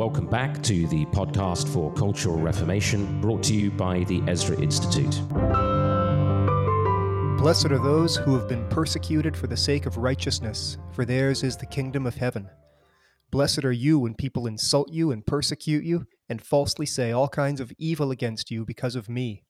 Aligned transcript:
Welcome 0.00 0.28
back 0.28 0.62
to 0.62 0.86
the 0.86 1.04
podcast 1.04 1.68
for 1.68 1.92
Cultural 1.92 2.38
Reformation, 2.38 3.20
brought 3.20 3.42
to 3.42 3.54
you 3.54 3.70
by 3.70 4.04
the 4.04 4.22
Ezra 4.26 4.58
Institute. 4.58 5.20
Blessed 7.36 7.66
are 7.66 7.78
those 7.78 8.16
who 8.16 8.34
have 8.34 8.48
been 8.48 8.66
persecuted 8.70 9.36
for 9.36 9.46
the 9.46 9.58
sake 9.58 9.84
of 9.84 9.98
righteousness, 9.98 10.78
for 10.94 11.04
theirs 11.04 11.42
is 11.42 11.58
the 11.58 11.66
kingdom 11.66 12.06
of 12.06 12.14
heaven. 12.14 12.48
Blessed 13.30 13.62
are 13.62 13.72
you 13.72 13.98
when 13.98 14.14
people 14.14 14.46
insult 14.46 14.90
you 14.90 15.10
and 15.10 15.26
persecute 15.26 15.84
you, 15.84 16.06
and 16.30 16.42
falsely 16.42 16.86
say 16.86 17.12
all 17.12 17.28
kinds 17.28 17.60
of 17.60 17.70
evil 17.76 18.10
against 18.10 18.50
you 18.50 18.64
because 18.64 18.96
of 18.96 19.10
me. 19.10 19.44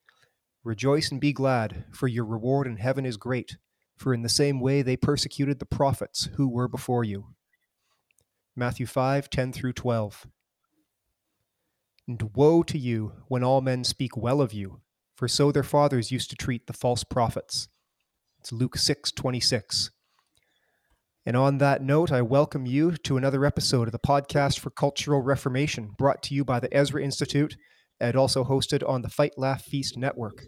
Rejoice 0.64 1.12
and 1.12 1.20
be 1.20 1.32
glad, 1.32 1.84
for 1.92 2.08
your 2.08 2.24
reward 2.24 2.66
in 2.66 2.78
heaven 2.78 3.06
is 3.06 3.16
great, 3.16 3.56
for 3.96 4.12
in 4.12 4.22
the 4.22 4.28
same 4.28 4.58
way 4.58 4.82
they 4.82 4.96
persecuted 4.96 5.60
the 5.60 5.64
prophets 5.64 6.28
who 6.34 6.48
were 6.48 6.66
before 6.66 7.04
you. 7.04 7.26
Matthew 8.56 8.87
5 8.87 9.30
10 9.30 9.52
through 9.52 9.74
12. 9.74 10.27
And 12.10 12.34
woe 12.34 12.64
to 12.64 12.77
you 12.77 13.12
when 13.28 13.45
all 13.45 13.60
men 13.60 13.84
speak 13.84 14.16
well 14.16 14.41
of 14.41 14.52
you, 14.52 14.80
for 15.14 15.28
so 15.28 15.52
their 15.52 15.62
fathers 15.62 16.10
used 16.10 16.28
to 16.30 16.34
treat 16.34 16.66
the 16.66 16.73
false 16.73 17.05
prophets. 17.05 17.69
It's 18.41 18.50
Luke 18.50 18.77
6 18.77 19.12
26. 19.12 19.92
And 21.24 21.36
on 21.36 21.59
that 21.59 21.84
note, 21.84 22.10
I 22.10 22.23
welcome 22.23 22.66
you 22.66 22.96
to 22.96 23.16
another 23.16 23.45
episode 23.45 23.86
of 23.86 23.92
the 23.92 24.00
podcast 24.00 24.59
for 24.59 24.70
Cultural 24.70 25.23
Reformation, 25.23 25.92
brought 25.96 26.20
to 26.24 26.34
you 26.34 26.45
by 26.45 26.59
the 26.59 26.77
Ezra 26.77 27.00
Institute 27.00 27.56
and 28.00 28.16
also 28.16 28.42
hosted 28.42 28.83
on 28.88 29.02
the 29.02 29.08
Fight 29.08 29.34
Laugh 29.38 29.62
Feast 29.62 29.97
Network. 29.97 30.42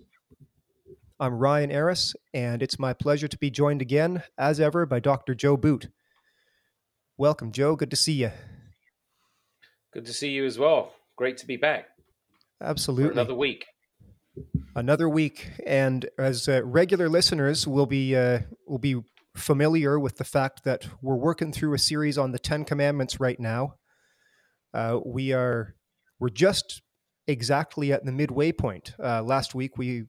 I'm 1.21 1.35
Ryan 1.35 1.71
Eras, 1.71 2.17
and 2.35 2.61
it's 2.61 2.81
my 2.81 2.93
pleasure 2.93 3.29
to 3.29 3.39
be 3.39 3.53
joined 3.53 3.81
again, 3.81 4.25
as 4.37 4.59
ever, 4.59 4.85
by 4.85 4.99
Dr. 4.99 5.37
Joe 5.37 5.57
Boot. 5.57 5.91
Welcome, 7.17 7.53
Joe. 7.53 7.77
Good 7.77 7.91
to 7.91 7.97
see 7.97 8.15
you. 8.15 8.33
Good 9.93 10.07
to 10.07 10.13
see 10.13 10.31
you 10.31 10.45
as 10.45 10.59
well. 10.59 10.93
Great 11.23 11.37
to 11.37 11.47
be 11.47 11.57
back. 11.57 11.87
Absolutely. 12.61 13.13
another 13.13 13.37
week. 13.37 13.65
Another 14.75 15.09
week, 15.09 15.53
and 15.65 16.05
as 16.19 16.49
uh, 16.49 16.65
regular 16.65 17.09
listeners 17.09 17.65
will 17.65 17.87
be 17.87 18.17
uh, 18.17 18.41
will 18.67 18.81
be 18.81 19.01
familiar 19.37 20.01
with 20.01 20.17
the 20.17 20.25
fact 20.25 20.65
that 20.65 20.89
we're 21.01 21.15
working 21.15 21.53
through 21.53 21.75
a 21.75 21.79
series 21.79 22.19
on 22.19 22.33
the 22.33 22.41
Ten 22.41 22.65
Commandments 22.65 23.21
right 23.21 23.39
now. 23.39 23.77
Uh, 24.75 24.99
we 25.07 25.33
are 25.33 25.77
we're 26.19 26.29
just 26.29 26.83
exactly 27.29 27.93
at 27.93 28.05
the 28.05 28.11
midway 28.11 28.51
point. 28.51 28.93
Uh, 29.01 29.23
last 29.23 29.55
week 29.55 29.79
we 29.79 30.07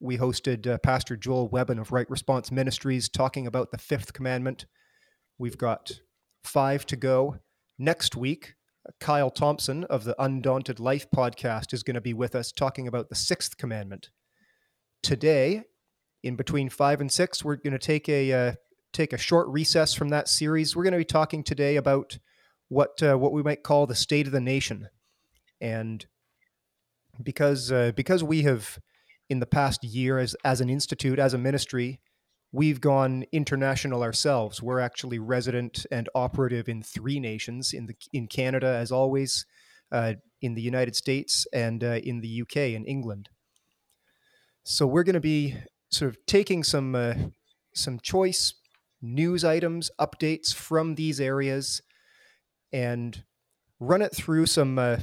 we 0.00 0.16
hosted 0.16 0.66
uh, 0.66 0.78
Pastor 0.78 1.18
Joel 1.18 1.50
Webbon 1.50 1.78
of 1.78 1.92
Right 1.92 2.08
Response 2.08 2.50
Ministries 2.50 3.10
talking 3.10 3.46
about 3.46 3.70
the 3.70 3.76
fifth 3.76 4.14
commandment. 4.14 4.64
We've 5.36 5.58
got 5.58 6.00
five 6.42 6.86
to 6.86 6.96
go. 6.96 7.36
Next 7.78 8.16
week, 8.16 8.54
Kyle 9.00 9.30
Thompson 9.30 9.84
of 9.84 10.04
the 10.04 10.20
Undaunted 10.22 10.80
Life 10.80 11.06
podcast 11.14 11.72
is 11.72 11.82
going 11.82 11.94
to 11.94 12.00
be 12.00 12.14
with 12.14 12.34
us 12.34 12.52
talking 12.52 12.88
about 12.88 13.08
the 13.08 13.14
sixth 13.14 13.56
commandment. 13.56 14.10
Today, 15.02 15.64
in 16.22 16.36
between 16.36 16.68
five 16.68 17.00
and 17.00 17.10
six, 17.10 17.44
we're 17.44 17.56
going 17.56 17.72
to 17.72 17.78
take 17.78 18.08
a 18.08 18.32
uh, 18.32 18.52
take 18.92 19.12
a 19.12 19.18
short 19.18 19.48
recess 19.48 19.94
from 19.94 20.08
that 20.08 20.28
series. 20.28 20.74
We're 20.74 20.84
going 20.84 20.92
to 20.92 20.98
be 20.98 21.04
talking 21.04 21.44
today 21.44 21.76
about 21.76 22.18
what 22.68 23.02
uh, 23.02 23.16
what 23.16 23.32
we 23.32 23.42
might 23.42 23.62
call 23.62 23.86
the 23.86 23.94
state 23.94 24.26
of 24.26 24.32
the 24.32 24.40
nation, 24.40 24.88
and 25.60 26.04
because 27.22 27.70
uh, 27.70 27.92
because 27.94 28.24
we 28.24 28.42
have 28.42 28.78
in 29.28 29.40
the 29.40 29.46
past 29.46 29.84
year 29.84 30.18
as 30.18 30.34
as 30.44 30.60
an 30.60 30.70
institute 30.70 31.18
as 31.18 31.34
a 31.34 31.38
ministry 31.38 32.00
we've 32.52 32.80
gone 32.80 33.24
international 33.32 34.02
ourselves. 34.02 34.62
We're 34.62 34.80
actually 34.80 35.18
resident 35.18 35.86
and 35.90 36.08
operative 36.14 36.68
in 36.68 36.82
three 36.82 37.20
nations 37.20 37.72
in 37.72 37.86
the 37.86 37.94
in 38.12 38.26
Canada, 38.26 38.68
as 38.68 38.90
always, 38.90 39.46
uh, 39.92 40.14
in 40.40 40.54
the 40.54 40.62
United 40.62 40.96
States, 40.96 41.46
and 41.52 41.84
uh, 41.84 42.00
in 42.02 42.20
the 42.20 42.42
UK 42.42 42.56
and 42.74 42.86
England. 42.86 43.28
So 44.64 44.86
we're 44.86 45.04
going 45.04 45.14
to 45.14 45.20
be 45.20 45.56
sort 45.90 46.10
of 46.10 46.18
taking 46.26 46.62
some 46.62 46.94
uh, 46.94 47.14
some 47.74 47.98
choice 48.00 48.54
news 49.00 49.44
items, 49.44 49.90
updates 50.00 50.54
from 50.54 50.94
these 50.94 51.20
areas, 51.20 51.82
and 52.72 53.24
run 53.80 54.02
it 54.02 54.14
through 54.14 54.46
some 54.46 54.78
uh, 54.78 54.98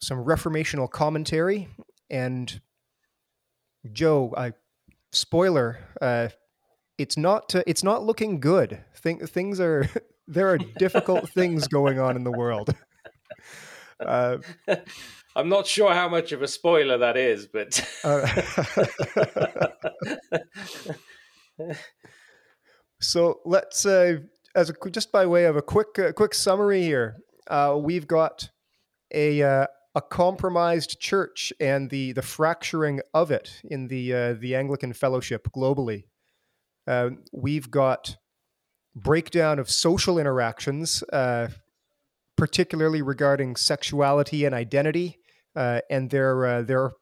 some 0.00 0.24
reformational 0.24 0.90
commentary. 0.90 1.68
And 2.10 2.60
Joe, 3.92 4.32
I 4.36 4.52
spoiler 5.12 5.78
uh, 6.00 6.28
it's 6.98 7.16
not 7.16 7.54
uh, 7.54 7.62
it's 7.66 7.82
not 7.82 8.04
looking 8.04 8.40
good. 8.40 8.78
Think, 8.94 9.28
things 9.28 9.60
are 9.60 9.88
there 10.28 10.48
are 10.48 10.58
difficult 10.58 11.28
things 11.34 11.68
going 11.68 11.98
on 11.98 12.16
in 12.16 12.24
the 12.24 12.32
world. 12.32 12.74
Uh, 13.98 14.36
I'm 15.34 15.48
not 15.48 15.66
sure 15.66 15.94
how 15.94 16.06
much 16.06 16.32
of 16.32 16.42
a 16.42 16.48
spoiler 16.48 16.98
that 16.98 17.16
is, 17.16 17.46
but 17.46 17.80
uh, 18.04 18.26
so 23.00 23.40
let's 23.46 23.86
uh, 23.86 24.18
as 24.54 24.70
a, 24.70 24.90
just 24.90 25.12
by 25.12 25.24
way 25.26 25.44
of 25.44 25.56
a 25.56 25.62
quick 25.62 25.98
uh, 25.98 26.12
quick 26.12 26.34
summary 26.34 26.82
here, 26.82 27.16
uh, 27.48 27.78
we've 27.80 28.06
got 28.06 28.50
a 29.14 29.42
uh, 29.42 29.66
a 29.94 30.02
compromised 30.02 30.98
church 31.00 31.52
and 31.60 31.90
the 31.90 32.12
the 32.12 32.22
fracturing 32.22 33.00
of 33.14 33.30
it 33.30 33.60
in 33.64 33.88
the 33.88 34.12
uh, 34.12 34.34
the 34.34 34.56
Anglican 34.56 34.92
fellowship 34.92 35.48
globally. 35.54 36.04
Uh, 36.86 37.10
we've 37.32 37.70
got 37.70 38.16
breakdown 38.94 39.58
of 39.58 39.70
social 39.70 40.18
interactions, 40.18 41.02
uh, 41.12 41.48
particularly 42.36 43.02
regarding 43.02 43.56
sexuality 43.56 44.44
and 44.44 44.54
identity, 44.54 45.18
uh, 45.54 45.80
and 45.90 46.10
their 46.10 46.46
uh, 46.46 46.62
their 46.62 46.92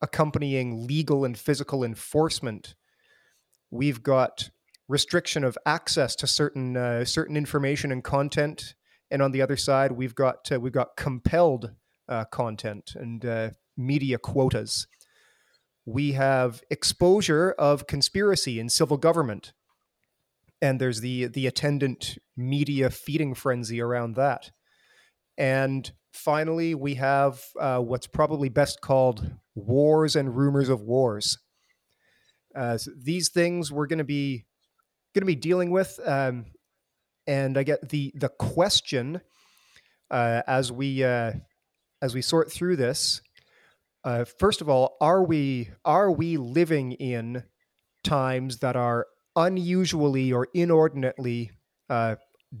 accompanying 0.00 0.86
legal 0.86 1.24
and 1.24 1.38
physical 1.38 1.84
enforcement. 1.84 2.74
We've 3.70 4.02
got 4.02 4.50
restriction 4.88 5.44
of 5.44 5.56
access 5.64 6.16
to 6.16 6.26
certain 6.26 6.76
uh, 6.76 7.04
certain 7.04 7.36
information 7.36 7.92
and 7.92 8.02
content, 8.02 8.74
and 9.10 9.20
on 9.20 9.32
the 9.32 9.42
other 9.42 9.56
side, 9.56 9.92
we've 9.92 10.14
got 10.14 10.50
uh, 10.50 10.60
we've 10.60 10.72
got 10.72 10.96
compelled 10.96 11.72
content 12.30 12.92
and 12.94 13.54
media 13.74 14.18
quotas 14.18 14.86
we 15.84 16.12
have 16.12 16.62
exposure 16.70 17.52
of 17.52 17.86
conspiracy 17.86 18.60
in 18.60 18.68
civil 18.68 18.96
government. 18.96 19.52
And 20.60 20.80
there's 20.80 21.00
the 21.00 21.26
the 21.26 21.46
attendant 21.46 22.18
media 22.36 22.90
feeding 22.90 23.34
frenzy 23.34 23.80
around 23.80 24.14
that. 24.14 24.50
And 25.36 25.90
finally 26.12 26.74
we 26.74 26.94
have 26.94 27.42
uh, 27.58 27.78
what's 27.78 28.06
probably 28.06 28.48
best 28.48 28.80
called 28.80 29.32
wars 29.54 30.14
and 30.14 30.36
rumors 30.36 30.68
of 30.68 30.82
wars. 30.82 31.38
Uh, 32.54 32.76
so 32.76 32.90
these 32.96 33.30
things 33.30 33.72
we're 33.72 33.86
going 33.86 33.98
to 33.98 34.04
be 34.04 34.44
going 35.14 35.22
to 35.22 35.26
be 35.26 35.34
dealing 35.34 35.70
with 35.70 35.98
um, 36.04 36.46
and 37.26 37.56
i 37.56 37.62
get 37.62 37.88
the 37.88 38.12
the 38.14 38.28
question 38.28 39.20
uh, 40.10 40.42
as 40.46 40.70
we 40.70 41.02
uh, 41.02 41.32
as 42.02 42.14
we 42.14 42.20
sort 42.20 42.52
through 42.52 42.76
this 42.76 43.22
uh, 44.04 44.24
first 44.24 44.60
of 44.60 44.68
all, 44.68 44.96
are 45.00 45.22
we 45.22 45.70
are 45.84 46.10
we 46.10 46.36
living 46.36 46.92
in 46.92 47.44
times 48.02 48.58
that 48.58 48.76
are 48.76 49.06
unusually 49.36 50.32
or 50.32 50.48
inordinately 50.54 51.52
uh, 51.88 52.16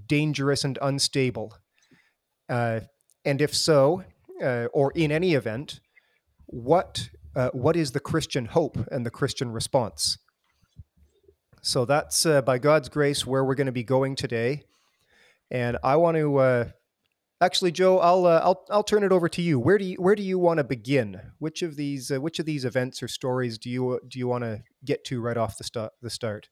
dangerous 0.06 0.64
and 0.64 0.78
unstable? 0.80 1.54
Uh, 2.48 2.80
and 3.24 3.40
if 3.40 3.54
so, 3.54 4.04
uh, 4.42 4.66
or 4.72 4.92
in 4.92 5.10
any 5.10 5.34
event, 5.34 5.80
what 6.46 7.08
uh, 7.34 7.50
what 7.50 7.76
is 7.76 7.92
the 7.92 8.00
Christian 8.00 8.46
hope 8.46 8.76
and 8.92 9.04
the 9.04 9.10
Christian 9.10 9.50
response? 9.50 10.18
So 11.60 11.84
that's 11.84 12.26
uh, 12.26 12.42
by 12.42 12.58
God's 12.58 12.88
grace 12.88 13.26
where 13.26 13.44
we're 13.44 13.54
going 13.54 13.66
to 13.66 13.72
be 13.72 13.84
going 13.84 14.14
today, 14.14 14.62
and 15.50 15.76
I 15.82 15.96
want 15.96 16.16
to 16.16 16.72
Actually, 17.42 17.72
Joe, 17.72 17.98
I'll 17.98 18.24
uh, 18.24 18.40
I'll 18.40 18.64
I'll 18.70 18.84
turn 18.84 19.02
it 19.02 19.10
over 19.10 19.28
to 19.28 19.42
you. 19.42 19.58
Where 19.58 19.76
do 19.76 19.84
you 19.84 19.96
where 19.96 20.14
do 20.14 20.22
you 20.22 20.38
want 20.38 20.58
to 20.58 20.64
begin? 20.64 21.20
Which 21.40 21.62
of 21.62 21.74
these 21.74 22.12
uh, 22.12 22.20
which 22.20 22.38
of 22.38 22.46
these 22.46 22.64
events 22.64 23.02
or 23.02 23.08
stories 23.08 23.58
do 23.58 23.68
you 23.68 23.98
do 24.06 24.20
you 24.20 24.28
want 24.28 24.44
to 24.44 24.62
get 24.84 25.04
to 25.06 25.20
right 25.20 25.36
off 25.36 25.58
the 25.58 25.64
start 25.64 25.92
the 26.00 26.08
start? 26.08 26.50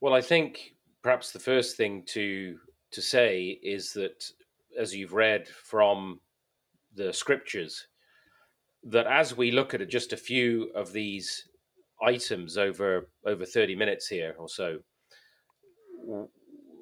Well, 0.00 0.14
I 0.14 0.20
think 0.20 0.74
perhaps 1.02 1.32
the 1.32 1.40
first 1.40 1.76
thing 1.76 2.04
to 2.10 2.56
to 2.92 3.02
say 3.02 3.58
is 3.64 3.92
that 3.94 4.30
as 4.78 4.94
you've 4.94 5.12
read 5.12 5.48
from 5.48 6.20
the 6.94 7.12
scriptures, 7.12 7.88
that 8.84 9.08
as 9.08 9.36
we 9.36 9.50
look 9.50 9.74
at 9.74 9.88
just 9.88 10.12
a 10.12 10.16
few 10.16 10.70
of 10.76 10.92
these 10.92 11.48
items 12.00 12.58
over 12.58 13.08
over 13.26 13.44
30 13.44 13.74
minutes 13.74 14.06
here 14.06 14.36
or 14.38 14.48
so 14.48 14.78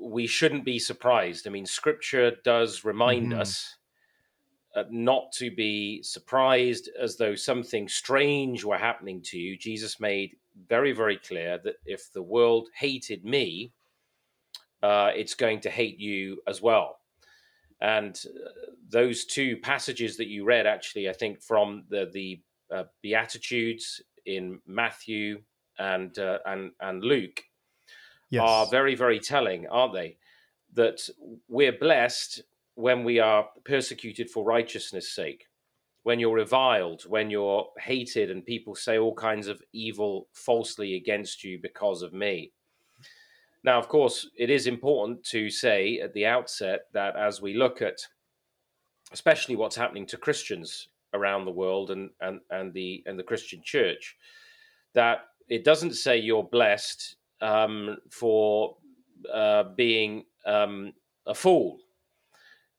we 0.02 0.26
shouldn't 0.26 0.64
be 0.64 0.78
surprised. 0.78 1.46
I 1.46 1.50
mean, 1.50 1.66
Scripture 1.66 2.32
does 2.44 2.84
remind 2.84 3.32
mm-hmm. 3.32 3.40
us 3.40 3.76
uh, 4.74 4.84
not 4.90 5.32
to 5.32 5.50
be 5.50 6.02
surprised 6.02 6.90
as 7.00 7.16
though 7.16 7.34
something 7.34 7.88
strange 7.88 8.64
were 8.64 8.78
happening 8.78 9.20
to 9.22 9.38
you. 9.38 9.56
Jesus 9.56 10.00
made 10.00 10.36
very, 10.68 10.92
very 10.92 11.18
clear 11.18 11.58
that 11.64 11.76
if 11.84 12.12
the 12.12 12.22
world 12.22 12.68
hated 12.74 13.24
me, 13.24 13.72
uh, 14.82 15.10
it's 15.14 15.34
going 15.34 15.60
to 15.60 15.70
hate 15.70 15.98
you 15.98 16.42
as 16.46 16.60
well. 16.60 16.98
And 17.80 18.18
uh, 18.26 18.48
those 18.88 19.24
two 19.24 19.56
passages 19.58 20.16
that 20.16 20.28
you 20.28 20.44
read, 20.44 20.66
actually, 20.66 21.08
I 21.08 21.12
think 21.12 21.42
from 21.42 21.84
the 21.88 22.10
the 22.12 22.40
uh, 22.74 22.84
Beatitudes 23.02 24.00
in 24.26 24.60
Matthew 24.66 25.42
and 25.78 26.16
uh, 26.18 26.38
and 26.46 26.72
and 26.80 27.02
Luke, 27.02 27.42
yes. 28.32 28.42
are 28.44 28.66
very 28.66 28.94
very 28.94 29.20
telling, 29.20 29.66
aren't 29.68 29.94
they? 29.94 30.16
That 30.74 31.08
we're 31.48 31.78
blessed 31.78 32.42
when 32.74 33.04
we 33.04 33.18
are 33.20 33.46
persecuted 33.64 34.30
for 34.30 34.44
righteousness' 34.44 35.14
sake, 35.14 35.46
when 36.02 36.18
you're 36.18 36.34
reviled, 36.34 37.02
when 37.02 37.30
you're 37.30 37.68
hated, 37.78 38.30
and 38.30 38.44
people 38.44 38.74
say 38.74 38.98
all 38.98 39.14
kinds 39.14 39.46
of 39.46 39.62
evil 39.72 40.28
falsely 40.32 40.96
against 40.96 41.44
you 41.44 41.58
because 41.60 42.02
of 42.02 42.12
me. 42.12 42.52
Now, 43.64 43.78
of 43.78 43.88
course, 43.88 44.28
it 44.36 44.50
is 44.50 44.66
important 44.66 45.22
to 45.24 45.48
say 45.50 46.00
at 46.00 46.12
the 46.14 46.26
outset 46.26 46.86
that 46.92 47.14
as 47.16 47.40
we 47.40 47.54
look 47.54 47.80
at 47.82 47.98
especially 49.12 49.56
what's 49.56 49.76
happening 49.76 50.06
to 50.06 50.16
Christians 50.16 50.88
around 51.14 51.44
the 51.44 51.50
world 51.50 51.90
and, 51.90 52.10
and, 52.20 52.40
and 52.50 52.72
the 52.72 53.02
and 53.06 53.18
the 53.18 53.22
Christian 53.22 53.60
church, 53.62 54.16
that 54.94 55.26
it 55.48 55.64
doesn't 55.64 55.94
say 55.94 56.16
you're 56.16 56.42
blessed 56.42 57.16
um, 57.42 57.98
for 58.10 58.76
uh, 59.32 59.64
being 59.76 60.24
um, 60.46 60.92
a 61.26 61.34
fool. 61.34 61.78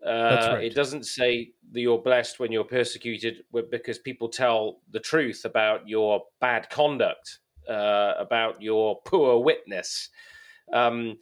Uh, 0.05 0.53
right. 0.53 0.63
It 0.65 0.75
doesn't 0.75 1.05
say 1.05 1.51
that 1.71 1.79
you're 1.79 2.01
blessed 2.01 2.39
when 2.39 2.51
you're 2.51 2.63
persecuted 2.63 3.43
because 3.69 3.99
people 3.99 4.27
tell 4.27 4.79
the 4.91 4.99
truth 4.99 5.45
about 5.45 5.87
your 5.87 6.23
bad 6.41 6.69
conduct, 6.69 7.39
uh, 7.69 8.13
about 8.17 8.61
your 8.61 9.01
poor 9.05 9.39
witness. 9.41 10.09
Um, 10.73 11.17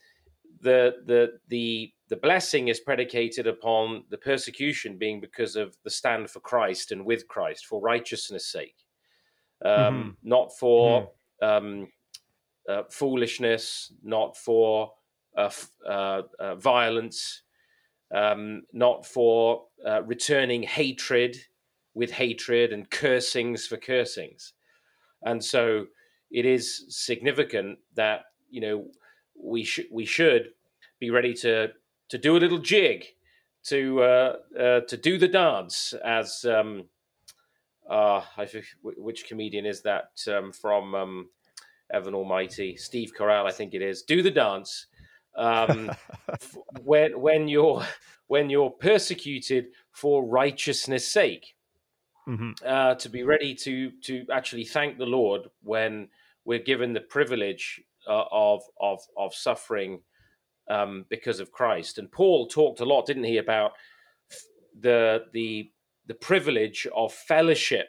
the 0.61 0.95
the 1.05 1.39
the 1.47 1.91
the 2.09 2.15
blessing 2.17 2.67
is 2.67 2.79
predicated 2.79 3.47
upon 3.47 4.03
the 4.09 4.17
persecution 4.17 4.97
being 4.97 5.21
because 5.21 5.55
of 5.55 5.75
the 5.83 5.89
stand 5.89 6.29
for 6.29 6.39
Christ 6.39 6.91
and 6.91 7.05
with 7.05 7.27
Christ 7.27 7.65
for 7.65 7.81
righteousness' 7.81 8.51
sake, 8.51 8.75
um, 9.63 9.71
mm-hmm. 9.71 10.09
not 10.23 10.57
for 10.57 11.11
mm-hmm. 11.41 11.67
um, 11.67 11.87
uh, 12.67 12.83
foolishness, 12.89 13.93
not 14.03 14.37
for 14.37 14.93
uh, 15.37 15.49
uh, 15.87 16.21
uh, 16.39 16.55
violence, 16.55 17.43
um, 18.13 18.63
not 18.73 19.05
for 19.05 19.65
uh, 19.87 20.03
returning 20.03 20.63
hatred 20.63 21.37
with 21.93 22.11
hatred 22.11 22.71
and 22.71 22.89
cursings 22.89 23.67
for 23.67 23.77
cursings. 23.77 24.53
And 25.23 25.43
so 25.43 25.87
it 26.29 26.45
is 26.45 26.85
significant 26.89 27.79
that 27.95 28.25
you 28.49 28.61
know 28.61 28.87
we 29.41 29.63
should 29.63 29.87
we 29.91 30.05
should 30.05 30.49
be 30.99 31.09
ready 31.09 31.33
to 31.35 31.69
to 32.09 32.17
do 32.17 32.35
a 32.35 32.39
little 32.39 32.59
jig, 32.59 33.05
to 33.63 34.35
to 34.57 34.97
do 34.97 35.17
the 35.17 35.27
dance, 35.27 35.93
as 36.03 36.43
um, 36.45 36.85
uh, 37.89 38.21
which 38.81 39.27
comedian 39.27 39.65
is 39.65 39.81
that 39.81 40.11
um, 40.27 40.51
from 40.51 40.95
um, 40.95 41.29
Evan 41.93 42.13
Almighty, 42.13 42.75
Steve 42.75 43.13
Carell, 43.17 43.45
I 43.45 43.51
think 43.51 43.73
it 43.73 43.81
is. 43.81 44.03
Do 44.03 44.21
the 44.21 44.31
dance 44.31 44.87
um, 45.35 45.91
when 46.83 47.19
when 47.19 47.47
you're 47.47 47.85
when 48.27 48.49
you're 48.49 48.69
persecuted 48.69 49.67
for 49.91 50.25
righteousness' 50.25 51.11
sake. 51.11 51.55
Mm-hmm. 52.27 52.51
Uh, 52.65 52.95
to 52.95 53.09
be 53.09 53.23
ready 53.23 53.55
to 53.55 53.91
to 54.03 54.25
actually 54.31 54.65
thank 54.65 54.97
the 54.97 55.05
Lord 55.05 55.49
when 55.63 56.07
we're 56.45 56.59
given 56.59 56.93
the 56.93 57.01
privilege 57.01 57.81
uh, 58.07 58.25
of 58.31 58.61
of 58.79 58.99
of 59.17 59.33
suffering 59.33 60.01
um, 60.69 61.05
because 61.09 61.39
of 61.39 61.51
Christ. 61.51 61.97
And 61.97 62.11
Paul 62.11 62.47
talked 62.47 62.79
a 62.79 62.85
lot, 62.85 63.05
didn't 63.05 63.23
he, 63.23 63.37
about 63.37 63.71
the 64.79 65.25
the 65.33 65.71
the 66.07 66.13
privilege 66.13 66.87
of 66.95 67.13
fellowship 67.13 67.87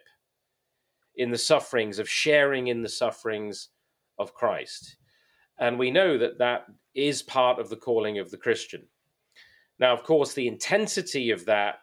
in 1.16 1.30
the 1.30 1.38
sufferings, 1.38 1.98
of 1.98 2.08
sharing 2.08 2.68
in 2.68 2.82
the 2.82 2.88
sufferings 2.88 3.68
of 4.18 4.34
Christ. 4.34 4.96
And 5.58 5.78
we 5.78 5.90
know 5.90 6.18
that 6.18 6.38
that 6.38 6.66
is 6.94 7.22
part 7.22 7.58
of 7.58 7.68
the 7.68 7.76
calling 7.76 8.18
of 8.18 8.30
the 8.30 8.36
Christian. 8.36 8.86
Now, 9.78 9.92
of 9.92 10.02
course, 10.04 10.34
the 10.34 10.48
intensity 10.48 11.30
of 11.30 11.44
that 11.46 11.76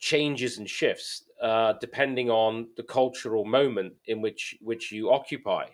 changes 0.00 0.58
and 0.58 0.68
shifts 0.68 1.24
uh, 1.42 1.74
depending 1.80 2.30
on 2.30 2.68
the 2.76 2.82
cultural 2.82 3.44
moment 3.44 3.94
in 4.06 4.20
which 4.20 4.56
which 4.60 4.92
you 4.92 5.10
occupy. 5.10 5.66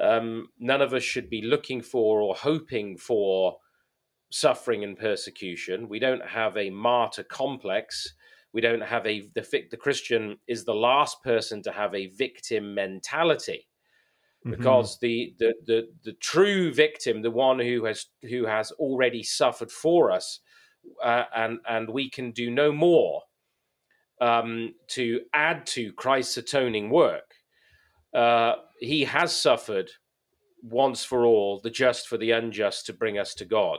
Um, 0.00 0.48
none 0.58 0.80
of 0.80 0.94
us 0.94 1.02
should 1.02 1.28
be 1.28 1.42
looking 1.42 1.82
for 1.82 2.20
or 2.20 2.34
hoping 2.34 2.96
for 2.96 3.56
suffering 4.30 4.84
and 4.84 4.96
persecution. 4.96 5.88
We 5.88 5.98
don't 5.98 6.24
have 6.24 6.56
a 6.56 6.70
martyr 6.70 7.24
complex. 7.24 8.14
We 8.52 8.60
don't 8.60 8.82
have 8.82 9.06
a 9.06 9.28
the 9.34 9.66
the 9.70 9.76
Christian 9.76 10.38
is 10.46 10.64
the 10.64 10.74
last 10.74 11.22
person 11.22 11.62
to 11.62 11.72
have 11.72 11.94
a 11.94 12.08
victim 12.08 12.74
mentality. 12.74 13.67
Mm-hmm. 14.48 14.62
Because 14.62 14.98
the, 15.00 15.34
the 15.38 15.54
the 15.66 15.88
the 16.04 16.12
true 16.14 16.72
victim, 16.72 17.22
the 17.22 17.30
one 17.30 17.58
who 17.58 17.84
has 17.84 18.06
who 18.22 18.46
has 18.46 18.70
already 18.72 19.22
suffered 19.22 19.70
for 19.70 20.10
us, 20.10 20.40
uh, 21.04 21.24
and 21.34 21.58
and 21.68 21.90
we 21.90 22.08
can 22.08 22.30
do 22.32 22.50
no 22.50 22.72
more 22.72 23.22
um, 24.20 24.74
to 24.88 25.20
add 25.34 25.66
to 25.66 25.92
Christ's 25.92 26.38
atoning 26.38 26.90
work. 26.90 27.34
Uh, 28.14 28.54
he 28.80 29.04
has 29.04 29.34
suffered 29.34 29.90
once 30.62 31.04
for 31.04 31.24
all, 31.26 31.60
the 31.60 31.70
just 31.70 32.08
for 32.08 32.16
the 32.16 32.30
unjust, 32.30 32.86
to 32.86 32.92
bring 32.92 33.18
us 33.18 33.34
to 33.34 33.44
God. 33.44 33.78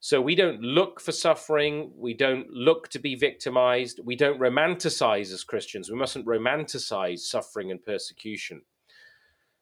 So 0.00 0.20
we 0.20 0.34
don't 0.34 0.60
look 0.60 1.00
for 1.00 1.12
suffering. 1.12 1.90
We 1.96 2.14
don't 2.14 2.50
look 2.50 2.88
to 2.90 2.98
be 2.98 3.14
victimized. 3.14 4.00
We 4.04 4.14
don't 4.14 4.38
romanticize 4.38 5.32
as 5.32 5.42
Christians. 5.42 5.90
We 5.90 5.96
mustn't 5.96 6.26
romanticize 6.26 7.20
suffering 7.20 7.70
and 7.70 7.82
persecution. 7.82 8.62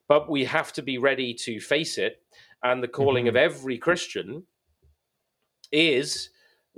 But 0.08 0.30
we 0.30 0.44
have 0.44 0.72
to 0.74 0.82
be 0.82 0.98
ready 0.98 1.34
to 1.34 1.60
face 1.60 1.98
it. 1.98 2.22
And 2.62 2.82
the 2.82 2.88
calling 2.88 3.26
mm-hmm. 3.26 3.36
of 3.36 3.52
every 3.52 3.78
Christian 3.78 4.44
is 5.72 6.30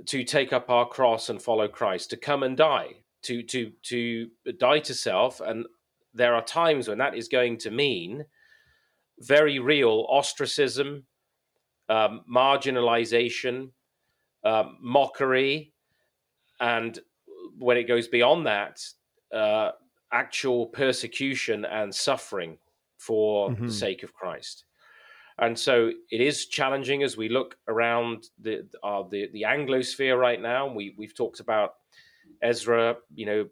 to 0.05 0.23
take 0.23 0.53
up 0.53 0.69
our 0.69 0.87
cross 0.87 1.29
and 1.29 1.41
follow 1.41 1.67
Christ, 1.67 2.09
to 2.11 2.17
come 2.17 2.43
and 2.43 2.57
die, 2.57 2.89
to 3.23 3.41
to 3.43 3.71
to 3.83 4.29
die 4.57 4.79
to 4.79 4.93
self. 4.93 5.39
And 5.41 5.65
there 6.13 6.35
are 6.35 6.43
times 6.43 6.87
when 6.87 6.97
that 6.99 7.15
is 7.15 7.27
going 7.27 7.57
to 7.59 7.71
mean 7.71 8.25
very 9.19 9.59
real 9.59 10.05
ostracism, 10.09 11.05
um, 11.89 12.21
marginalization, 12.31 13.69
um, 14.43 14.77
mockery, 14.81 15.73
and 16.59 16.99
when 17.57 17.77
it 17.77 17.87
goes 17.87 18.07
beyond 18.07 18.45
that, 18.45 18.81
uh, 19.33 19.71
actual 20.11 20.67
persecution 20.67 21.65
and 21.65 21.93
suffering 21.93 22.57
for 22.97 23.49
mm-hmm. 23.49 23.67
the 23.67 23.73
sake 23.73 24.03
of 24.03 24.13
Christ. 24.13 24.65
And 25.39 25.57
so 25.57 25.91
it 26.09 26.21
is 26.21 26.47
challenging 26.47 27.03
as 27.03 27.15
we 27.15 27.29
look 27.29 27.57
around 27.67 28.29
the 28.41 28.67
uh, 28.83 29.03
the, 29.09 29.29
the 29.33 29.43
Anglosphere 29.43 30.19
right 30.19 30.41
now. 30.41 30.67
We 30.73 30.95
we've 30.97 31.15
talked 31.15 31.39
about 31.39 31.75
Ezra, 32.41 32.97
you 33.13 33.25
know, 33.25 33.47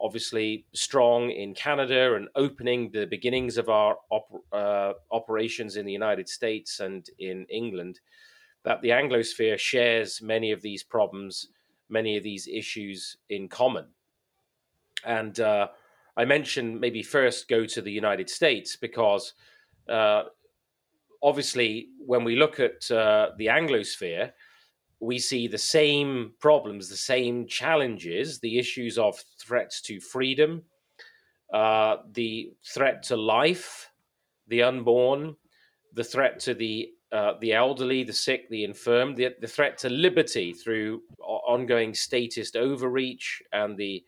obviously 0.00 0.66
strong 0.74 1.30
in 1.30 1.54
Canada 1.54 2.14
and 2.14 2.28
opening 2.34 2.90
the 2.90 3.06
beginnings 3.06 3.56
of 3.56 3.68
our 3.68 3.96
op- 4.10 4.44
uh, 4.52 4.92
operations 5.10 5.76
in 5.76 5.86
the 5.86 5.92
United 5.92 6.28
States 6.28 6.80
and 6.80 7.08
in 7.18 7.46
England, 7.48 8.00
that 8.64 8.82
the 8.82 8.90
Anglosphere 8.90 9.58
shares 9.58 10.20
many 10.20 10.52
of 10.52 10.62
these 10.62 10.82
problems, 10.82 11.48
many 11.88 12.16
of 12.16 12.22
these 12.22 12.46
issues 12.46 13.16
in 13.30 13.48
common. 13.48 13.86
And 15.04 15.38
uh, 15.40 15.68
I 16.18 16.24
mentioned 16.24 16.80
maybe 16.80 17.02
first 17.02 17.48
go 17.48 17.64
to 17.64 17.80
the 17.80 17.92
United 17.92 18.28
States 18.28 18.74
because 18.74 19.34
uh, 19.88 20.24
obviously 21.22 21.90
when 22.04 22.24
we 22.24 22.34
look 22.34 22.58
at 22.58 22.90
uh, 22.90 23.30
the 23.38 23.46
Anglosphere, 23.46 24.32
we 25.00 25.20
see 25.20 25.46
the 25.46 25.56
same 25.56 26.32
problems, 26.40 26.88
the 26.88 26.96
same 26.96 27.46
challenges, 27.46 28.40
the 28.40 28.58
issues 28.58 28.98
of 28.98 29.16
threats 29.40 29.80
to 29.82 30.00
freedom, 30.00 30.62
uh, 31.54 31.98
the 32.12 32.52
threat 32.66 33.04
to 33.04 33.16
life, 33.16 33.88
the 34.48 34.64
unborn, 34.64 35.36
the 35.94 36.02
threat 36.02 36.40
to 36.40 36.52
the 36.52 36.90
uh, 37.10 37.34
the 37.40 37.54
elderly, 37.54 38.04
the 38.04 38.12
sick, 38.12 38.50
the 38.50 38.64
infirm, 38.64 39.14
the, 39.14 39.34
the 39.40 39.46
threat 39.46 39.78
to 39.78 39.88
liberty 39.88 40.52
through 40.52 41.00
ongoing 41.20 41.94
statist 41.94 42.54
overreach 42.54 43.40
and 43.54 43.78
the 43.78 44.04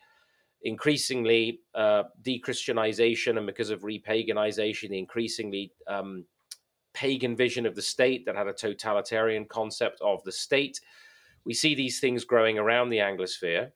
increasingly 0.62 1.60
uh, 1.74 2.04
dechristianization 2.22 3.38
and 3.38 3.46
because 3.46 3.70
of 3.70 3.82
repaganization, 3.82 4.90
the 4.90 4.98
increasingly 4.98 5.72
um, 5.86 6.24
pagan 6.92 7.36
vision 7.36 7.66
of 7.66 7.74
the 7.74 7.82
state 7.82 8.26
that 8.26 8.36
had 8.36 8.46
a 8.46 8.52
totalitarian 8.52 9.46
concept 9.46 10.00
of 10.00 10.22
the 10.24 10.32
state. 10.32 10.80
We 11.44 11.54
see 11.54 11.74
these 11.74 12.00
things 12.00 12.24
growing 12.24 12.58
around 12.58 12.90
the 12.90 12.98
Anglosphere. 12.98 13.70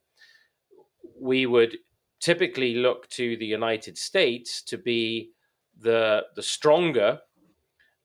We 1.19 1.45
would 1.45 1.77
typically 2.19 2.75
look 2.75 3.09
to 3.09 3.37
the 3.37 3.45
United 3.45 3.97
States 3.97 4.61
to 4.63 4.77
be 4.77 5.31
the 5.79 6.23
the 6.35 6.43
stronger 6.43 7.19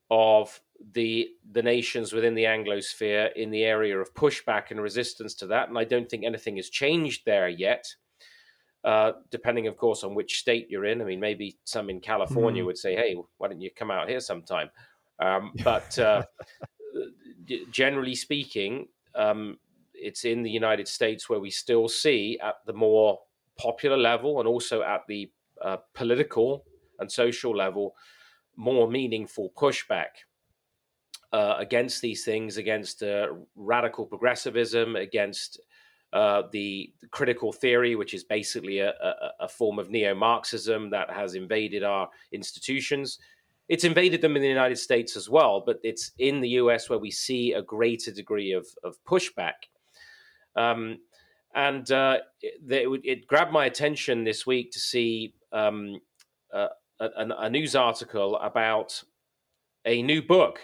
of 0.09 0.59
the 0.93 1.29
the 1.51 1.61
nations 1.61 2.11
within 2.11 2.33
the 2.33 2.43
Anglosphere 2.43 3.31
in 3.35 3.51
the 3.51 3.63
area 3.63 3.97
of 3.97 4.13
pushback 4.13 4.71
and 4.71 4.81
resistance 4.81 5.35
to 5.35 5.47
that, 5.47 5.69
and 5.69 5.77
I 5.77 5.83
don't 5.83 6.09
think 6.09 6.23
anything 6.23 6.57
has 6.57 6.69
changed 6.69 7.23
there 7.25 7.47
yet. 7.47 7.85
Uh, 8.83 9.11
depending, 9.29 9.67
of 9.67 9.77
course, 9.77 10.03
on 10.03 10.15
which 10.15 10.39
state 10.39 10.67
you're 10.67 10.85
in. 10.85 11.03
I 11.03 11.05
mean, 11.05 11.19
maybe 11.19 11.55
some 11.65 11.91
in 11.91 11.99
California 11.99 12.63
mm. 12.63 12.65
would 12.65 12.77
say, 12.79 12.95
"Hey, 12.95 13.15
why 13.37 13.47
don't 13.47 13.61
you 13.61 13.69
come 13.75 13.91
out 13.91 14.09
here 14.09 14.19
sometime?" 14.19 14.71
Um, 15.19 15.53
but 15.63 15.99
uh, 15.99 16.23
generally 17.71 18.15
speaking, 18.15 18.87
um, 19.13 19.59
it's 19.93 20.25
in 20.25 20.41
the 20.41 20.49
United 20.49 20.87
States 20.87 21.29
where 21.29 21.39
we 21.39 21.51
still 21.51 21.87
see 21.87 22.39
at 22.43 22.55
the 22.65 22.73
more 22.73 23.19
popular 23.57 23.97
level 23.97 24.39
and 24.39 24.47
also 24.47 24.81
at 24.81 25.01
the 25.07 25.31
uh, 25.61 25.77
political 25.93 26.65
and 26.99 27.11
social 27.11 27.55
level 27.55 27.93
more 28.55 28.89
meaningful 28.89 29.51
pushback 29.55 30.25
uh, 31.33 31.55
against 31.57 32.01
these 32.01 32.25
things, 32.25 32.57
against 32.57 33.03
uh, 33.03 33.27
radical 33.55 34.05
progressivism, 34.05 34.95
against 34.95 35.61
uh, 36.13 36.43
the 36.51 36.91
critical 37.11 37.51
theory, 37.51 37.95
which 37.95 38.13
is 38.13 38.23
basically 38.23 38.79
a, 38.79 38.89
a, 38.89 39.31
a 39.41 39.47
form 39.47 39.79
of 39.79 39.89
neo 39.89 40.13
Marxism 40.13 40.89
that 40.89 41.09
has 41.09 41.35
invaded 41.35 41.83
our 41.83 42.09
institutions. 42.31 43.19
It's 43.69 43.85
invaded 43.85 44.21
them 44.21 44.35
in 44.35 44.41
the 44.41 44.47
United 44.47 44.77
States 44.77 45.15
as 45.15 45.29
well, 45.29 45.63
but 45.65 45.79
it's 45.83 46.11
in 46.19 46.41
the 46.41 46.49
US 46.49 46.89
where 46.89 46.99
we 46.99 47.11
see 47.11 47.53
a 47.53 47.61
greater 47.61 48.11
degree 48.11 48.51
of, 48.51 48.67
of 48.83 48.97
pushback. 49.05 49.53
Um, 50.57 50.97
and 51.55 51.89
uh, 51.91 52.19
it, 52.41 53.01
it, 53.03 53.27
grabbed 53.27 53.53
my 53.53 53.65
attention 53.65 54.23
this 54.23 54.45
week 54.45 54.71
to 54.71 54.79
see 54.79 55.33
um, 55.53 55.99
a, 56.51 56.69
a, 56.99 57.49
news 57.49 57.75
article 57.75 58.37
about 58.37 59.01
a 59.85 60.01
new 60.01 60.21
book 60.21 60.59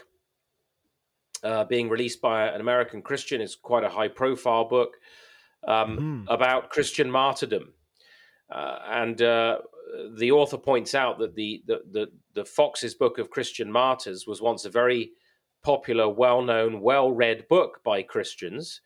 uh, 1.44 1.64
being 1.66 1.90
released 1.90 2.22
by 2.22 2.48
an 2.48 2.62
American 2.62 3.02
Christian. 3.02 3.42
It's 3.42 3.56
quite 3.56 3.84
a 3.84 3.90
high 3.90 4.08
profile 4.08 4.66
book 4.66 4.98
um, 5.68 6.26
mm. 6.28 6.34
about 6.34 6.70
Christian 6.70 7.12
martyrdom. 7.12 7.74
Uh, 8.50 8.80
and 8.90 9.22
uh, 9.22 9.58
the 10.18 10.32
author 10.32 10.58
points 10.58 10.96
out 10.96 11.20
that 11.20 11.36
the, 11.36 11.62
the, 11.68 11.82
the, 11.92 12.08
the, 12.34 12.46
Fox's 12.46 12.96
Book 12.96 13.20
of 13.20 13.30
Christian 13.30 13.70
Martyrs 13.72 14.26
was 14.26 14.42
once 14.42 14.64
a 14.66 14.70
very 14.70 15.12
popular, 15.64 16.08
well 16.08 16.42
known, 16.42 16.80
well 16.82 17.12
read 17.12 17.48
book 17.50 17.82
by 17.84 18.02
Christians. 18.02 18.82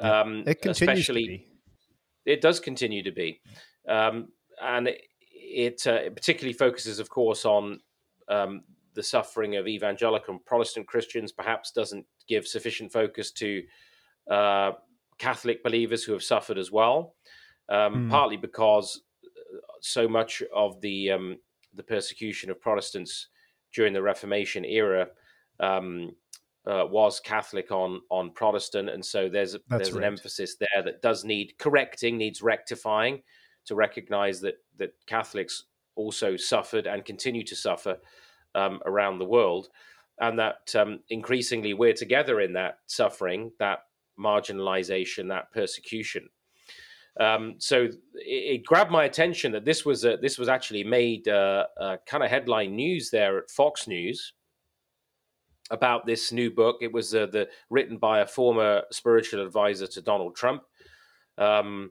Um, 0.00 0.42
it 0.46 0.60
continues 0.60 0.82
especially, 0.82 1.22
to 1.22 1.28
be. 1.28 1.46
It 2.26 2.40
does 2.40 2.58
continue 2.58 3.04
to 3.04 3.12
be. 3.12 3.40
Um, 3.88 4.28
and 4.60 4.88
it, 4.88 5.02
it, 5.32 5.86
uh, 5.86 5.92
it, 5.92 6.16
particularly 6.16 6.52
focuses, 6.52 6.98
of 6.98 7.08
course, 7.08 7.44
on 7.44 7.80
um, 8.28 8.62
the 8.94 9.02
suffering 9.02 9.56
of 9.56 9.68
evangelical 9.68 10.34
and 10.34 10.44
Protestant 10.44 10.88
Christians, 10.88 11.30
perhaps 11.30 11.70
doesn't 11.70 12.04
give 12.28 12.46
sufficient 12.46 12.92
focus 12.92 13.30
to 13.32 13.62
uh, 14.28 14.72
Catholic 15.18 15.62
believers 15.62 16.04
who 16.04 16.12
have 16.12 16.22
suffered 16.22 16.58
as 16.58 16.70
well, 16.70 17.14
um, 17.68 18.06
mm. 18.06 18.10
partly 18.10 18.36
because 18.36 19.02
uh, 19.24 19.58
so 19.80 20.08
much 20.08 20.42
of 20.54 20.80
the 20.80 21.10
um, 21.10 21.38
the 21.74 21.82
persecution 21.82 22.50
of 22.50 22.60
Protestants 22.60 23.28
during 23.74 23.92
the 23.92 24.02
Reformation 24.02 24.64
era 24.64 25.08
um, 25.60 26.12
uh, 26.66 26.84
was 26.86 27.20
Catholic 27.20 27.70
on 27.72 28.00
on 28.10 28.30
Protestant, 28.30 28.90
and 28.90 29.04
so 29.04 29.28
there's 29.28 29.56
there's 29.68 29.92
right. 29.92 29.98
an 29.98 30.04
emphasis 30.04 30.56
there 30.56 30.82
that 30.84 31.02
does 31.02 31.24
need 31.24 31.54
correcting, 31.58 32.16
needs 32.16 32.42
rectifying, 32.42 33.22
to 33.66 33.74
recognise 33.74 34.40
that 34.40 34.54
that 34.76 34.92
Catholics 35.06 35.64
also 35.96 36.36
suffered 36.36 36.86
and 36.86 37.04
continue 37.04 37.42
to 37.44 37.56
suffer 37.56 37.98
um, 38.54 38.80
around 38.86 39.18
the 39.18 39.24
world, 39.24 39.68
and 40.20 40.38
that 40.38 40.74
um, 40.76 41.00
increasingly 41.10 41.74
we're 41.74 41.92
together 41.92 42.40
in 42.40 42.52
that 42.52 42.78
suffering, 42.86 43.50
that 43.58 43.80
marginalization, 44.18 45.28
that 45.28 45.52
persecution. 45.52 46.28
Um, 47.20 47.56
so 47.58 47.84
it, 47.84 47.96
it, 48.24 48.64
grabbed 48.64 48.92
my 48.92 49.04
attention 49.04 49.50
that 49.52 49.64
this 49.64 49.84
was 49.84 50.04
a, 50.04 50.16
this 50.18 50.38
was 50.38 50.48
actually 50.48 50.84
made 50.84 51.26
uh, 51.26 51.66
kind 52.06 52.22
of 52.22 52.30
headline 52.30 52.76
news 52.76 53.10
there 53.10 53.38
at 53.38 53.50
Fox 53.50 53.88
News 53.88 54.34
about 55.70 56.06
this 56.06 56.32
new 56.32 56.50
book. 56.50 56.76
It 56.80 56.92
was 56.92 57.14
uh, 57.14 57.26
the 57.26 57.48
written 57.70 57.98
by 57.98 58.20
a 58.20 58.26
former 58.26 58.82
spiritual 58.92 59.44
advisor 59.44 59.86
to 59.88 60.02
Donald 60.02 60.36
Trump, 60.36 60.62
um, 61.36 61.90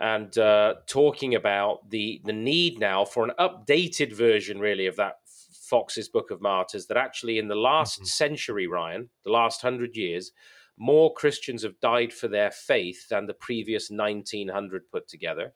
and 0.00 0.36
uh, 0.38 0.74
talking 0.86 1.34
about 1.34 1.88
the 1.90 2.20
the 2.24 2.32
need 2.32 2.78
now 2.78 3.04
for 3.04 3.24
an 3.24 3.32
updated 3.38 4.12
version, 4.12 4.58
really, 4.58 4.86
of 4.86 4.96
that 4.96 5.16
Fox's 5.26 6.08
Book 6.08 6.30
of 6.30 6.40
Martyrs. 6.40 6.86
That 6.86 6.96
actually, 6.96 7.38
in 7.38 7.48
the 7.48 7.54
last 7.54 7.98
mm-hmm. 7.98 8.06
century, 8.06 8.66
Ryan, 8.66 9.08
the 9.24 9.32
last 9.32 9.62
hundred 9.62 9.96
years, 9.96 10.32
more 10.78 11.12
Christians 11.14 11.62
have 11.62 11.80
died 11.80 12.12
for 12.12 12.28
their 12.28 12.50
faith 12.50 13.08
than 13.08 13.26
the 13.26 13.34
previous 13.34 13.90
1900 13.90 14.90
put 14.90 15.08
together. 15.08 15.54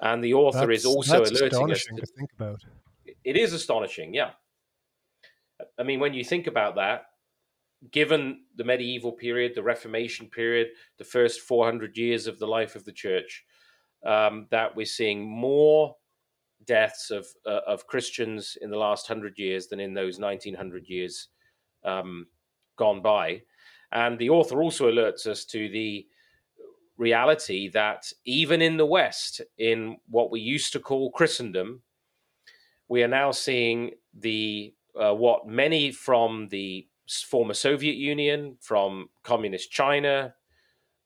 And 0.00 0.24
the 0.24 0.34
author 0.34 0.66
that's, 0.66 0.80
is 0.80 0.86
also 0.86 1.22
alerting 1.22 1.70
us 1.70 1.84
to, 1.84 1.96
to 1.96 2.06
think 2.06 2.30
about. 2.38 2.64
It 3.24 3.36
is 3.36 3.52
astonishing, 3.52 4.14
yeah. 4.14 4.30
I 5.78 5.82
mean, 5.82 6.00
when 6.00 6.14
you 6.14 6.24
think 6.24 6.46
about 6.46 6.76
that, 6.76 7.04
given 7.90 8.42
the 8.56 8.64
medieval 8.64 9.12
period, 9.12 9.52
the 9.54 9.62
Reformation 9.62 10.26
period, 10.26 10.68
the 10.98 11.04
first 11.04 11.40
400 11.40 11.96
years 11.96 12.26
of 12.26 12.38
the 12.38 12.46
life 12.46 12.76
of 12.76 12.84
the 12.84 12.92
church, 12.92 13.44
um, 14.04 14.46
that 14.50 14.74
we're 14.74 14.86
seeing 14.86 15.22
more 15.28 15.96
deaths 16.66 17.10
of 17.10 17.26
uh, 17.46 17.60
of 17.66 17.86
Christians 17.86 18.56
in 18.60 18.70
the 18.70 18.78
last 18.78 19.06
hundred 19.06 19.38
years 19.38 19.66
than 19.66 19.80
in 19.80 19.94
those 19.94 20.18
1900 20.18 20.86
years 20.88 21.28
um, 21.84 22.26
gone 22.76 23.02
by. 23.02 23.42
And 23.92 24.18
the 24.18 24.30
author 24.30 24.62
also 24.62 24.90
alerts 24.90 25.26
us 25.26 25.44
to 25.46 25.68
the 25.68 26.06
reality 26.96 27.68
that 27.70 28.12
even 28.24 28.60
in 28.62 28.76
the 28.76 28.86
West, 28.86 29.40
in 29.58 29.96
what 30.08 30.30
we 30.30 30.40
used 30.40 30.72
to 30.74 30.80
call 30.80 31.10
Christendom, 31.10 31.82
we 32.88 33.02
are 33.02 33.08
now 33.08 33.30
seeing 33.30 33.92
the 34.14 34.74
uh, 35.00 35.14
what 35.14 35.46
many 35.46 35.90
from 35.92 36.48
the 36.48 36.86
former 37.28 37.54
Soviet 37.54 37.96
Union, 37.96 38.56
from 38.60 39.08
communist 39.22 39.70
China, 39.70 40.34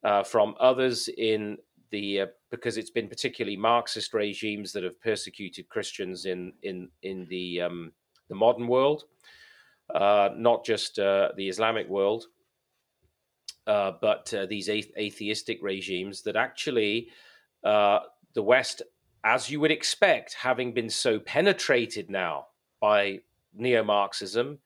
uh, 0.03 0.23
from 0.23 0.55
others 0.59 1.09
in 1.17 1.59
the 1.91 2.23
uh, 2.23 2.27
because 2.51 2.77
it's 2.77 2.91
been 2.91 3.09
particularly 3.09 3.57
Marxist 3.57 4.15
regimes 4.15 4.73
that 4.73 4.83
have 4.83 5.01
persecuted 5.01 5.69
Christians 5.69 6.27
in 6.27 6.53
in 6.63 6.89
in 7.03 7.27
the 7.29 7.61
um, 7.63 7.93
the 8.29 8.35
modern 8.35 8.67
world, 8.67 9.05
uh, 9.95 10.31
not 10.37 10.65
just 10.65 10.99
uh, 10.99 11.31
the 11.37 11.49
Islamic 11.49 11.89
world 11.89 12.27
uh, 13.67 13.93
but 14.01 14.33
uh, 14.35 14.47
these 14.47 14.69
atheistic 14.69 15.59
regimes 15.63 16.23
that 16.23 16.37
actually 16.37 17.09
uh, 17.65 18.01
the 18.35 18.43
West, 18.43 18.83
as 19.25 19.51
you 19.51 19.61
would 19.61 19.71
expect, 19.71 20.35
having 20.35 20.73
been 20.73 20.91
so 20.91 21.19
penetrated 21.19 22.11
now 22.11 22.47
by 22.81 23.21
neo 23.55 23.83
Marxism, 23.83 24.59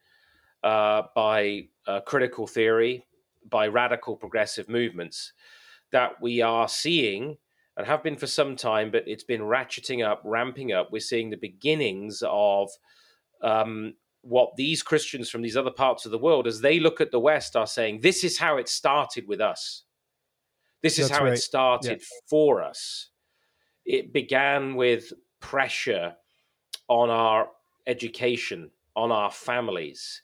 uh, 0.64 1.02
by 1.14 1.68
uh, 1.86 2.00
critical 2.00 2.46
theory, 2.46 3.04
by 3.48 3.68
radical 3.68 4.16
progressive 4.16 4.68
movements, 4.68 5.32
that 5.92 6.20
we 6.20 6.42
are 6.42 6.68
seeing 6.68 7.36
and 7.76 7.86
have 7.86 8.02
been 8.02 8.16
for 8.16 8.26
some 8.26 8.56
time, 8.56 8.90
but 8.90 9.04
it's 9.06 9.22
been 9.22 9.40
ratcheting 9.42 10.04
up, 10.04 10.20
ramping 10.24 10.72
up. 10.72 10.88
We're 10.90 10.98
seeing 10.98 11.30
the 11.30 11.36
beginnings 11.36 12.24
of 12.26 12.70
um, 13.40 13.94
what 14.28 14.56
these 14.56 14.82
Christians 14.82 15.30
from 15.30 15.42
these 15.42 15.56
other 15.56 15.70
parts 15.70 16.04
of 16.04 16.12
the 16.12 16.18
world, 16.18 16.46
as 16.46 16.60
they 16.60 16.78
look 16.78 17.00
at 17.00 17.10
the 17.10 17.20
West, 17.20 17.56
are 17.56 17.66
saying, 17.66 18.00
this 18.00 18.24
is 18.24 18.38
how 18.38 18.58
it 18.58 18.68
started 18.68 19.26
with 19.26 19.40
us. 19.40 19.84
This 20.82 20.98
is 20.98 21.08
That's 21.08 21.18
how 21.18 21.24
right. 21.24 21.32
it 21.32 21.38
started 21.38 22.00
yeah. 22.00 22.18
for 22.28 22.62
us. 22.62 23.08
It 23.84 24.12
began 24.12 24.76
with 24.76 25.12
pressure 25.40 26.14
on 26.88 27.10
our 27.10 27.48
education, 27.86 28.70
on 28.94 29.10
our 29.10 29.30
families, 29.30 30.22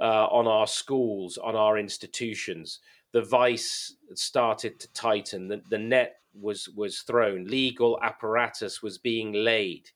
uh, 0.00 0.26
on 0.26 0.46
our 0.46 0.66
schools, 0.66 1.36
on 1.36 1.56
our 1.56 1.76
institutions. 1.76 2.78
The 3.12 3.22
vice 3.22 3.96
started 4.14 4.78
to 4.80 4.92
tighten. 4.92 5.48
The, 5.48 5.60
the 5.68 5.78
net 5.78 6.20
was 6.40 6.68
was 6.76 7.00
thrown. 7.00 7.44
Legal 7.44 7.98
apparatus 8.02 8.82
was 8.82 8.98
being 8.98 9.32
laid 9.32 9.90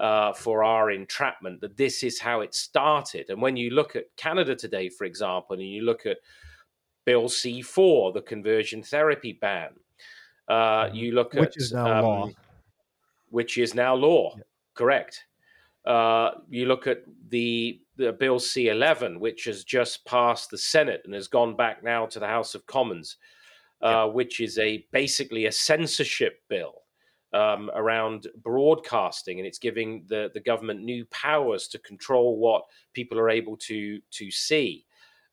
uh, 0.00 0.32
for 0.32 0.64
our 0.64 0.90
entrapment, 0.90 1.60
that 1.60 1.76
this 1.76 2.02
is 2.02 2.18
how 2.18 2.40
it 2.40 2.54
started. 2.54 3.26
And 3.28 3.40
when 3.40 3.56
you 3.56 3.70
look 3.70 3.94
at 3.96 4.04
Canada 4.16 4.56
today, 4.56 4.88
for 4.88 5.04
example, 5.04 5.54
and 5.54 5.62
you 5.62 5.82
look 5.82 6.06
at 6.06 6.16
Bill 7.04 7.28
C 7.28 7.60
4, 7.60 8.12
the 8.12 8.22
conversion 8.22 8.82
therapy 8.82 9.36
ban, 9.38 9.68
uh, 10.48 10.54
mm-hmm. 10.54 10.94
you 10.94 11.12
look 11.12 11.34
which 11.34 11.50
at. 11.50 11.56
Is 11.58 11.72
now 11.72 11.98
um, 11.98 12.04
law. 12.04 12.30
Which 13.28 13.58
is 13.58 13.74
now 13.74 13.94
law, 13.94 14.34
correct. 14.74 15.26
Uh, 15.84 16.30
you 16.48 16.66
look 16.66 16.86
at 16.86 17.02
the, 17.28 17.80
the 17.96 18.12
Bill 18.12 18.38
C 18.38 18.68
11, 18.68 19.20
which 19.20 19.44
has 19.44 19.64
just 19.64 20.04
passed 20.06 20.50
the 20.50 20.58
Senate 20.58 21.02
and 21.04 21.14
has 21.14 21.28
gone 21.28 21.56
back 21.56 21.84
now 21.84 22.06
to 22.06 22.18
the 22.18 22.26
House 22.26 22.54
of 22.54 22.66
Commons, 22.66 23.18
uh, 23.82 24.06
which 24.06 24.40
is 24.40 24.58
a 24.58 24.84
basically 24.92 25.46
a 25.46 25.52
censorship 25.52 26.40
bill 26.48 26.80
um, 27.32 27.70
around 27.74 28.26
broadcasting, 28.42 29.38
and 29.38 29.46
it's 29.46 29.58
giving 29.58 30.04
the, 30.08 30.30
the 30.34 30.40
government 30.40 30.82
new 30.82 31.04
powers 31.06 31.68
to 31.68 31.78
control 31.78 32.38
what 32.38 32.64
people 32.92 33.18
are 33.18 33.30
able 33.30 33.56
to 33.56 34.00
to 34.10 34.30
see 34.30 34.84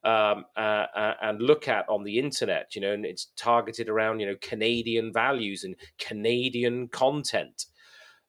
um, 0.03 0.45
uh, 0.55 0.85
uh, 0.95 1.13
and 1.21 1.41
look 1.41 1.67
at 1.67 1.87
on 1.89 2.03
the 2.03 2.19
internet. 2.19 2.75
You 2.75 2.81
know, 2.81 2.93
and 2.93 3.05
it's 3.05 3.27
targeted 3.35 3.89
around 3.89 4.19
you 4.19 4.27
know 4.27 4.37
Canadian 4.41 5.11
values 5.11 5.63
and 5.63 5.75
Canadian 5.97 6.87
content. 6.89 7.65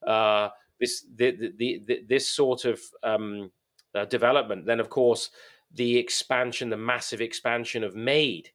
Uh, 0.07 0.49
this 0.81 1.05
the, 1.17 1.53
the, 1.57 1.83
the, 1.87 2.05
this 2.09 2.31
sort 2.31 2.65
of 2.65 2.81
um, 3.03 3.51
uh, 3.95 4.05
development. 4.07 4.67
Then, 4.67 4.81
of 4.81 4.91
course, 4.91 5.31
the 5.75 5.97
expansion, 5.97 6.71
the 6.71 6.77
massive 6.77 7.21
expansion 7.21 7.85
of 7.85 7.95
MAID 7.95 8.51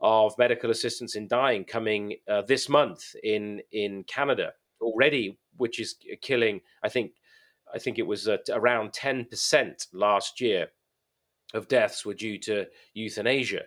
of 0.00 0.36
medical 0.38 0.70
assistance 0.70 1.16
in 1.16 1.26
dying 1.26 1.64
coming 1.64 2.16
uh, 2.28 2.42
this 2.42 2.68
month 2.68 3.14
in 3.22 3.60
in 3.72 4.04
Canada 4.04 4.52
already, 4.80 5.38
which 5.56 5.80
is 5.80 5.96
killing. 6.20 6.60
I 6.82 6.88
think 6.88 7.12
I 7.74 7.78
think 7.78 7.98
it 7.98 8.06
was 8.06 8.28
around 8.50 8.92
ten 8.92 9.24
percent 9.24 9.86
last 9.92 10.40
year 10.40 10.68
of 11.54 11.68
deaths 11.68 12.04
were 12.04 12.14
due 12.14 12.38
to 12.38 12.66
euthanasia. 12.94 13.62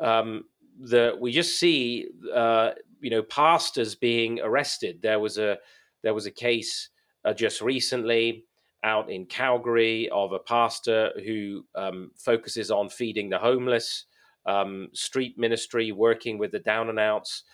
Um, 0.00 0.44
the 0.78 1.16
we 1.18 1.32
just 1.32 1.58
see 1.58 2.06
uh, 2.34 2.70
you 3.00 3.10
know 3.10 3.22
pastors 3.22 3.94
being 3.94 4.40
arrested. 4.40 5.00
There 5.02 5.20
was 5.20 5.38
a 5.38 5.58
there 6.02 6.14
was 6.14 6.26
a 6.26 6.30
case 6.30 6.90
uh, 7.24 7.34
just 7.34 7.60
recently 7.60 8.44
out 8.84 9.10
in 9.10 9.26
Calgary 9.26 10.08
of 10.10 10.32
a 10.32 10.38
pastor 10.38 11.10
who 11.24 11.64
um, 11.74 12.12
focuses 12.16 12.70
on 12.70 12.88
feeding 12.88 13.28
the 13.28 13.38
homeless 13.38 14.04
um, 14.46 14.88
street 14.92 15.38
ministry 15.38 15.92
working 15.92 16.38
with 16.38 16.52
the 16.52 16.58
down 16.58 16.88
and 16.88 16.98
outs, 16.98 17.44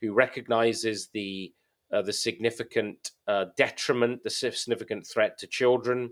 who 0.00 0.12
recognizes 0.12 1.08
the 1.12 1.52
uh, 1.92 2.02
the 2.02 2.12
significant 2.12 3.12
uh, 3.26 3.46
detriment, 3.56 4.22
the 4.22 4.30
significant 4.30 5.06
threat 5.06 5.38
to 5.38 5.46
children, 5.46 6.10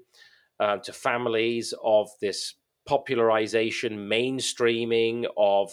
uh, 0.59 0.79
to 0.79 0.93
families 0.93 1.75
of 1.85 2.09
this 2.21 2.55
popularization, 2.87 4.09
mainstreaming 4.09 5.27
of 5.37 5.71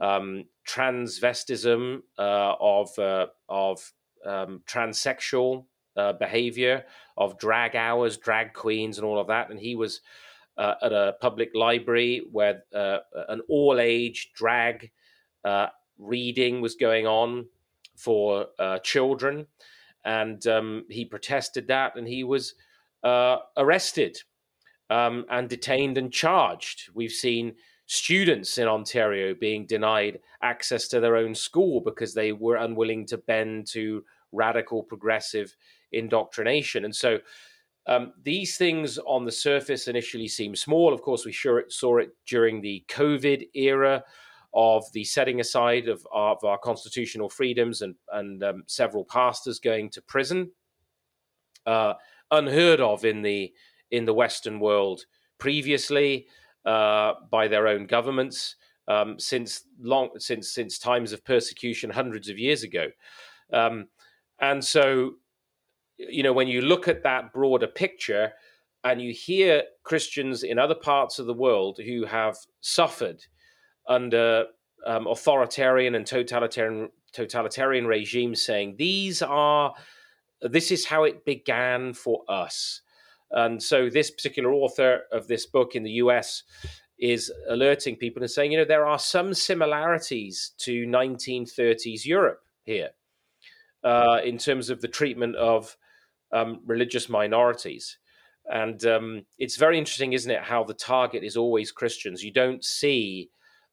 um, 0.00 0.44
transvestism, 0.66 2.00
uh, 2.18 2.54
of 2.60 2.98
uh, 2.98 3.26
of 3.48 3.92
um, 4.24 4.62
transsexual 4.66 5.66
uh, 5.96 6.12
behavior, 6.14 6.84
of 7.16 7.38
drag 7.38 7.76
hours, 7.76 8.16
drag 8.16 8.52
queens, 8.52 8.98
and 8.98 9.06
all 9.06 9.18
of 9.18 9.28
that. 9.28 9.50
And 9.50 9.60
he 9.60 9.76
was 9.76 10.00
uh, 10.56 10.74
at 10.82 10.92
a 10.92 11.16
public 11.20 11.50
library 11.54 12.22
where 12.30 12.62
uh, 12.74 12.98
an 13.28 13.40
all 13.48 13.80
age 13.80 14.32
drag 14.34 14.90
uh, 15.44 15.66
reading 15.98 16.60
was 16.60 16.74
going 16.74 17.06
on 17.06 17.46
for 17.96 18.46
uh, 18.58 18.78
children. 18.78 19.46
And 20.04 20.46
um, 20.46 20.84
he 20.90 21.04
protested 21.04 21.68
that 21.68 21.96
and 21.96 22.06
he 22.06 22.24
was 22.24 22.54
uh, 23.02 23.38
arrested 23.56 24.18
um, 24.90 25.24
and 25.30 25.48
detained 25.48 25.98
and 25.98 26.12
charged. 26.12 26.90
We've 26.94 27.10
seen 27.10 27.54
students 27.86 28.58
in 28.58 28.66
Ontario 28.66 29.34
being 29.34 29.66
denied 29.66 30.20
access 30.42 30.88
to 30.88 31.00
their 31.00 31.16
own 31.16 31.34
school 31.34 31.80
because 31.80 32.14
they 32.14 32.32
were 32.32 32.56
unwilling 32.56 33.06
to 33.06 33.18
bend 33.18 33.66
to 33.68 34.04
radical 34.32 34.82
progressive 34.82 35.54
indoctrination. 35.92 36.84
And 36.84 36.94
so 36.94 37.18
um, 37.86 38.12
these 38.22 38.56
things 38.56 38.98
on 38.98 39.24
the 39.24 39.32
surface 39.32 39.88
initially 39.88 40.28
seem 40.28 40.56
small. 40.56 40.92
Of 40.92 41.02
course, 41.02 41.24
we 41.24 41.32
sure 41.32 41.64
saw 41.68 41.98
it 41.98 42.10
during 42.26 42.60
the 42.60 42.84
COVID 42.88 43.48
era 43.54 44.02
of 44.54 44.84
the 44.92 45.04
setting 45.04 45.40
aside 45.40 45.88
of, 45.88 46.06
of 46.12 46.42
our 46.44 46.58
constitutional 46.58 47.28
freedoms 47.28 47.82
and, 47.82 47.94
and 48.12 48.42
um, 48.42 48.62
several 48.66 49.04
pastors 49.04 49.58
going 49.58 49.90
to 49.90 50.02
prison, 50.02 50.50
uh, 51.66 51.94
unheard 52.30 52.80
of 52.80 53.04
in 53.04 53.22
the 53.22 53.52
in 53.90 54.04
the 54.04 54.14
Western 54.14 54.60
world 54.60 55.04
previously 55.38 56.26
uh, 56.64 57.14
by 57.30 57.46
their 57.46 57.68
own 57.68 57.86
governments 57.86 58.56
um, 58.88 59.18
since 59.18 59.66
long 59.80 60.10
since 60.18 60.52
since 60.52 60.78
times 60.78 61.12
of 61.12 61.24
persecution 61.24 61.90
hundreds 61.90 62.28
of 62.28 62.38
years 62.38 62.62
ago, 62.62 62.86
um, 63.52 63.88
and 64.40 64.64
so 64.64 65.14
you 66.08 66.22
know, 66.22 66.32
when 66.32 66.48
you 66.48 66.60
look 66.60 66.88
at 66.88 67.02
that 67.02 67.32
broader 67.32 67.66
picture 67.66 68.32
and 68.82 69.00
you 69.00 69.12
hear 69.12 69.62
Christians 69.82 70.42
in 70.42 70.58
other 70.58 70.74
parts 70.74 71.18
of 71.18 71.26
the 71.26 71.34
world 71.34 71.78
who 71.84 72.04
have 72.04 72.36
suffered 72.60 73.24
under 73.88 74.46
um, 74.86 75.06
authoritarian 75.06 75.94
and 75.94 76.06
totalitarian 76.06 76.90
totalitarian 77.12 77.86
regimes 77.86 78.44
saying 78.44 78.74
these 78.76 79.22
are 79.22 79.72
this 80.40 80.70
is 80.70 80.84
how 80.84 81.04
it 81.04 81.24
began 81.24 81.94
for 81.94 82.22
us. 82.28 82.82
And 83.30 83.62
so 83.62 83.88
this 83.88 84.10
particular 84.10 84.52
author 84.52 85.02
of 85.12 85.26
this 85.26 85.46
book 85.46 85.74
in 85.74 85.82
the 85.82 85.92
US 85.92 86.42
is 86.98 87.32
alerting 87.48 87.96
people 87.96 88.22
and 88.22 88.30
saying 88.30 88.52
you 88.52 88.58
know 88.58 88.64
there 88.64 88.86
are 88.86 88.98
some 88.98 89.34
similarities 89.34 90.52
to 90.58 90.86
1930s 90.86 92.04
Europe 92.04 92.42
here 92.62 92.90
uh, 93.82 94.20
in 94.24 94.38
terms 94.38 94.70
of 94.70 94.80
the 94.80 94.88
treatment 94.88 95.36
of 95.36 95.76
um, 96.34 96.60
religious 96.66 97.08
minorities. 97.08 97.96
And 98.50 98.84
um, 98.84 99.22
it's 99.38 99.56
very 99.56 99.78
interesting, 99.78 100.12
isn't 100.12 100.30
it, 100.30 100.42
how 100.42 100.64
the 100.64 100.74
target 100.74 101.24
is 101.24 101.36
always 101.36 101.72
Christians. 101.72 102.22
You 102.22 102.32
don't 102.32 102.62
see 102.62 103.30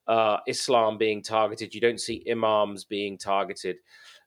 uh, 0.07 0.37
Islam 0.47 0.97
being 0.97 1.21
targeted, 1.21 1.75
you 1.75 1.81
don't 1.81 1.99
see 1.99 2.25
imams 2.29 2.85
being 2.85 3.17
targeted. 3.17 3.77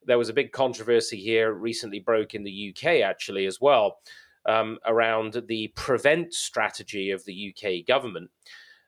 There 0.05 0.19
was 0.19 0.29
a 0.29 0.35
big 0.35 0.53
controversy 0.53 1.17
here 1.17 1.55
recently, 1.55 2.01
broke 2.01 2.35
in 2.35 2.45
the 2.45 2.75
UK 2.75 3.01
actually 3.03 3.47
as 3.47 3.61
well, 3.61 3.99
um, 4.47 4.79
around 4.85 5.43
the 5.49 5.69
prevent 5.69 6.35
strategy 6.35 7.11
of 7.11 7.25
the 7.25 7.55
UK 7.55 7.87
government. 7.87 8.31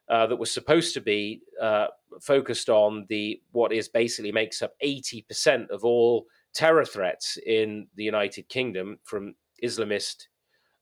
Uh, 0.09 0.25
that 0.25 0.37
was 0.37 0.49
supposed 0.49 0.93
to 0.93 1.01
be 1.01 1.41
uh, 1.61 1.87
focused 2.21 2.69
on 2.69 3.05
the 3.09 3.41
what 3.51 3.73
is 3.73 3.89
basically 3.89 4.31
makes 4.31 4.61
up 4.61 4.71
80% 4.81 5.69
of 5.69 5.83
all 5.83 6.27
terror 6.57 6.85
threats 6.85 7.37
in 7.45 7.85
the 7.95 8.03
United 8.03 8.49
Kingdom 8.49 8.97
from 9.03 9.35
Islamist 9.63 10.25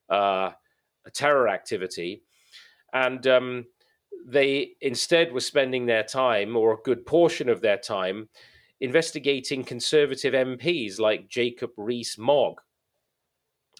uh, 0.09 0.51
terror 1.13 1.49
activity. 1.49 2.23
And 2.93 3.27
um, 3.27 3.65
they 4.25 4.71
instead 4.79 5.33
were 5.33 5.41
spending 5.41 5.85
their 5.85 6.03
time, 6.03 6.55
or 6.55 6.73
a 6.73 6.83
good 6.85 7.05
portion 7.05 7.49
of 7.49 7.59
their 7.59 7.77
time, 7.77 8.29
investigating 8.79 9.65
conservative 9.65 10.33
MPs 10.33 10.97
like 10.97 11.27
Jacob 11.27 11.71
Rees 11.75 12.15
Mogg 12.17 12.61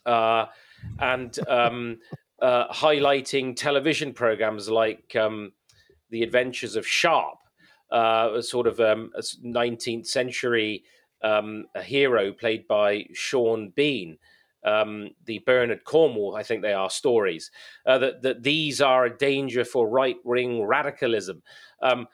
uh, 0.06 0.48
and 1.00 1.40
um, 1.48 2.00
uh, 2.42 2.68
highlighting 2.74 3.56
television 3.56 4.12
programs 4.12 4.70
like 4.70 5.16
um, 5.16 5.54
The 6.10 6.24
Adventures 6.24 6.76
of 6.76 6.86
Sharpe, 6.86 7.40
uh, 7.90 8.32
a 8.36 8.44
sort 8.44 8.68
of 8.68 8.82
um, 8.82 9.12
a 9.16 9.22
19th 9.22 10.08
century 10.08 10.84
um, 11.22 11.66
a 11.76 11.82
hero 11.82 12.32
played 12.32 12.68
by 12.68 13.08
Sean 13.14 13.70
Bean. 13.70 14.18
Um, 14.64 15.12
the 15.26 15.40
Bernard 15.46 15.84
Cornwell, 15.84 16.36
I 16.36 16.42
think 16.42 16.64
they 16.64 16.74
are 16.74 16.90
stories, 16.90 17.52
uh, 17.86 18.00
that, 18.00 18.24
that 18.24 18.42
these 18.42 18.82
are 18.82 19.06
a 19.06 19.16
danger 19.16 19.64
for 19.64 19.88
right 19.88 20.18
wing 20.24 20.64
radicalism. 20.64 21.44
Um, 21.84 22.08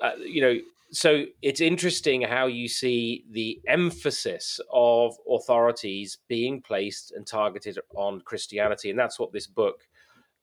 uh, 0.00 0.12
you 0.20 0.40
know, 0.40 0.58
so 0.92 1.24
it's 1.42 1.60
interesting 1.60 2.22
how 2.22 2.46
you 2.46 2.68
see 2.68 3.24
the 3.30 3.60
emphasis 3.66 4.60
of 4.72 5.16
authorities 5.28 6.18
being 6.28 6.62
placed 6.62 7.12
and 7.12 7.26
targeted 7.26 7.78
on 7.96 8.20
Christianity. 8.20 8.90
And 8.90 8.98
that's 8.98 9.18
what 9.18 9.32
this 9.32 9.48
book 9.48 9.80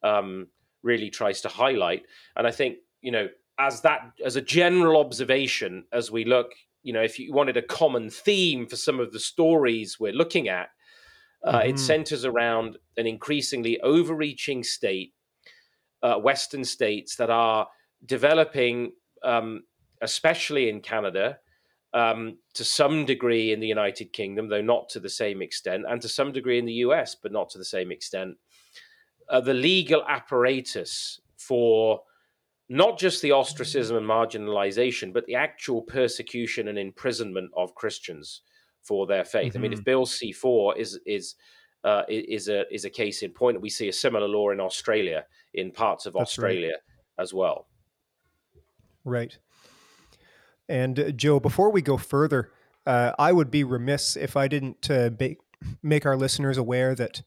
um, 0.03 0.47
really 0.81 1.09
tries 1.09 1.39
to 1.41 1.47
highlight. 1.47 2.03
And 2.35 2.45
I 2.45 2.51
think, 2.51 2.77
you 3.01 3.11
know, 3.11 3.29
as 3.57 3.81
that, 3.81 4.11
as 4.25 4.35
a 4.35 4.41
general 4.41 4.99
observation, 4.99 5.85
as 5.93 6.11
we 6.11 6.25
look 6.25 6.51
you 6.83 6.93
know, 6.93 7.01
if 7.01 7.17
you 7.17 7.33
wanted 7.33 7.57
a 7.57 7.61
common 7.61 8.09
theme 8.09 8.67
for 8.67 8.75
some 8.75 8.99
of 8.99 9.11
the 9.11 9.19
stories 9.19 9.99
we're 9.99 10.13
looking 10.13 10.49
at, 10.49 10.69
uh, 11.43 11.59
mm-hmm. 11.59 11.69
it 11.69 11.79
centers 11.79 12.25
around 12.25 12.77
an 12.97 13.07
increasingly 13.07 13.79
overreaching 13.81 14.63
state, 14.63 15.13
uh, 16.03 16.15
Western 16.15 16.63
states 16.63 17.15
that 17.15 17.29
are 17.29 17.67
developing, 18.05 18.91
um, 19.23 19.63
especially 20.01 20.69
in 20.69 20.81
Canada, 20.81 21.37
um, 21.93 22.37
to 22.53 22.63
some 22.63 23.05
degree 23.05 23.53
in 23.53 23.59
the 23.59 23.67
United 23.67 24.11
Kingdom, 24.13 24.49
though 24.49 24.61
not 24.61 24.89
to 24.89 24.99
the 24.99 25.09
same 25.09 25.41
extent, 25.41 25.85
and 25.87 26.01
to 26.01 26.09
some 26.09 26.31
degree 26.31 26.59
in 26.59 26.65
the 26.65 26.73
US, 26.73 27.15
but 27.15 27.31
not 27.31 27.49
to 27.51 27.57
the 27.57 27.65
same 27.65 27.91
extent. 27.91 28.35
Uh, 29.29 29.39
the 29.39 29.53
legal 29.53 30.03
apparatus 30.07 31.21
for 31.37 32.01
not 32.69 32.99
just 32.99 33.21
the 33.21 33.31
ostracism 33.31 33.97
and 33.97 34.07
marginalization, 34.07 35.13
but 35.13 35.25
the 35.25 35.35
actual 35.35 35.81
persecution 35.81 36.67
and 36.67 36.77
imprisonment 36.77 37.51
of 37.55 37.75
Christians 37.75 38.41
for 38.81 39.07
their 39.07 39.25
faith. 39.25 39.53
Mm-hmm. 39.53 39.57
I 39.57 39.61
mean, 39.61 39.73
if 39.73 39.79
mm-hmm. 39.79 39.83
Bill 39.83 40.05
C 40.05 40.31
four 40.31 40.77
is 40.77 40.99
is 41.05 41.35
uh, 41.83 42.03
is 42.07 42.47
a 42.47 42.63
is 42.71 42.85
a 42.85 42.89
case 42.89 43.21
in 43.21 43.31
point, 43.31 43.61
we 43.61 43.69
see 43.69 43.89
a 43.89 43.93
similar 43.93 44.27
law 44.27 44.51
in 44.51 44.59
Australia, 44.59 45.25
in 45.53 45.71
parts 45.71 46.05
of 46.05 46.13
That's 46.13 46.23
Australia 46.23 46.71
right. 46.71 47.23
as 47.23 47.33
well. 47.33 47.67
Right. 49.03 49.37
And 50.69 50.99
uh, 50.99 51.11
Joe, 51.11 51.39
before 51.39 51.71
we 51.71 51.81
go 51.81 51.97
further, 51.97 52.51
Uh, 52.85 53.13
I 53.17 53.31
would 53.31 53.49
be 53.49 53.63
remiss 53.63 54.17
if 54.17 54.35
I 54.35 54.49
didn't 54.49 54.89
uh, 54.89 55.09
ba- 55.09 55.39
make 55.81 56.05
our 56.05 56.17
listeners 56.17 56.57
aware 56.57 56.95
that 56.95 57.23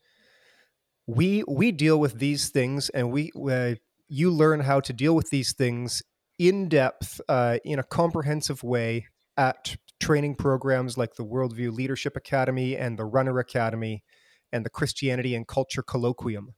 we 1.07 1.45
we 1.49 1.73
deal 1.73 1.99
with 1.99 2.19
these 2.19 2.51
things, 2.53 2.91
and 2.91 3.11
we 3.11 3.31
uh, 3.35 3.77
you 4.09 4.31
learn 4.31 4.61
how 4.61 4.81
to 4.81 4.93
deal 4.93 5.15
with 5.15 5.31
these 5.31 5.53
things 5.53 6.03
in 6.39 6.69
depth 6.69 7.21
uh, 7.29 7.59
in 7.65 7.79
a 7.79 7.85
comprehensive 7.85 8.63
way 8.63 9.07
at 9.37 9.77
training 10.01 10.35
programs 10.35 10.97
like 10.97 11.15
the 11.15 11.25
Worldview 11.25 11.73
Leadership 11.73 12.17
Academy 12.17 12.77
and 12.77 12.99
the 12.99 13.05
Runner 13.05 13.39
Academy 13.39 14.03
and 14.53 14.65
the 14.65 14.71
Christianity 14.71 15.35
and 15.35 15.47
Culture 15.47 15.83
Colloquium, 15.83 16.49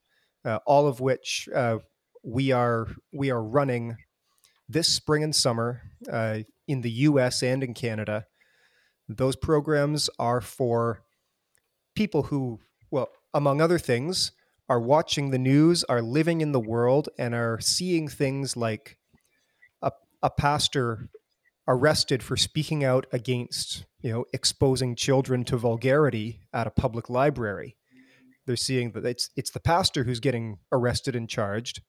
uh, 0.45 0.59
all 0.67 0.87
of 0.87 1.01
which 1.01 1.49
uh, 1.55 1.79
we 2.25 2.53
are 2.53 2.89
we 3.13 3.31
are 3.31 3.43
running 3.43 3.97
this 4.69 4.89
spring 4.89 5.25
and 5.25 5.35
summer 5.35 5.83
uh, 6.13 6.41
in 6.67 6.83
the 6.83 6.91
U.S. 6.91 7.43
and 7.43 7.63
in 7.63 7.75
Canada. 7.75 8.27
Those 9.09 9.37
programs 9.37 10.11
are 10.19 10.43
for 10.43 11.03
people 11.97 12.25
who, 12.25 12.61
well, 12.91 13.09
among 13.33 13.61
other 13.61 13.79
things, 13.79 14.33
are 14.69 14.81
watching 14.81 15.31
the 15.31 15.39
news, 15.39 15.85
are 15.85 16.03
living 16.03 16.41
in 16.41 16.53
the 16.53 16.61
world, 16.61 17.09
and 17.19 17.35
are 17.35 17.59
seeing 17.61 18.09
things 18.09 18.57
like 18.57 18.99
a, 19.83 19.91
a 20.23 20.31
pastor 20.31 21.09
arrested 21.67 22.23
for 22.23 22.37
speaking 22.37 22.85
out 22.85 23.07
against, 23.13 23.85
you 24.01 24.11
know, 24.13 24.25
exposing 24.33 24.95
children 24.95 25.45
to 25.45 25.57
vulgarity 25.57 26.41
at 26.53 26.67
a 26.67 26.71
public 26.71 27.09
library. 27.11 27.77
They're 28.47 28.57
seeing 28.57 28.93
that 28.93 29.05
it's 29.05 29.31
it's 29.37 29.51
the 29.51 29.61
pastor 29.61 30.05
who's 30.05 30.21
getting 30.21 30.59
arrested 30.73 31.15
and 31.15 31.29
charged, 31.29 31.83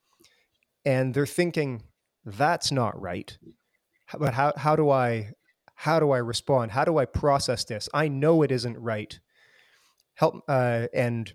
and 0.84 1.14
they're 1.14 1.26
thinking 1.26 1.84
that's 2.26 2.72
not 2.72 3.00
right. 3.00 3.38
But 4.18 4.34
how 4.34 4.54
how 4.58 4.76
do 4.76 4.90
I 4.90 5.32
how 5.76 6.02
do 6.02 6.12
I 6.12 6.18
respond? 6.18 6.72
How 6.72 6.84
do 6.84 6.98
I 6.98 7.06
process 7.06 7.64
this? 7.64 7.88
I 7.94 8.10
know 8.10 8.42
it 8.42 8.52
isn't 8.52 8.78
right. 8.78 9.18
Help 10.16 10.44
uh, 10.50 10.88
and 10.94 11.34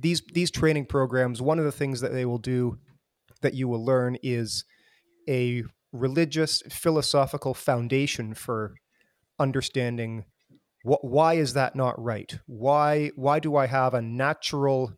these 0.00 0.22
these 0.32 0.50
training 0.50 0.86
programs. 0.86 1.42
One 1.42 1.58
of 1.58 1.64
the 1.64 1.72
things 1.72 2.00
that 2.00 2.12
they 2.12 2.24
will 2.24 2.38
do 2.38 2.78
that 3.42 3.54
you 3.54 3.68
will 3.68 3.84
learn 3.84 4.16
is 4.22 4.64
a 5.28 5.64
religious 5.92 6.62
philosophical 6.70 7.54
foundation 7.54 8.34
for 8.34 8.74
understanding 9.38 10.24
what 10.82 11.04
why 11.04 11.34
is 11.34 11.54
that 11.54 11.76
not 11.76 12.00
right? 12.02 12.38
Why 12.46 13.10
why 13.14 13.38
do 13.38 13.56
i 13.56 13.66
have 13.66 13.94
a 13.94 14.02
natural 14.02 14.94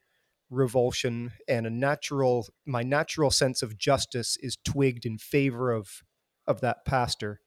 revulsion 0.50 1.32
and 1.48 1.66
a 1.66 1.70
natural 1.70 2.46
my 2.66 2.82
natural 2.82 3.30
sense 3.30 3.62
of 3.62 3.78
justice 3.78 4.36
is 4.40 4.58
twigged 4.64 5.04
in 5.04 5.18
favor 5.18 5.72
of 5.72 5.88
of 6.46 6.60
that 6.60 6.84
pastor? 6.84 7.40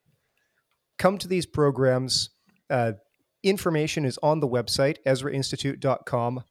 Come 0.98 1.18
to 1.20 1.28
these 1.28 1.46
programs. 1.46 2.30
Uh, 2.70 2.94
information 3.44 4.06
is 4.06 4.18
on 4.24 4.40
the 4.40 4.48
website 4.48 4.98
ezrainstitute.com 5.06 6.44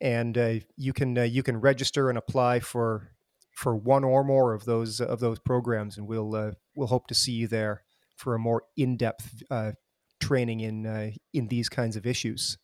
and 0.00 0.36
uh, 0.36 0.54
you 0.76 0.92
can 0.92 1.16
uh, 1.16 1.22
you 1.22 1.42
can 1.42 1.60
register 1.60 2.08
and 2.08 2.18
apply 2.18 2.60
for 2.60 3.12
for 3.52 3.74
one 3.74 4.04
or 4.04 4.22
more 4.22 4.52
of 4.52 4.64
those 4.64 5.00
of 5.00 5.20
those 5.20 5.38
programs, 5.38 5.96
and 5.96 6.06
we'll 6.06 6.34
uh, 6.34 6.52
we'll 6.74 6.88
hope 6.88 7.06
to 7.08 7.14
see 7.14 7.32
you 7.32 7.48
there 7.48 7.82
for 8.16 8.34
a 8.34 8.38
more 8.38 8.64
in 8.76 8.96
depth 8.96 9.42
uh, 9.50 9.72
training 10.20 10.60
in 10.60 10.86
uh, 10.86 11.10
in 11.32 11.48
these 11.48 11.68
kinds 11.68 11.96
of 11.96 12.06
issues. 12.06 12.58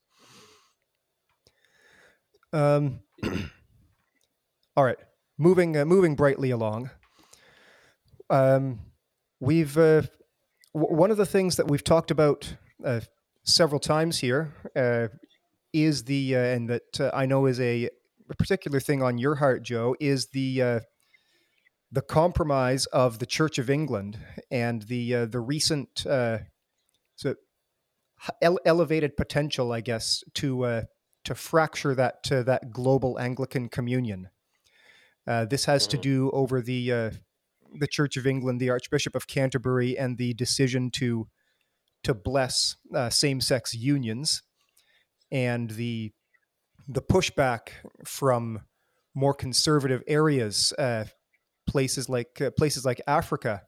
Um, 2.52 3.00
all 4.76 4.84
right, 4.84 4.98
moving 5.38 5.72
moving 5.86 6.14
brightly 6.14 6.50
along. 6.50 6.90
Um, 8.28 8.80
we've 9.40 9.74
w- 9.74 10.08
one 10.74 11.10
of 11.10 11.16
the 11.16 11.26
things 11.26 11.56
that 11.56 11.68
we've 11.68 11.84
talked 11.84 12.10
about 12.10 12.56
several 13.44 13.80
times 13.80 14.18
here 14.18 14.54
is 15.72 16.04
the 16.04 16.34
and 16.34 16.68
that 16.68 17.10
I 17.14 17.26
know 17.26 17.46
is 17.46 17.60
a 17.60 17.90
particular 18.34 18.80
thing 18.80 19.02
on 19.02 19.18
your 19.18 19.36
heart, 19.36 19.62
Joe, 19.62 19.94
is 20.00 20.26
the 20.28 20.62
uh, 20.62 20.80
the 21.90 22.02
compromise 22.02 22.86
of 22.86 23.18
the 23.18 23.26
Church 23.26 23.58
of 23.58 23.68
England 23.68 24.18
and 24.50 24.82
the 24.82 25.14
uh, 25.14 25.26
the 25.26 25.40
recent 25.40 26.06
uh, 26.06 26.38
so 27.16 27.34
ele- 28.40 28.60
elevated 28.64 29.16
potential, 29.16 29.72
I 29.72 29.80
guess, 29.80 30.22
to 30.34 30.64
uh, 30.64 30.82
to 31.24 31.34
fracture 31.34 31.94
that 31.94 32.24
that 32.24 32.70
global 32.70 33.18
Anglican 33.18 33.68
communion. 33.68 34.28
Uh, 35.26 35.44
this 35.44 35.66
has 35.66 35.86
to 35.88 35.96
mm-hmm. 35.96 36.02
do 36.02 36.30
over 36.32 36.60
the 36.60 36.92
uh, 36.92 37.10
the 37.78 37.86
Church 37.86 38.16
of 38.16 38.26
England, 38.26 38.60
the 38.60 38.70
Archbishop 38.70 39.14
of 39.14 39.26
Canterbury, 39.26 39.96
and 39.98 40.18
the 40.18 40.34
decision 40.34 40.90
to 40.92 41.28
to 42.02 42.14
bless 42.14 42.76
same 43.10 43.40
sex 43.40 43.74
unions, 43.74 44.42
and 45.32 45.70
the 45.70 46.12
the 46.86 47.02
pushback 47.02 47.70
from 48.04 48.60
more 49.14 49.34
conservative 49.34 50.02
areas, 50.06 50.72
uh, 50.78 51.04
places 51.66 52.08
like 52.08 52.40
uh, 52.40 52.50
places 52.50 52.84
like 52.84 53.00
Africa, 53.06 53.62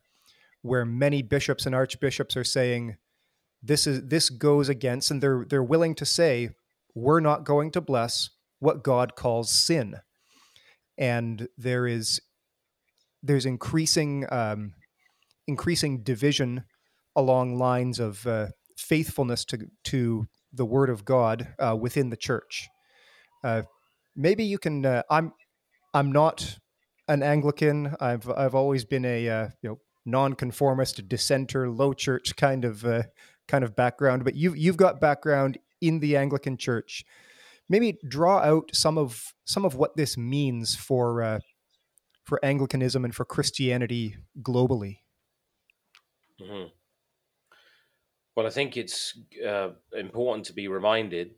where 0.62 0.84
many 0.84 1.22
bishops 1.22 1.66
and 1.66 1.74
archbishops 1.74 2.36
are 2.36 2.44
saying 2.44 2.96
this 3.62 3.86
is 3.86 4.06
this 4.06 4.30
goes 4.30 4.68
against, 4.68 5.10
and 5.10 5.22
they're 5.22 5.44
they're 5.48 5.64
willing 5.64 5.94
to 5.96 6.04
say 6.04 6.50
we're 6.94 7.20
not 7.20 7.44
going 7.44 7.70
to 7.72 7.80
bless 7.80 8.30
what 8.60 8.84
God 8.84 9.16
calls 9.16 9.50
sin, 9.50 9.96
and 10.98 11.48
there 11.56 11.86
is 11.86 12.20
there's 13.22 13.46
increasing 13.46 14.26
um, 14.30 14.74
increasing 15.46 16.02
division 16.02 16.64
along 17.16 17.56
lines 17.56 17.98
of 18.00 18.26
uh, 18.26 18.48
faithfulness 18.76 19.44
to 19.46 19.66
to 19.84 20.28
the 20.54 20.64
Word 20.64 20.90
of 20.90 21.04
God 21.04 21.54
uh, 21.58 21.76
within 21.78 22.10
the 22.10 22.16
church. 22.16 22.68
Uh, 23.42 23.62
maybe 24.16 24.44
you 24.44 24.58
can. 24.58 24.84
Uh, 24.86 25.02
I'm 25.10 25.32
I'm 25.92 26.12
not 26.12 26.58
an 27.08 27.22
Anglican. 27.22 27.94
I've 28.00 28.28
I've 28.30 28.54
always 28.54 28.84
been 28.84 29.04
a 29.04 29.28
uh, 29.28 29.48
you 29.62 29.70
know 29.70 29.78
nonconformist, 30.06 31.08
dissenter, 31.08 31.68
low 31.70 31.92
church 31.92 32.36
kind 32.36 32.64
of 32.64 32.84
uh, 32.84 33.04
kind 33.48 33.64
of 33.64 33.76
background. 33.76 34.24
But 34.24 34.34
you've 34.34 34.56
you've 34.56 34.76
got 34.76 35.00
background 35.00 35.58
in 35.80 36.00
the 36.00 36.16
Anglican 36.16 36.56
Church. 36.56 37.04
Maybe 37.68 37.98
draw 38.06 38.38
out 38.38 38.70
some 38.72 38.98
of 38.98 39.34
some 39.44 39.64
of 39.64 39.74
what 39.74 39.96
this 39.96 40.16
means 40.16 40.74
for 40.74 41.22
uh, 41.22 41.38
for 42.24 42.44
Anglicanism 42.44 43.04
and 43.04 43.14
for 43.14 43.24
Christianity 43.24 44.16
globally. 44.42 44.98
Mm-hmm. 46.40 46.68
Well, 48.36 48.46
I 48.46 48.50
think 48.50 48.76
it's 48.76 49.18
uh, 49.46 49.70
important 49.92 50.46
to 50.46 50.52
be 50.52 50.66
reminded 50.68 51.32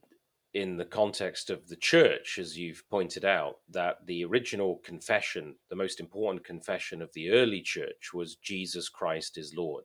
in 0.54 0.78
the 0.78 0.86
context 0.86 1.50
of 1.50 1.68
the 1.68 1.76
church, 1.76 2.38
as 2.38 2.56
you've 2.56 2.88
pointed 2.88 3.26
out, 3.26 3.56
that 3.68 4.06
the 4.06 4.24
original 4.24 4.80
confession, 4.82 5.56
the 5.68 5.76
most 5.76 6.00
important 6.00 6.44
confession 6.44 7.02
of 7.02 7.12
the 7.12 7.30
early 7.30 7.60
church, 7.60 8.14
was 8.14 8.36
Jesus 8.36 8.88
Christ 8.88 9.36
is 9.36 9.54
Lord. 9.54 9.84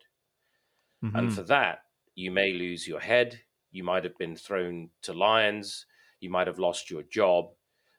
Mm-hmm. 1.03 1.17
And 1.17 1.33
for 1.33 1.43
that, 1.43 1.79
you 2.15 2.31
may 2.31 2.53
lose 2.53 2.87
your 2.87 3.01
head. 3.01 3.41
You 3.71 3.83
might 3.83 4.05
have 4.05 4.17
been 4.17 4.37
thrown 4.37 4.89
to 5.01 5.11
lions. 5.11 5.85
You 6.21 6.29
might 6.29 6.47
have 6.47 6.59
lost 6.59 6.89
your 6.89 7.03
job. 7.03 7.49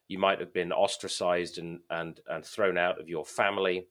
You 0.08 0.18
might 0.18 0.40
have 0.40 0.54
been 0.54 0.72
ostracized 0.72 1.58
and, 1.58 1.80
and, 1.90 2.20
and 2.28 2.44
thrown 2.44 2.78
out 2.78 2.98
of 2.98 3.08
your 3.08 3.26
family. 3.26 3.88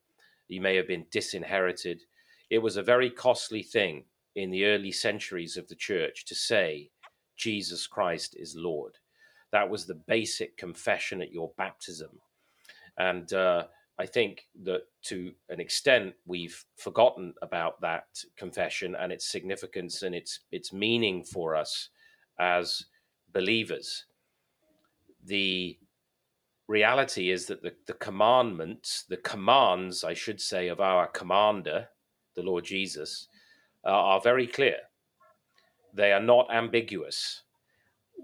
You 0.48 0.62
may 0.62 0.76
have 0.78 0.88
been 0.88 1.06
disinherited. 1.12 2.02
It 2.50 2.60
was 2.60 2.78
a 2.78 2.84
very 2.84 3.12
costly 3.12 3.62
thing 3.62 4.06
in 4.36 4.50
the 4.52 4.66
early 4.66 4.92
centuries 4.92 5.58
of 5.58 5.68
the 5.68 5.76
church 5.76 6.26
to 6.26 6.36
say, 6.36 6.90
Jesus 7.36 7.88
Christ 7.88 8.36
is 8.38 8.56
Lord. 8.56 8.98
That 9.52 9.70
was 9.70 9.86
the 9.86 10.02
basic 10.08 10.58
confession 10.58 11.22
at 11.22 11.32
your 11.32 11.52
baptism. 11.58 12.12
And 12.98 13.32
uh, 13.34 13.66
I 14.00 14.06
think 14.06 14.48
that 14.64 14.84
to 15.04 15.32
an 15.50 15.60
extent 15.60 16.14
we've 16.26 16.64
forgotten 16.78 17.34
about 17.42 17.80
that 17.82 18.06
confession 18.38 18.96
and 18.96 19.12
its 19.12 19.30
significance 19.30 20.04
and 20.04 20.16
its 20.16 20.40
its 20.52 20.72
meaning 20.72 21.24
for 21.24 21.56
us 21.56 21.90
as 22.40 22.86
believers. 23.34 24.06
The 25.26 25.78
reality 26.68 27.30
is 27.30 27.46
that 27.48 27.62
the, 27.62 27.74
the 27.86 27.94
commandments, 27.94 29.06
the 29.10 29.18
commands, 29.18 30.04
I 30.04 30.14
should 30.14 30.42
say, 30.42 30.70
of 30.70 30.80
our 30.80 31.08
commander, 31.08 31.88
the 32.36 32.44
Lord 32.44 32.64
Jesus, 32.64 33.28
uh, 33.86 33.90
are 33.90 34.22
very 34.22 34.48
clear 34.48 34.78
they 35.94 36.12
are 36.12 36.22
not 36.22 36.54
ambiguous. 36.54 37.44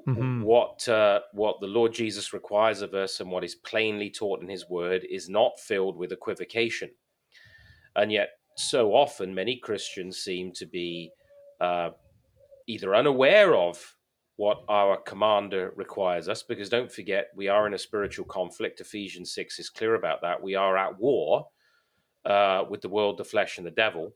Mm-hmm. 0.08 0.42
What 0.44 0.88
uh, 0.88 1.22
what 1.34 1.60
the 1.60 1.68
Lord 1.68 1.94
Jesus 1.94 2.32
requires 2.32 2.82
of 2.82 2.94
us 2.94 3.20
and 3.20 3.32
what 3.32 3.44
is 3.44 3.56
plainly 3.56 4.10
taught 4.10 4.42
in 4.42 4.48
His 4.48 4.70
Word 4.70 5.06
is 5.10 5.28
not 5.28 5.60
filled 5.60 5.98
with 5.98 6.12
equivocation, 6.12 6.90
and 7.96 8.12
yet 8.12 8.30
so 8.56 8.94
often 8.94 9.34
many 9.34 9.58
Christians 9.58 10.18
seem 10.18 10.52
to 10.54 10.66
be 10.66 11.12
uh, 11.60 11.90
either 12.68 12.96
unaware 12.96 13.56
of 13.56 13.84
what 14.36 14.64
our 14.70 14.98
commander 14.98 15.74
requires 15.76 16.30
us, 16.30 16.44
because 16.44 16.70
don't 16.70 16.92
forget 16.92 17.30
we 17.36 17.48
are 17.48 17.66
in 17.66 17.74
a 17.74 17.78
spiritual 17.78 18.26
conflict. 18.26 18.80
Ephesians 18.80 19.34
six 19.34 19.58
is 19.60 19.70
clear 19.70 19.96
about 19.96 20.22
that. 20.22 20.42
We 20.42 20.54
are 20.54 20.78
at 20.78 20.98
war 21.00 21.48
uh, 22.26 22.64
with 22.70 22.82
the 22.82 22.90
world, 22.90 23.18
the 23.18 23.26
flesh, 23.26 23.58
and 23.58 23.66
the 23.66 23.72
devil 23.72 24.14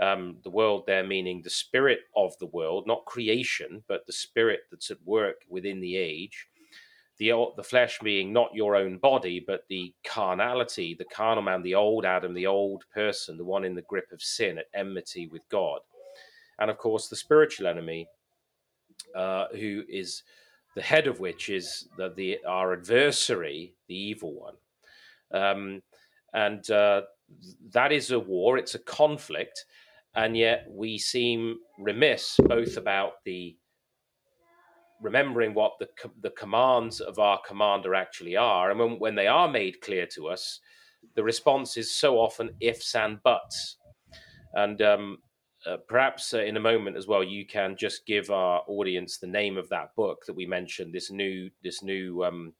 Um, 0.00 0.38
the 0.44 0.50
world 0.50 0.84
there 0.86 1.06
meaning 1.06 1.42
the 1.42 1.50
spirit 1.50 2.00
of 2.16 2.36
the 2.38 2.46
world, 2.46 2.86
not 2.86 3.04
creation, 3.04 3.82
but 3.86 4.06
the 4.06 4.12
spirit 4.12 4.60
that's 4.70 4.90
at 4.90 4.96
work 5.04 5.42
within 5.48 5.80
the 5.80 5.96
age. 5.96 6.46
The, 7.18 7.32
the 7.54 7.62
flesh 7.62 7.98
being 8.02 8.32
not 8.32 8.54
your 8.54 8.76
own 8.76 8.96
body, 8.96 9.44
but 9.46 9.66
the 9.68 9.92
carnality, 10.04 10.94
the 10.94 11.04
carnal 11.04 11.42
man, 11.42 11.60
the 11.62 11.74
old 11.74 12.06
Adam, 12.06 12.32
the 12.32 12.46
old 12.46 12.84
person, 12.94 13.36
the 13.36 13.44
one 13.44 13.62
in 13.62 13.74
the 13.74 13.82
grip 13.82 14.10
of 14.10 14.22
sin 14.22 14.56
at 14.56 14.68
enmity 14.72 15.26
with 15.26 15.46
God. 15.50 15.80
And 16.60 16.70
of 16.70 16.78
course, 16.78 17.08
the 17.08 17.16
spiritual 17.16 17.66
enemy, 17.66 18.08
uh, 19.14 19.48
who 19.52 19.82
is 19.86 20.22
the 20.74 20.82
head 20.82 21.06
of 21.06 21.20
which 21.20 21.50
is 21.50 21.88
the, 21.98 22.10
the 22.16 22.38
our 22.46 22.72
adversary, 22.72 23.74
the 23.86 23.94
evil 23.94 24.32
one. 24.32 24.54
Um, 25.32 25.82
and 26.32 26.68
uh, 26.70 27.02
that 27.72 27.92
is 27.92 28.12
a 28.12 28.18
war, 28.18 28.56
it's 28.56 28.76
a 28.76 28.80
conflict, 28.80 29.66
and 30.14 30.36
yet 30.36 30.66
we 30.68 30.98
seem 30.98 31.56
remiss 31.78 32.36
both 32.44 32.76
about 32.76 33.12
the 33.24 33.56
remembering 35.00 35.54
what 35.54 35.72
the, 35.78 35.88
the 36.20 36.30
commands 36.30 37.00
of 37.00 37.18
our 37.18 37.40
commander 37.46 37.94
actually 37.94 38.36
are, 38.36 38.70
and 38.70 38.78
when, 38.78 38.98
when 38.98 39.14
they 39.14 39.26
are 39.26 39.48
made 39.48 39.80
clear 39.80 40.06
to 40.06 40.28
us, 40.28 40.60
the 41.14 41.24
response 41.24 41.76
is 41.76 41.94
so 41.94 42.16
often 42.16 42.50
ifs 42.60 42.94
and 42.94 43.22
buts. 43.22 43.76
And 44.52 44.82
um, 44.82 45.18
uh, 45.66 45.78
perhaps 45.88 46.34
uh, 46.34 46.42
in 46.42 46.56
a 46.56 46.60
moment 46.60 46.96
as 46.96 47.06
well, 47.06 47.24
you 47.24 47.46
can 47.46 47.76
just 47.76 48.04
give 48.06 48.30
our 48.30 48.62
audience 48.66 49.18
the 49.18 49.26
name 49.26 49.56
of 49.56 49.68
that 49.70 49.94
book 49.96 50.24
that 50.26 50.34
we 50.34 50.44
mentioned. 50.46 50.92
This 50.92 51.10
new, 51.10 51.50
this 51.62 51.82
new 51.82 52.24
um, 52.24 52.52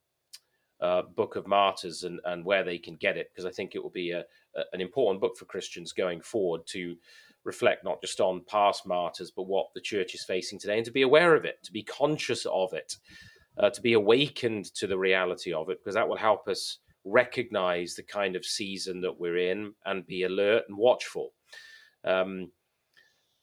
uh, 0.81 1.03
Book 1.15 1.35
of 1.35 1.47
Martyrs, 1.47 2.03
and, 2.03 2.19
and 2.25 2.43
where 2.43 2.63
they 2.63 2.79
can 2.79 2.95
get 2.95 3.17
it, 3.17 3.29
because 3.31 3.45
I 3.45 3.51
think 3.51 3.75
it 3.75 3.83
will 3.83 3.91
be 3.91 4.11
a, 4.11 4.21
a, 4.55 4.61
an 4.73 4.81
important 4.81 5.21
book 5.21 5.37
for 5.37 5.45
Christians 5.45 5.93
going 5.93 6.21
forward 6.21 6.61
to 6.67 6.95
reflect 7.43 7.83
not 7.83 8.01
just 8.01 8.19
on 8.19 8.43
past 8.47 8.85
martyrs, 8.85 9.31
but 9.35 9.47
what 9.47 9.67
the 9.73 9.81
church 9.81 10.13
is 10.13 10.23
facing 10.23 10.59
today, 10.59 10.77
and 10.77 10.85
to 10.85 10.91
be 10.91 11.01
aware 11.01 11.35
of 11.35 11.45
it, 11.45 11.63
to 11.63 11.71
be 11.71 11.83
conscious 11.83 12.45
of 12.45 12.73
it, 12.73 12.97
uh, 13.57 13.69
to 13.69 13.81
be 13.81 13.93
awakened 13.93 14.65
to 14.75 14.87
the 14.87 14.97
reality 14.97 15.53
of 15.53 15.69
it, 15.69 15.79
because 15.79 15.95
that 15.95 16.07
will 16.07 16.17
help 16.17 16.47
us 16.47 16.79
recognize 17.03 17.95
the 17.95 18.03
kind 18.03 18.35
of 18.35 18.45
season 18.45 19.01
that 19.01 19.19
we're 19.19 19.37
in 19.37 19.73
and 19.85 20.05
be 20.05 20.23
alert 20.23 20.63
and 20.69 20.77
watchful. 20.77 21.33
Um, 22.03 22.51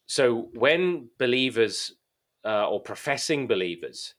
so 0.05 0.49
when 0.53 1.09
believers 1.19 1.93
uh, 2.45 2.69
or 2.69 2.81
professing 2.81 3.47
believers 3.47 4.15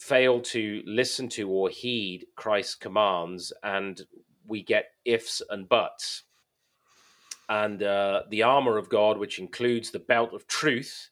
fail 0.00 0.40
to 0.40 0.82
listen 0.86 1.28
to 1.28 1.48
or 1.48 1.68
heed 1.68 2.26
Christ's 2.34 2.74
commands, 2.74 3.52
and 3.62 4.02
we 4.46 4.62
get 4.62 4.86
ifs 5.04 5.40
and 5.50 5.68
buts, 5.68 6.24
and 7.48 7.82
uh, 7.82 8.22
the 8.30 8.42
armor 8.42 8.78
of 8.78 8.88
God, 8.88 9.18
which 9.18 9.38
includes 9.38 9.90
the 9.90 9.98
belt 9.98 10.32
of 10.32 10.46
truth, 10.46 11.10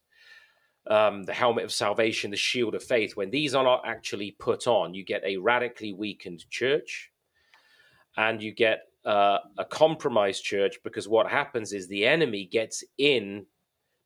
um, 0.87 1.23
the 1.23 1.33
helmet 1.33 1.63
of 1.63 1.71
salvation, 1.71 2.31
the 2.31 2.37
shield 2.37 2.75
of 2.75 2.83
faith, 2.83 3.15
when 3.15 3.29
these 3.29 3.55
are 3.55 3.63
not 3.63 3.83
actually 3.85 4.31
put 4.31 4.67
on, 4.67 4.93
you 4.93 5.03
get 5.03 5.23
a 5.23 5.37
radically 5.37 5.93
weakened 5.93 6.49
church 6.49 7.11
and 8.17 8.41
you 8.41 8.51
get 8.51 8.83
uh, 9.05 9.39
a 9.57 9.65
compromised 9.65 10.43
church 10.43 10.77
because 10.83 11.07
what 11.07 11.29
happens 11.29 11.73
is 11.73 11.87
the 11.87 12.05
enemy 12.05 12.45
gets 12.45 12.83
in 12.97 13.45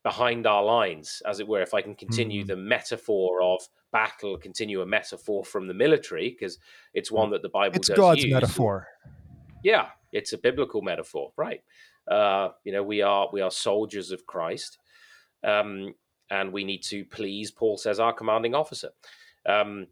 behind 0.04 0.48
our 0.48 0.64
lines, 0.64 1.22
as 1.26 1.40
it 1.40 1.48
were, 1.48 1.62
if 1.62 1.74
I 1.74 1.82
can 1.82 1.96
continue 1.96 2.42
mm-hmm. 2.44 2.48
the 2.48 2.56
metaphor 2.56 3.42
of 3.42 3.68
battle, 3.92 4.38
continue 4.38 4.82
a 4.82 4.86
metaphor 4.86 5.44
from 5.44 5.68
the 5.68 5.74
military, 5.74 6.30
because 6.30 6.60
it's 6.94 7.12
one 7.12 7.30
that 7.32 7.42
the 7.42 7.50
Bible 7.50 7.76
it's 7.76 7.90
God's 7.90 8.24
use. 8.24 8.34
metaphor. 8.34 8.88
Yeah, 9.64 9.88
it's 10.14 10.34
a 10.34 10.38
biblical 10.38 10.82
metaphor, 10.82 11.32
right? 11.36 11.62
Uh, 12.10 12.50
you 12.64 12.72
know, 12.72 12.84
we 12.84 13.02
are 13.02 13.30
we 13.32 13.42
are 13.42 13.52
soldiers 13.52 14.12
of 14.12 14.26
Christ, 14.26 14.78
um, 15.44 15.94
and 16.30 16.52
we 16.52 16.64
need 16.64 16.84
to 16.84 17.06
please. 17.06 17.52
Paul 17.52 17.78
says, 17.78 18.00
our 18.00 18.14
commanding 18.14 18.56
officer. 18.56 18.90
Um, 19.48 19.88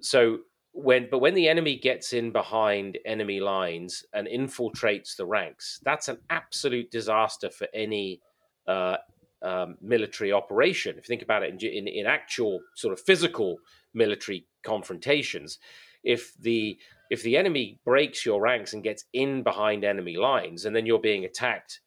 so 0.00 0.38
when, 0.72 1.08
but 1.10 1.18
when 1.18 1.34
the 1.34 1.48
enemy 1.48 1.76
gets 1.76 2.12
in 2.12 2.30
behind 2.30 2.98
enemy 3.04 3.40
lines 3.40 4.04
and 4.12 4.28
infiltrates 4.28 5.16
the 5.16 5.26
ranks, 5.26 5.80
that's 5.82 6.08
an 6.08 6.18
absolute 6.30 6.90
disaster 6.90 7.50
for 7.50 7.66
any 7.74 8.20
uh, 8.66 8.96
um, 9.42 9.76
military 9.80 10.32
operation. 10.32 10.96
If 10.96 11.08
you 11.08 11.12
think 11.12 11.22
about 11.22 11.42
it 11.42 11.50
in, 11.50 11.68
in, 11.68 11.88
in, 11.88 12.06
actual 12.06 12.60
sort 12.74 12.92
of 12.92 13.00
physical 13.00 13.56
military 13.94 14.46
confrontations, 14.62 15.58
if 16.04 16.34
the 16.38 16.78
if 17.10 17.22
the 17.22 17.36
enemy 17.36 17.78
breaks 17.84 18.24
your 18.24 18.40
ranks 18.40 18.72
and 18.72 18.82
gets 18.82 19.04
in 19.12 19.42
behind 19.42 19.84
enemy 19.84 20.16
lines, 20.16 20.64
and 20.64 20.74
then 20.74 20.86
you're 20.86 21.00
being 21.00 21.24
attacked 21.24 21.80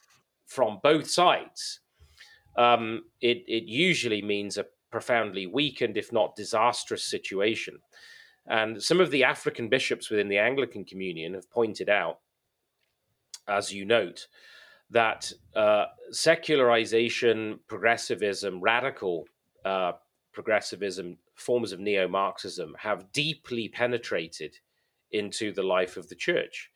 from 0.46 0.80
both 0.84 1.10
sides, 1.10 1.80
um, 2.58 3.04
it 3.22 3.44
it 3.48 3.64
usually 3.64 4.22
means 4.22 4.58
a 4.58 4.66
profoundly 4.92 5.48
weakened, 5.48 5.98
if 5.98 6.12
not 6.12 6.36
disastrous, 6.36 7.04
situation. 7.04 7.80
And 8.48 8.82
some 8.82 9.00
of 9.00 9.12
the 9.12 9.24
African 9.24 9.70
bishops 9.70 10.10
within 10.10 10.28
the 10.28 10.38
Anglican 10.38 10.84
Communion 10.84 11.34
have 11.36 11.50
pointed 11.50 11.90
out, 11.90 12.20
as 13.48 13.72
you 13.72 13.86
note, 13.86 14.28
that 14.90 15.32
uh, 15.56 15.86
secularization, 16.12 17.60
progressivism, 17.68 18.60
radical 18.60 19.26
uh, 19.64 19.94
progressivism, 20.34 21.18
forms 21.36 21.72
of 21.72 21.80
neo 21.80 22.08
Marxism 22.08 22.76
have 22.78 23.12
deeply 23.12 23.70
penetrated 23.70 24.58
into 25.12 25.52
the 25.52 25.63
life 25.63 25.97
of 25.97 26.08
the 26.10 26.15
church 26.15 26.71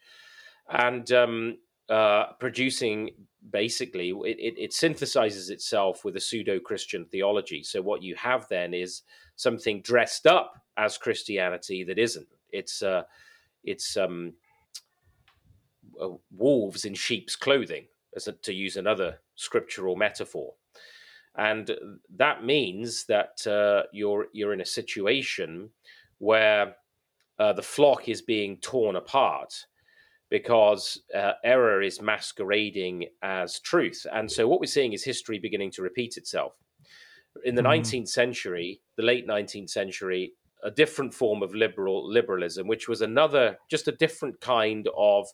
and 0.70 1.12
um, 1.12 1.58
uh, 1.90 2.34
producing 2.40 3.12
basically 3.52 4.10
it, 4.10 4.40
it, 4.40 4.58
it, 4.58 4.72
synthesizes 4.72 5.52
itself 5.52 6.04
with 6.04 6.16
a 6.16 6.20
pseudo 6.20 6.60
Christian 6.60 7.06
theology. 7.06 7.64
So, 7.64 7.82
what 7.82 8.02
you 8.02 8.16
have 8.16 8.48
then 8.50 8.74
is 8.74 9.04
something 9.36 9.82
dressed 9.82 10.26
up 10.26 10.60
as 10.78 10.98
Christianity 10.98 11.84
that 11.84 12.00
isn't. 12.00 12.28
It's, 12.50 12.82
uh, 12.82 13.04
it's 13.64 13.98
um, 13.98 14.34
uh, 16.02 16.10
wolves 16.32 16.86
in 16.86 16.96
sheep's 16.96 17.36
clothing 17.36 17.86
as 18.16 18.28
a, 18.28 18.32
to 18.34 18.54
use 18.54 18.78
another 18.78 19.20
scriptural 19.36 19.96
metaphor. 19.96 20.54
And 21.38 21.70
that 22.16 22.46
means 22.46 23.06
that 23.06 23.46
uh, 23.46 23.88
you're 23.92 24.28
you're 24.32 24.54
in 24.54 24.62
a 24.62 24.66
situation 24.66 25.70
where 26.18 26.76
uh, 27.40 27.54
the 27.54 27.62
flock 27.62 28.08
is 28.08 28.22
being 28.22 28.58
torn 28.58 28.96
apart 28.96 29.54
because 30.30 31.02
uh, 31.16 31.34
error 31.44 31.82
is 31.82 32.02
masquerading 32.02 33.06
as 33.22 33.60
truth. 33.60 34.06
And 34.12 34.32
so 34.32 34.48
what 34.48 34.60
we're 34.60 34.66
seeing 34.66 34.94
is 34.94 35.04
history 35.04 35.40
beginning 35.40 35.72
to 35.72 35.82
repeat 35.82 36.18
itself. 36.18 36.54
In 37.44 37.56
the 37.56 37.62
mm. 37.62 37.82
19th 37.82 38.08
century, 38.08 38.82
the 38.98 39.04
late 39.04 39.28
19th 39.28 39.70
century, 39.70 40.34
a 40.64 40.72
different 40.72 41.14
form 41.14 41.44
of 41.44 41.54
liberal 41.54 42.10
liberalism, 42.10 42.68
which 42.68 42.88
was 42.88 43.02
another, 43.02 43.58
just 43.70 43.88
a 43.88 43.92
different 43.92 44.40
kind 44.42 44.88
of 44.98 45.28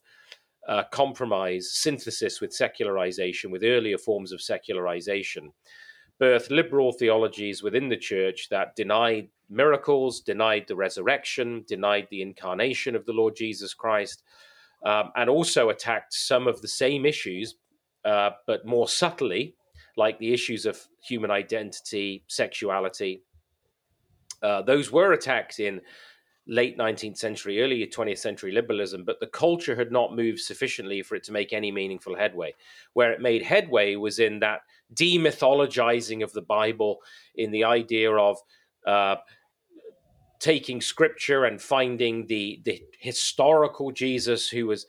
uh, 0.68 0.84
compromise, 0.92 1.72
synthesis 1.74 2.42
with 2.42 2.54
secularization, 2.54 3.50
with 3.50 3.64
earlier 3.64 3.98
forms 3.98 4.32
of 4.32 4.42
secularization, 4.42 5.52
birthed 6.22 6.52
liberal 6.52 6.92
theologies 6.92 7.64
within 7.64 7.90
the 7.90 7.98
church 7.98 8.48
that 8.50 8.76
denied 8.76 9.28
miracles, 9.50 10.22
denied 10.22 10.66
the 10.68 10.76
resurrection, 10.76 11.66
denied 11.68 12.08
the 12.12 12.22
incarnation 12.22 12.96
of 12.96 13.06
the 13.06 13.12
Lord 13.12 13.36
Jesus 13.36 13.74
Christ, 13.74 14.24
um, 14.86 15.12
and 15.16 15.30
also 15.30 15.70
attacked 15.70 16.14
some 16.14 16.48
of 16.48 16.62
the 16.62 16.68
same 16.68 17.06
issues, 17.06 17.56
uh, 18.06 18.32
but 18.46 18.66
more 18.66 18.88
subtly, 18.88 19.56
like 19.98 20.20
the 20.20 20.34
issues 20.34 20.66
of 20.66 20.80
human 21.04 21.32
identity, 21.32 22.24
sexuality. 22.28 23.24
Uh, 24.42 24.62
those 24.62 24.92
were 24.92 25.14
attacked 25.14 25.60
in 25.60 25.82
late 26.48 26.78
19th 26.78 27.18
century, 27.18 27.62
early 27.62 27.86
20th 27.86 28.18
century 28.18 28.52
liberalism, 28.52 29.04
but 29.04 29.20
the 29.20 29.28
culture 29.28 29.76
had 29.76 29.92
not 29.92 30.16
moved 30.16 30.40
sufficiently 30.40 31.02
for 31.02 31.16
it 31.16 31.24
to 31.24 31.32
make 31.32 31.54
any 31.54 31.72
meaningful 31.72 32.16
headway. 32.16 32.54
Where 32.94 33.12
it 33.12 33.22
made 33.22 33.44
headway 33.44 33.96
was 33.96 34.20
in 34.20 34.40
that 34.40 34.62
demythologizing 34.94 36.24
of 36.24 36.34
the 36.34 36.42
Bible, 36.42 37.00
in 37.36 37.52
the 37.52 37.64
idea 37.64 38.12
of 38.12 38.38
uh, 38.86 39.18
taking 40.40 40.82
scripture 40.82 41.46
and 41.46 41.62
finding 41.62 42.26
the 42.28 42.62
the 42.66 42.82
historical 43.00 43.92
Jesus 43.92 44.50
who 44.50 44.68
was. 44.68 44.86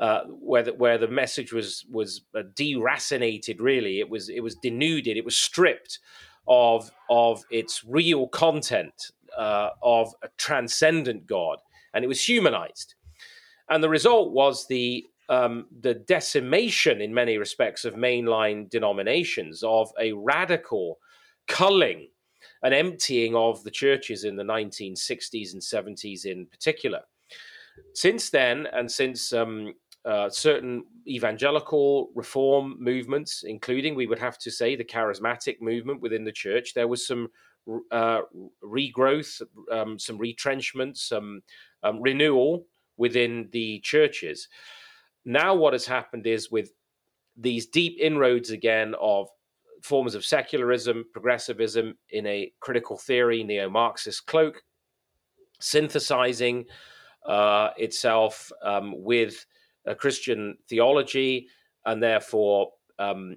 Uh, 0.00 0.24
where 0.40 0.62
the, 0.64 0.72
where 0.72 0.98
the 0.98 1.06
message 1.06 1.52
was 1.52 1.84
was 1.88 2.22
uh, 2.34 2.42
deracinated, 2.54 3.60
really, 3.60 4.00
it 4.00 4.08
was 4.08 4.30
it 4.30 4.40
was 4.40 4.56
denuded, 4.56 5.16
it 5.16 5.24
was 5.24 5.36
stripped 5.36 6.00
of 6.48 6.90
of 7.10 7.44
its 7.50 7.84
real 7.84 8.26
content 8.26 9.12
uh, 9.36 9.70
of 9.82 10.12
a 10.22 10.28
transcendent 10.36 11.26
God, 11.26 11.58
and 11.94 12.04
it 12.04 12.08
was 12.08 12.22
humanized. 12.22 12.94
And 13.68 13.82
the 13.82 13.88
result 13.88 14.32
was 14.32 14.66
the 14.66 15.06
um, 15.28 15.66
the 15.80 15.94
decimation, 15.94 17.00
in 17.00 17.14
many 17.14 17.38
respects, 17.38 17.84
of 17.84 17.94
mainline 17.94 18.68
denominations, 18.68 19.62
of 19.62 19.90
a 19.98 20.12
radical 20.12 20.98
culling, 21.48 22.08
an 22.62 22.72
emptying 22.72 23.34
of 23.34 23.62
the 23.64 23.70
churches 23.70 24.24
in 24.24 24.36
the 24.36 24.42
1960s 24.42 25.52
and 25.52 25.62
70s 25.62 26.26
in 26.26 26.46
particular. 26.46 27.00
Since 27.94 28.30
then, 28.30 28.66
and 28.72 28.90
since 28.90 29.32
um, 29.32 29.74
uh, 30.04 30.28
certain 30.28 30.84
evangelical 31.06 32.10
reform 32.14 32.76
movements, 32.78 33.44
including, 33.46 33.94
we 33.94 34.06
would 34.06 34.18
have 34.18 34.38
to 34.38 34.50
say, 34.50 34.76
the 34.76 34.84
charismatic 34.84 35.60
movement 35.60 36.00
within 36.00 36.24
the 36.24 36.32
church. 36.32 36.74
There 36.74 36.88
was 36.88 37.06
some 37.06 37.28
uh, 37.90 38.22
regrowth, 38.62 39.42
um, 39.70 39.98
some 39.98 40.18
retrenchment, 40.18 40.96
some 40.96 41.42
um, 41.82 42.00
renewal 42.00 42.66
within 42.96 43.48
the 43.52 43.80
churches. 43.80 44.48
Now, 45.24 45.54
what 45.54 45.72
has 45.72 45.86
happened 45.86 46.26
is 46.26 46.50
with 46.50 46.72
these 47.36 47.66
deep 47.66 47.96
inroads 48.00 48.50
again 48.50 48.94
of 49.00 49.28
forms 49.82 50.14
of 50.14 50.24
secularism, 50.24 51.04
progressivism 51.12 51.96
in 52.10 52.26
a 52.26 52.52
critical 52.60 52.96
theory, 52.96 53.42
neo 53.42 53.68
Marxist 53.68 54.26
cloak, 54.26 54.62
synthesizing 55.60 56.64
uh, 57.26 57.70
itself 57.76 58.50
um, 58.64 58.94
with 58.96 59.46
a 59.86 59.94
Christian 59.94 60.56
theology 60.68 61.48
and 61.84 62.02
therefore 62.02 62.70
um, 62.98 63.36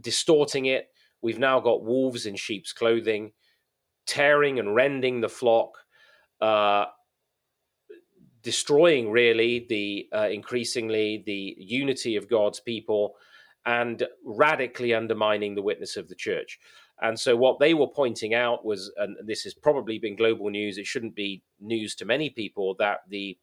distorting 0.00 0.66
it. 0.66 0.88
We've 1.20 1.38
now 1.38 1.60
got 1.60 1.84
wolves 1.84 2.26
in 2.26 2.36
sheep's 2.36 2.72
clothing, 2.72 3.32
tearing 4.08 4.58
and 4.58 4.74
rending 4.74 5.20
the 5.20 5.28
flock, 5.28 5.78
uh, 6.40 6.86
destroying 8.42 9.10
really 9.10 9.66
the 9.68 10.08
uh, 10.12 10.28
increasingly 10.28 11.22
the 11.26 11.54
unity 11.58 12.16
of 12.16 12.28
God's 12.28 12.58
people, 12.58 13.14
and 13.66 14.02
radically 14.24 14.94
undermining 14.94 15.54
the 15.54 15.62
witness 15.62 15.96
of 15.96 16.08
the 16.08 16.14
church. 16.14 16.58
And 17.00 17.18
so, 17.20 17.36
what 17.36 17.60
they 17.60 17.74
were 17.74 17.86
pointing 17.86 18.34
out 18.34 18.64
was, 18.64 18.90
and 18.96 19.16
this 19.24 19.42
has 19.42 19.54
probably 19.54 19.98
been 19.98 20.16
global 20.16 20.50
news, 20.50 20.78
it 20.78 20.86
shouldn't 20.86 21.14
be 21.14 21.42
news 21.60 21.94
to 21.96 22.04
many 22.04 22.30
people, 22.30 22.74
that 22.78 23.00
the 23.08 23.38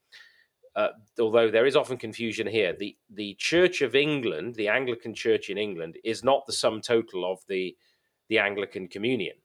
uh, 0.76 0.90
although 1.20 1.50
there 1.50 1.66
is 1.66 1.76
often 1.76 1.98
confusion 1.98 2.46
here, 2.46 2.76
the, 2.78 2.98
the 3.10 3.34
Church 3.36 3.82
of 3.82 3.96
England, 3.96 4.56
the 4.56 4.68
Anglican 4.68 5.14
Church 5.14 5.50
in 5.50 5.58
England, 5.58 5.98
is 6.04 6.24
not 6.24 6.46
the 6.46 6.54
sum 6.54 6.82
total 6.82 7.32
of 7.32 7.40
the, 7.48 7.76
the 8.28 8.40
Anglican 8.40 8.90
Communion. 8.90 9.36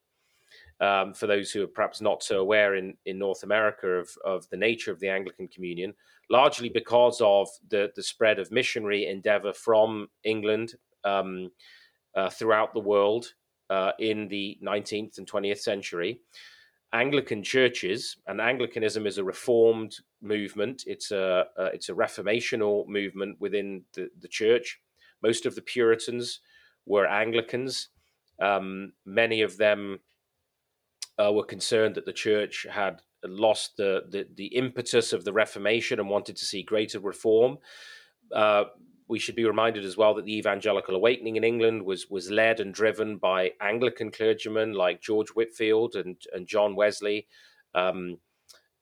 Um, 0.81 1.13
for 1.13 1.27
those 1.27 1.51
who 1.51 1.63
are 1.63 1.67
perhaps 1.67 2.01
not 2.01 2.23
so 2.23 2.41
aware 2.41 2.77
in, 2.77 2.95
in 3.05 3.19
North 3.19 3.43
America 3.43 3.87
of, 3.87 4.09
of 4.25 4.49
the 4.49 4.57
nature 4.57 4.91
of 4.91 4.99
the 4.99 5.11
Anglican 5.11 5.47
Communion, 5.49 5.93
largely 6.31 6.71
because 6.71 7.21
of 7.21 7.49
the, 7.69 7.93
the 7.97 8.03
spread 8.03 8.39
of 8.39 8.51
missionary 8.51 9.07
endeavor 9.07 9.53
from 9.53 10.09
England 10.25 10.75
um, 11.05 11.51
uh, 12.17 12.31
throughout 12.31 12.73
the 12.73 12.81
world 12.81 13.35
uh, 13.69 13.93
in 13.99 14.27
the 14.29 14.59
19th 14.65 15.19
and 15.19 15.31
20th 15.31 15.59
century. 15.59 16.21
Anglican 16.93 17.43
churches, 17.43 18.17
and 18.27 18.41
Anglicanism 18.41 19.07
is 19.07 19.19
a 19.19 19.25
reformed 19.25 19.97
movement. 20.21 20.83
It's 20.87 21.13
a 21.13 21.47
uh, 21.57 21.71
it's 21.73 21.89
a 21.89 21.95
reformational 21.95 22.87
movement 22.89 23.41
within 23.41 23.85
the, 23.95 24.11
the 24.21 24.29
church. 24.29 24.81
Most 25.23 25.47
of 25.47 25.55
the 25.55 25.63
Puritans 25.63 26.41
were 26.87 27.07
Anglicans. 27.07 27.91
Um, 28.43 28.93
many 29.07 29.43
of 29.43 29.57
them 29.57 30.01
uh, 31.21 31.33
were 31.33 31.45
concerned 31.45 31.95
that 31.95 32.07
the 32.07 32.13
church 32.13 32.67
had 32.71 33.03
lost 33.25 33.77
the, 33.77 34.03
the, 34.09 34.27
the 34.37 34.47
impetus 34.47 35.13
of 35.13 35.25
the 35.25 35.33
Reformation 35.33 36.01
and 36.01 36.09
wanted 36.09 36.37
to 36.37 36.45
see 36.45 36.63
greater 36.63 36.99
reform. 36.99 37.59
Uh, 38.35 38.65
we 39.09 39.19
should 39.19 39.35
be 39.35 39.45
reminded 39.45 39.85
as 39.85 39.97
well 39.97 40.15
that 40.15 40.25
the 40.25 40.37
evangelical 40.39 40.95
awakening 40.95 41.37
in 41.37 41.43
England 41.43 41.83
was 41.83 42.09
was 42.09 42.31
led 42.31 42.61
and 42.61 42.73
driven 42.73 43.17
by 43.17 43.51
Anglican 43.61 44.11
clergymen 44.13 44.73
like 44.73 45.03
George 45.03 45.31
Whitefield 45.31 45.97
and, 45.97 46.17
and 46.33 46.47
John 46.47 46.77
Wesley. 46.77 47.27
Um, 47.75 48.19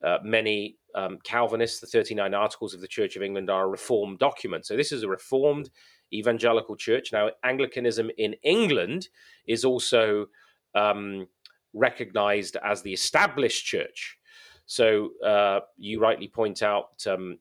uh, 0.05 0.19
many 0.23 0.77
um, 0.95 1.19
Calvinists, 1.25 1.81
the 1.81 1.87
39 1.87 2.35
Articles 2.35 2.75
of 2.75 2.81
the 2.81 2.87
Church 2.87 3.17
of 3.17 3.23
England, 3.23 3.51
are 3.51 3.65
a 3.65 3.69
reformed 3.69 4.19
document. 4.19 4.67
So 4.67 4.77
this 4.77 4.93
is 4.93 5.03
a 5.03 5.09
reformed 5.09 5.71
evangelical 6.13 6.77
church. 6.77 7.11
Now, 7.11 7.31
Anglicanism 7.43 8.11
in 8.19 8.35
England 8.43 9.09
is 9.47 9.65
also 9.65 10.27
um, 10.75 11.27
recognized 11.75 12.57
as 12.65 12.83
the 12.83 12.93
established 12.93 13.65
church. 13.65 14.19
So 14.67 15.11
uh, 15.25 15.61
you 15.77 16.01
rightly 16.01 16.29
point 16.29 16.63
out 16.63 17.07
um, 17.07 17.39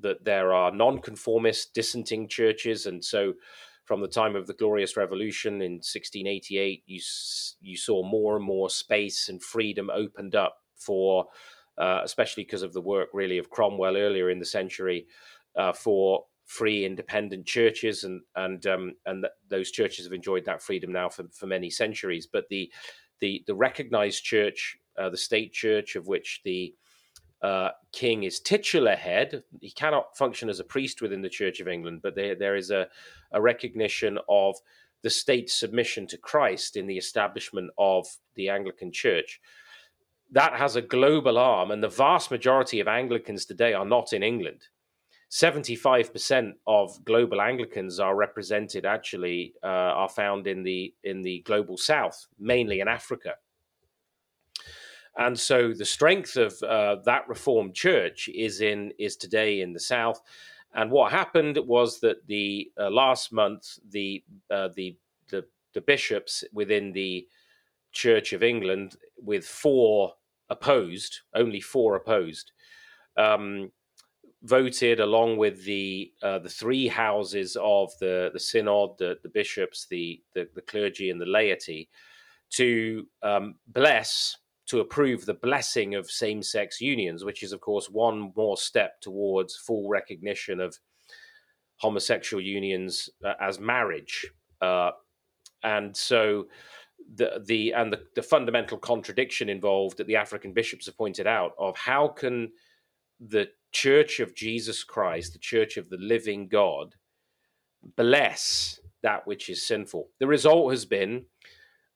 that 0.00 0.24
there 0.24 0.52
are 0.52 0.70
nonconformist 0.70 1.74
dissenting 1.74 2.28
churches, 2.28 2.86
and 2.86 3.04
so 3.04 3.34
from 3.84 4.00
the 4.00 4.08
time 4.08 4.36
of 4.36 4.46
the 4.46 4.54
Glorious 4.54 4.96
Revolution 4.96 5.54
in 5.60 5.72
1688, 5.72 6.82
you 6.86 7.00
you 7.60 7.76
saw 7.76 8.02
more 8.04 8.36
and 8.36 8.44
more 8.44 8.70
space 8.70 9.28
and 9.28 9.42
freedom 9.42 9.90
opened 9.90 10.34
up 10.36 10.58
for, 10.76 11.26
uh, 11.78 12.00
especially 12.04 12.44
because 12.44 12.62
of 12.62 12.72
the 12.72 12.80
work 12.80 13.08
really 13.12 13.38
of 13.38 13.50
Cromwell 13.50 13.96
earlier 13.96 14.30
in 14.30 14.38
the 14.38 14.44
century, 14.46 15.06
uh, 15.56 15.72
for 15.72 16.24
free 16.46 16.84
independent 16.84 17.46
churches, 17.46 18.04
and 18.04 18.20
and 18.36 18.66
um, 18.66 18.92
and 19.06 19.24
th- 19.24 19.32
those 19.48 19.70
churches 19.70 20.04
have 20.04 20.12
enjoyed 20.12 20.44
that 20.44 20.62
freedom 20.62 20.92
now 20.92 21.08
for, 21.08 21.24
for 21.32 21.46
many 21.46 21.70
centuries. 21.70 22.26
But 22.26 22.48
the 22.50 22.70
the 23.22 23.42
the 23.46 23.54
recognized 23.54 24.22
church, 24.24 24.76
uh, 24.98 25.08
the 25.08 25.16
state 25.16 25.52
church 25.52 25.96
of 25.96 26.08
which 26.08 26.40
the 26.44 26.74
uh, 27.40 27.70
king 27.92 28.24
is 28.24 28.40
titular 28.40 28.96
head. 28.96 29.42
He 29.60 29.70
cannot 29.70 30.16
function 30.16 30.50
as 30.50 30.60
a 30.60 30.64
priest 30.64 31.00
within 31.00 31.22
the 31.22 31.28
Church 31.28 31.60
of 31.60 31.68
England, 31.68 32.00
but 32.02 32.14
there, 32.14 32.34
there 32.34 32.56
is 32.56 32.70
a, 32.70 32.88
a 33.32 33.40
recognition 33.40 34.18
of 34.28 34.56
the 35.02 35.10
state's 35.10 35.54
submission 35.54 36.06
to 36.08 36.18
Christ 36.18 36.76
in 36.76 36.86
the 36.86 36.98
establishment 36.98 37.70
of 37.78 38.06
the 38.34 38.48
Anglican 38.48 38.92
Church. 38.92 39.40
That 40.30 40.54
has 40.54 40.76
a 40.76 40.82
global 40.82 41.38
arm, 41.38 41.70
and 41.70 41.82
the 41.82 41.88
vast 41.88 42.30
majority 42.30 42.80
of 42.80 42.88
Anglicans 42.88 43.44
today 43.44 43.72
are 43.72 43.84
not 43.84 44.12
in 44.12 44.22
England. 44.22 44.62
75% 45.32 46.52
of 46.66 47.02
global 47.06 47.40
Anglicans 47.40 47.98
are 47.98 48.14
represented 48.14 48.84
actually 48.84 49.54
uh, 49.62 49.66
are 49.66 50.08
found 50.08 50.46
in 50.46 50.62
the 50.62 50.92
in 51.04 51.22
the 51.22 51.40
global 51.46 51.78
south, 51.78 52.26
mainly 52.38 52.80
in 52.80 52.86
Africa. 52.86 53.36
And 55.16 55.38
so 55.38 55.72
the 55.72 55.86
strength 55.86 56.36
of 56.36 56.62
uh, 56.62 56.96
that 57.06 57.26
Reformed 57.28 57.74
Church 57.74 58.28
is 58.28 58.60
in 58.60 58.92
is 58.98 59.16
today 59.16 59.62
in 59.62 59.72
the 59.72 59.80
South. 59.80 60.20
And 60.74 60.90
what 60.90 61.12
happened 61.12 61.58
was 61.66 61.98
that 62.00 62.26
the 62.26 62.70
uh, 62.78 62.90
last 62.90 63.32
month 63.32 63.78
the, 63.90 64.22
uh, 64.50 64.68
the 64.76 64.96
the 65.30 65.46
the 65.72 65.80
bishops 65.80 66.44
within 66.52 66.92
the 66.92 67.26
Church 67.92 68.34
of 68.34 68.42
England, 68.42 68.96
with 69.16 69.46
four 69.46 70.12
opposed, 70.50 71.20
only 71.34 71.60
four 71.60 71.96
opposed, 71.96 72.52
um, 73.16 73.70
voted 74.42 75.00
along 75.00 75.36
with 75.36 75.64
the 75.64 76.12
uh, 76.22 76.38
the 76.38 76.48
three 76.48 76.88
houses 76.88 77.56
of 77.60 77.96
the 78.00 78.30
the 78.32 78.40
synod, 78.40 78.90
the, 78.98 79.18
the 79.22 79.28
bishops, 79.28 79.86
the, 79.88 80.20
the, 80.34 80.48
the 80.54 80.62
clergy, 80.62 81.10
and 81.10 81.20
the 81.20 81.26
laity, 81.26 81.88
to 82.50 83.06
um, 83.22 83.54
bless 83.66 84.36
to 84.66 84.80
approve 84.80 85.26
the 85.26 85.34
blessing 85.34 85.94
of 85.94 86.10
same 86.10 86.42
sex 86.42 86.80
unions, 86.80 87.24
which 87.24 87.42
is, 87.42 87.52
of 87.52 87.60
course, 87.60 87.90
one 87.90 88.32
more 88.36 88.56
step 88.56 89.00
towards 89.00 89.56
full 89.56 89.88
recognition 89.88 90.60
of 90.60 90.78
homosexual 91.76 92.42
unions 92.42 93.10
uh, 93.24 93.34
as 93.40 93.58
marriage. 93.58 94.26
Uh, 94.60 94.92
and 95.64 95.96
so 95.96 96.46
the 97.16 97.42
the 97.44 97.72
and 97.72 97.92
the, 97.92 98.00
the 98.14 98.22
fundamental 98.22 98.78
contradiction 98.78 99.48
involved 99.48 99.98
that 99.98 100.06
the 100.06 100.16
African 100.16 100.52
bishops 100.52 100.86
have 100.86 100.96
pointed 100.96 101.26
out 101.26 101.52
of 101.58 101.76
how 101.76 102.08
can 102.08 102.52
the 103.28 103.48
Church 103.70 104.20
of 104.20 104.34
Jesus 104.34 104.84
Christ, 104.84 105.32
the 105.32 105.38
Church 105.38 105.76
of 105.76 105.88
the 105.88 105.96
Living 105.96 106.48
God, 106.48 106.94
bless 107.96 108.80
that 109.02 109.26
which 109.26 109.48
is 109.48 109.66
sinful. 109.66 110.08
The 110.18 110.26
result 110.26 110.72
has 110.72 110.84
been 110.84 111.26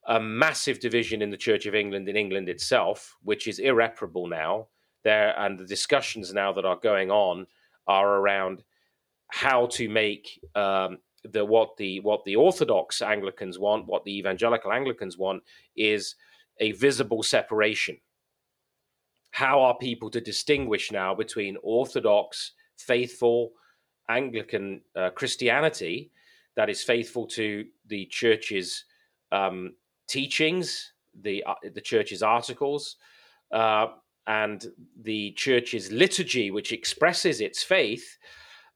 a 0.07 0.21
massive 0.21 0.79
division 0.79 1.21
in 1.23 1.31
the 1.31 1.37
Church 1.37 1.67
of 1.67 1.75
England 1.75 2.09
in 2.09 2.17
England 2.17 2.49
itself, 2.49 3.17
which 3.23 3.49
is 3.49 3.59
irreparable 3.59 4.29
now. 4.29 4.69
There 5.05 5.39
and 5.39 5.59
the 5.59 5.67
discussions 5.67 6.33
now 6.33 6.53
that 6.53 6.65
are 6.65 6.77
going 6.77 7.11
on 7.11 7.47
are 7.87 8.17
around 8.17 8.65
how 9.29 9.67
to 9.67 9.89
make 9.89 10.41
um, 10.55 10.99
the 11.25 11.45
what 11.45 11.77
the 11.77 12.01
what 12.01 12.25
the 12.25 12.37
Orthodox 12.37 13.03
Anglicans 13.03 13.59
want, 13.59 13.87
what 13.87 14.05
the 14.05 14.17
evangelical 14.17 14.73
Anglicans 14.73 15.19
want, 15.19 15.43
is 15.77 16.15
a 16.61 16.73
visible 16.73 17.23
separation. 17.23 17.99
How 19.37 19.61
are 19.61 19.77
people 19.77 20.09
to 20.13 20.21
distinguish 20.23 20.91
now 20.91 21.15
between 21.15 21.59
Orthodox, 21.63 22.53
faithful 22.79 23.51
Anglican 24.09 24.81
uh, 24.97 25.11
Christianity 25.11 26.11
that 26.55 26.71
is 26.71 26.83
faithful 26.83 27.27
to 27.27 27.67
the 27.87 28.07
church's 28.07 28.87
um, 29.33 29.75
teachings, 30.09 30.95
the 31.21 31.45
uh, 31.45 31.53
the 31.75 31.83
church's 31.83 32.23
articles, 32.23 32.97
uh, 33.53 33.89
and 34.27 34.73
the 35.03 35.33
church's 35.33 35.93
liturgy, 35.93 36.51
which 36.51 36.73
expresses 36.73 37.43
its 37.43 37.63
faith, 37.63 38.17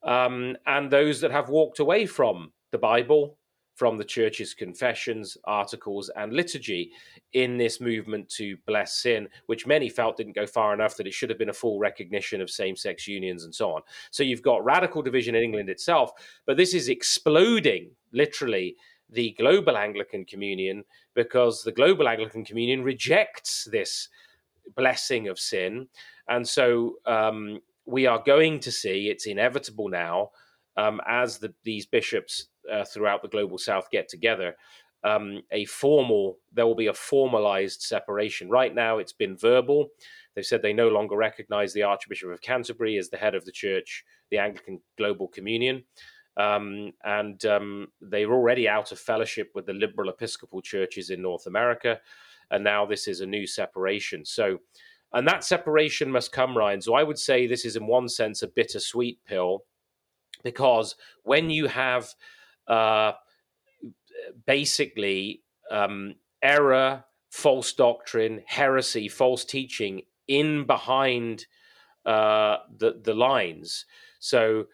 um, 0.03 0.59
and 0.67 0.91
those 0.91 1.23
that 1.23 1.31
have 1.31 1.49
walked 1.49 1.79
away 1.79 2.05
from 2.05 2.53
the 2.71 2.77
Bible, 2.77 3.39
from 3.81 3.97
the 3.97 4.05
church's 4.05 4.53
confessions, 4.53 5.39
articles, 5.45 6.11
and 6.14 6.35
liturgy 6.35 6.93
in 7.33 7.57
this 7.57 7.81
movement 7.81 8.28
to 8.28 8.55
bless 8.66 8.99
sin, 8.99 9.26
which 9.47 9.66
many 9.66 9.89
felt 9.89 10.18
didn't 10.18 10.35
go 10.35 10.47
far 10.47 10.74
enough, 10.74 10.99
that 10.99 11.07
it 11.07 11.14
should 11.14 11.31
have 11.31 11.39
been 11.39 11.49
a 11.49 11.62
full 11.62 11.78
recognition 11.78 12.43
of 12.43 12.51
same 12.51 12.76
sex 12.76 13.09
unions 13.09 13.45
and 13.45 13.55
so 13.55 13.72
on. 13.72 13.81
So 14.11 14.22
you've 14.22 14.43
got 14.43 14.62
radical 14.62 15.01
division 15.01 15.35
in 15.35 15.43
England 15.43 15.70
itself, 15.70 16.12
but 16.45 16.59
this 16.59 16.74
is 16.74 16.91
exploding 16.91 17.91
literally 18.12 18.76
the 19.09 19.31
global 19.39 19.78
Anglican 19.78 20.26
Communion 20.26 20.85
because 21.14 21.62
the 21.62 21.72
global 21.72 22.07
Anglican 22.07 22.45
Communion 22.45 22.83
rejects 22.83 23.66
this 23.72 24.11
blessing 24.76 25.28
of 25.28 25.39
sin. 25.39 25.89
And 26.28 26.47
so 26.47 26.97
um, 27.07 27.61
we 27.87 28.05
are 28.05 28.22
going 28.26 28.61
to 28.61 28.70
see, 28.70 29.09
it's 29.09 29.24
inevitable 29.24 29.89
now, 29.89 30.33
um, 30.76 31.01
as 31.07 31.39
the, 31.39 31.55
these 31.64 31.87
bishops 31.87 32.49
uh, 32.71 32.85
throughout 32.85 33.23
the 33.23 33.29
global 33.29 33.59
south 33.59 33.91
get 33.91 34.09
together, 34.09 34.55
um, 35.03 35.43
a 35.51 35.64
formal, 35.64 36.39
there 36.53 36.66
will 36.66 36.75
be 36.75 36.89
a 36.89 36.95
formalized 36.95 37.83
separation. 37.83 38.51
Right 38.51 38.75
now, 38.75 38.99
it's 38.99 39.12
been 39.12 39.37
verbal. 39.37 39.89
They've 40.35 40.45
said 40.45 40.62
they 40.62 40.73
no 40.73 40.89
longer 40.89 41.16
recognize 41.16 41.73
the 41.73 41.83
Archbishop 41.83 42.31
of 42.31 42.41
Canterbury 42.41 42.99
as 42.99 43.09
the 43.09 43.16
head 43.16 43.35
of 43.35 43.45
the 43.45 43.53
church, 43.53 44.05
the 44.31 44.39
Anglican 44.39 44.81
Global 44.99 45.29
Communion. 45.29 45.85
Um, 46.37 46.93
and 47.05 47.45
um, 47.47 47.89
they're 48.01 48.33
already 48.33 48.68
out 48.68 48.93
of 48.93 49.01
fellowship 49.01 49.51
with 49.55 49.66
the 49.66 49.73
liberal 49.73 50.11
Episcopal 50.11 50.62
churches 50.62 51.11
in 51.11 51.23
North 51.23 51.47
America. 51.47 52.01
And 52.51 52.62
now 52.62 52.87
this 52.87 53.09
is 53.09 53.21
a 53.21 53.27
new 53.27 53.47
separation. 53.47 54.25
So, 54.25 54.59
and 55.12 55.27
that 55.27 55.45
separation 55.45 56.11
must 56.11 56.33
come, 56.33 56.57
Ryan. 56.57 56.81
So 56.81 56.95
I 56.95 57.03
would 57.03 57.18
say 57.18 57.47
this 57.47 57.64
is, 57.64 57.77
in 57.77 57.87
one 57.87 58.09
sense, 58.09 58.43
a 58.43 58.49
bittersweet 58.49 59.18
pill 59.25 59.64
because 60.43 60.97
when 61.23 61.51
you 61.51 61.66
have 61.66 62.14
uh, 62.71 63.12
basically 64.47 65.43
um, 65.71 66.14
error, 66.43 67.05
false 67.31 67.73
doctrine, 67.73 68.43
heresy, 68.47 69.09
false 69.09 69.45
teaching 69.45 70.03
in 70.29 70.66
behind 70.66 71.47
uh, 72.07 72.59
the 72.79 73.01
the 73.03 73.14
lines. 73.14 73.85
So 74.21 74.66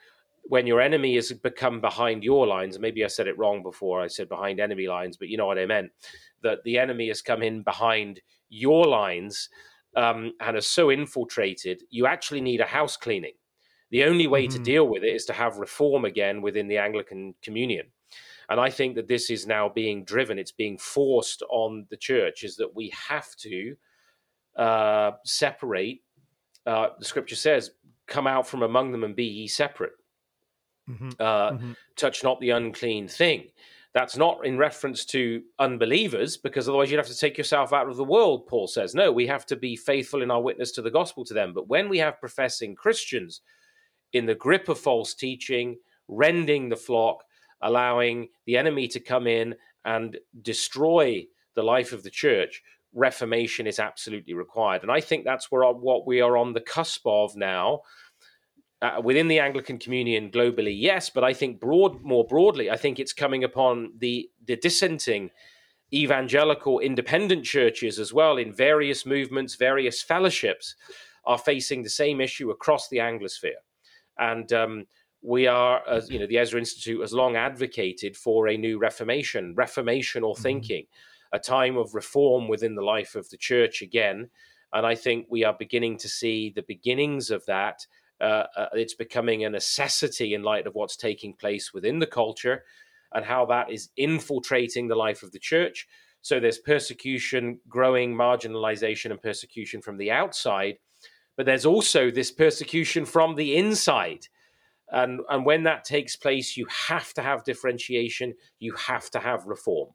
when 0.48 0.66
your 0.66 0.80
enemy 0.80 1.16
has 1.16 1.32
become 1.32 1.80
behind 1.80 2.22
your 2.22 2.46
lines, 2.46 2.78
maybe 2.78 3.04
I 3.04 3.08
said 3.08 3.26
it 3.26 3.38
wrong 3.38 3.62
before. 3.62 4.00
I 4.00 4.06
said 4.06 4.28
behind 4.28 4.60
enemy 4.60 4.86
lines, 4.86 5.16
but 5.16 5.28
you 5.28 5.36
know 5.36 5.46
what 5.46 5.58
I 5.58 5.66
meant. 5.66 5.90
That 6.42 6.62
the 6.64 6.78
enemy 6.78 7.08
has 7.08 7.20
come 7.22 7.42
in 7.42 7.62
behind 7.62 8.20
your 8.48 8.84
lines 8.84 9.48
um, 9.96 10.34
and 10.40 10.54
has 10.54 10.68
so 10.68 10.90
infiltrated, 10.90 11.82
you 11.90 12.06
actually 12.06 12.42
need 12.42 12.60
a 12.60 12.66
house 12.66 12.96
cleaning. 12.96 13.32
The 13.90 14.04
only 14.04 14.26
way 14.26 14.46
mm-hmm. 14.46 14.56
to 14.56 14.62
deal 14.62 14.88
with 14.88 15.04
it 15.04 15.14
is 15.14 15.24
to 15.26 15.32
have 15.32 15.58
reform 15.58 16.04
again 16.04 16.42
within 16.42 16.68
the 16.68 16.78
Anglican 16.78 17.34
Communion. 17.42 17.86
And 18.48 18.60
I 18.60 18.70
think 18.70 18.94
that 18.94 19.08
this 19.08 19.30
is 19.30 19.46
now 19.46 19.68
being 19.68 20.04
driven, 20.04 20.38
it's 20.38 20.52
being 20.52 20.78
forced 20.78 21.42
on 21.50 21.86
the 21.90 21.96
church, 21.96 22.44
is 22.44 22.56
that 22.56 22.74
we 22.74 22.92
have 23.08 23.34
to 23.36 23.76
uh, 24.56 25.12
separate. 25.24 26.02
Uh, 26.64 26.88
the 26.98 27.04
scripture 27.04 27.36
says, 27.36 27.72
Come 28.06 28.28
out 28.28 28.46
from 28.46 28.62
among 28.62 28.92
them 28.92 29.02
and 29.02 29.16
be 29.16 29.24
ye 29.24 29.48
separate. 29.48 29.94
Mm-hmm. 30.88 31.08
Uh, 31.18 31.50
mm-hmm. 31.50 31.72
Touch 31.96 32.22
not 32.22 32.40
the 32.40 32.50
unclean 32.50 33.08
thing. 33.08 33.48
That's 33.94 34.16
not 34.16 34.44
in 34.44 34.58
reference 34.58 35.04
to 35.06 35.42
unbelievers, 35.58 36.36
because 36.36 36.68
otherwise 36.68 36.90
you'd 36.90 36.98
have 36.98 37.06
to 37.08 37.18
take 37.18 37.38
yourself 37.38 37.72
out 37.72 37.88
of 37.88 37.96
the 37.96 38.04
world, 38.04 38.46
Paul 38.46 38.68
says. 38.68 38.94
No, 38.94 39.10
we 39.10 39.26
have 39.26 39.46
to 39.46 39.56
be 39.56 39.74
faithful 39.74 40.22
in 40.22 40.30
our 40.30 40.40
witness 40.40 40.70
to 40.72 40.82
the 40.82 40.90
gospel 40.90 41.24
to 41.24 41.34
them. 41.34 41.52
But 41.52 41.66
when 41.66 41.88
we 41.88 41.98
have 41.98 42.20
professing 42.20 42.76
Christians 42.76 43.40
in 44.12 44.26
the 44.26 44.34
grip 44.34 44.68
of 44.68 44.78
false 44.78 45.14
teaching, 45.14 45.76
rending 46.08 46.68
the 46.68 46.76
flock, 46.76 47.24
allowing 47.62 48.28
the 48.46 48.56
enemy 48.56 48.88
to 48.88 49.00
come 49.00 49.26
in 49.26 49.54
and 49.84 50.18
destroy 50.42 51.26
the 51.54 51.62
life 51.62 51.92
of 51.92 52.02
the 52.02 52.10
church, 52.10 52.62
reformation 52.92 53.66
is 53.66 53.78
absolutely 53.78 54.34
required. 54.34 54.82
And 54.82 54.90
I 54.90 55.00
think 55.00 55.24
that's 55.24 55.50
where 55.50 55.70
what 55.70 56.06
we 56.06 56.20
are 56.20 56.36
on 56.36 56.52
the 56.52 56.60
cusp 56.60 57.06
of 57.06 57.36
now. 57.36 57.82
Uh, 58.82 59.00
within 59.02 59.26
the 59.26 59.38
Anglican 59.38 59.78
Communion 59.78 60.30
globally, 60.30 60.74
yes, 60.78 61.08
but 61.08 61.24
I 61.24 61.32
think 61.32 61.60
broad, 61.60 62.02
more 62.02 62.26
broadly, 62.26 62.70
I 62.70 62.76
think 62.76 62.98
it's 62.98 63.12
coming 63.12 63.42
upon 63.42 63.92
the 63.98 64.28
the 64.44 64.56
dissenting 64.56 65.30
evangelical 65.94 66.80
independent 66.80 67.44
churches 67.44 67.98
as 67.98 68.12
well 68.12 68.36
in 68.36 68.52
various 68.52 69.06
movements, 69.06 69.54
various 69.54 70.02
fellowships 70.02 70.74
are 71.24 71.38
facing 71.38 71.82
the 71.82 71.90
same 71.90 72.20
issue 72.20 72.50
across 72.50 72.88
the 72.88 72.98
Anglosphere. 72.98 73.62
And 74.18 74.52
um, 74.52 74.86
we 75.22 75.46
are, 75.46 75.82
as 75.88 76.08
you 76.10 76.18
know, 76.18 76.26
the 76.26 76.38
Ezra 76.38 76.58
Institute 76.58 77.00
has 77.00 77.12
long 77.12 77.36
advocated 77.36 78.16
for 78.16 78.48
a 78.48 78.56
new 78.56 78.78
Reformation, 78.78 79.54
reformational 79.54 80.34
mm-hmm. 80.34 80.42
thinking, 80.42 80.86
a 81.32 81.38
time 81.38 81.76
of 81.76 81.94
reform 81.94 82.48
within 82.48 82.74
the 82.74 82.82
life 82.82 83.14
of 83.14 83.28
the 83.30 83.36
church 83.36 83.82
again. 83.82 84.30
And 84.72 84.86
I 84.86 84.94
think 84.94 85.26
we 85.28 85.44
are 85.44 85.56
beginning 85.58 85.98
to 85.98 86.08
see 86.08 86.52
the 86.54 86.64
beginnings 86.66 87.30
of 87.30 87.44
that. 87.46 87.86
Uh, 88.20 88.44
uh, 88.56 88.68
it's 88.72 88.94
becoming 88.94 89.44
a 89.44 89.50
necessity 89.50 90.34
in 90.34 90.42
light 90.42 90.66
of 90.66 90.74
what's 90.74 90.96
taking 90.96 91.34
place 91.34 91.74
within 91.74 91.98
the 91.98 92.06
culture 92.06 92.64
and 93.12 93.24
how 93.24 93.46
that 93.46 93.70
is 93.70 93.90
infiltrating 93.96 94.88
the 94.88 94.94
life 94.94 95.22
of 95.22 95.32
the 95.32 95.38
church. 95.38 95.86
So 96.22 96.40
there's 96.40 96.58
persecution, 96.58 97.60
growing 97.68 98.14
marginalization, 98.14 99.10
and 99.10 99.22
persecution 99.22 99.80
from 99.80 99.96
the 99.96 100.10
outside 100.10 100.78
but 101.36 101.46
there's 101.46 101.66
also 101.66 102.10
this 102.10 102.30
persecution 102.30 103.04
from 103.04 103.34
the 103.34 103.56
inside. 103.56 104.26
And, 104.90 105.20
and 105.28 105.44
when 105.44 105.64
that 105.64 105.84
takes 105.84 106.16
place, 106.16 106.56
you 106.56 106.66
have 106.88 107.12
to 107.14 107.22
have 107.22 107.44
differentiation, 107.44 108.34
you 108.58 108.72
have 108.74 109.10
to 109.10 109.18
have 109.18 109.46
reform. 109.46 109.90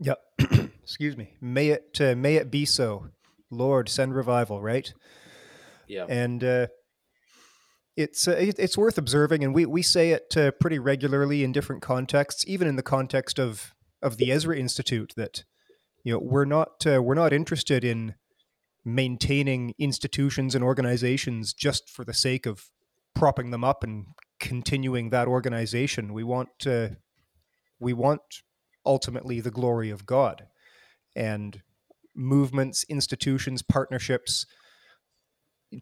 Yep. 0.00 0.18
Excuse 0.82 1.16
me. 1.16 1.34
May 1.40 1.68
it 1.68 1.98
uh, 2.00 2.14
may 2.14 2.36
it 2.36 2.50
be 2.50 2.64
so. 2.64 3.06
Lord, 3.50 3.88
send 3.88 4.14
revival, 4.14 4.60
right? 4.60 4.92
Yeah. 5.86 6.04
And 6.08 6.42
uh, 6.42 6.66
it's 7.96 8.26
uh, 8.26 8.34
it's 8.38 8.76
worth 8.76 8.98
observing, 8.98 9.44
and 9.44 9.54
we 9.54 9.66
we 9.66 9.82
say 9.82 10.10
it 10.10 10.36
uh, 10.36 10.50
pretty 10.60 10.78
regularly 10.78 11.44
in 11.44 11.52
different 11.52 11.80
contexts, 11.80 12.44
even 12.46 12.66
in 12.66 12.76
the 12.76 12.82
context 12.82 13.38
of 13.38 13.72
of 14.02 14.16
the 14.16 14.30
Ezra 14.30 14.56
Institute, 14.58 15.12
that 15.16 15.44
you 16.02 16.12
know 16.12 16.18
we're 16.18 16.44
not 16.44 16.84
uh, 16.86 17.00
we're 17.02 17.14
not 17.14 17.32
interested 17.32 17.84
in 17.84 18.14
maintaining 18.84 19.74
institutions 19.78 20.54
and 20.54 20.62
organizations 20.62 21.52
just 21.52 21.88
for 21.88 22.04
the 22.04 22.14
sake 22.14 22.46
of 22.46 22.70
propping 23.14 23.50
them 23.50 23.64
up 23.64 23.82
and 23.82 24.06
continuing 24.40 25.10
that 25.10 25.28
organization. 25.28 26.12
We 26.12 26.24
want 26.24 26.66
we 27.80 27.92
want 27.92 28.42
ultimately 28.84 29.40
the 29.40 29.50
glory 29.50 29.90
of 29.90 30.06
God. 30.06 30.46
And 31.16 31.62
movements, 32.14 32.84
institutions, 32.88 33.62
partnerships 33.62 34.46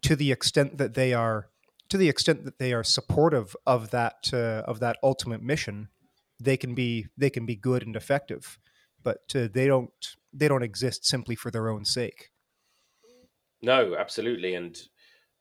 to 0.01 0.15
the 0.15 0.31
extent 0.31 0.77
that 0.77 0.93
they 0.93 1.13
are 1.13 1.49
to 1.89 1.97
the 1.97 2.09
extent 2.09 2.45
that 2.45 2.57
they 2.57 2.73
are 2.73 2.83
supportive 2.83 3.55
of 3.67 3.91
that 3.91 4.29
uh, 4.33 4.63
of 4.65 4.79
that 4.79 4.97
ultimate 5.03 5.41
mission 5.41 5.89
they 6.39 6.57
can 6.57 6.73
be 6.73 7.07
they 7.17 7.29
can 7.29 7.45
be 7.45 7.55
good 7.55 7.83
and 7.83 7.95
effective. 7.95 8.57
But 9.01 9.21
uh, 9.35 9.47
they 9.53 9.67
don't 9.67 9.91
they 10.31 10.47
don't 10.47 10.63
exist 10.63 11.05
simply 11.05 11.35
for 11.35 11.51
their 11.51 11.69
own 11.69 11.85
sake 11.85 12.29
no, 13.63 13.95
absolutely. 13.95 14.55
And, 14.55 14.79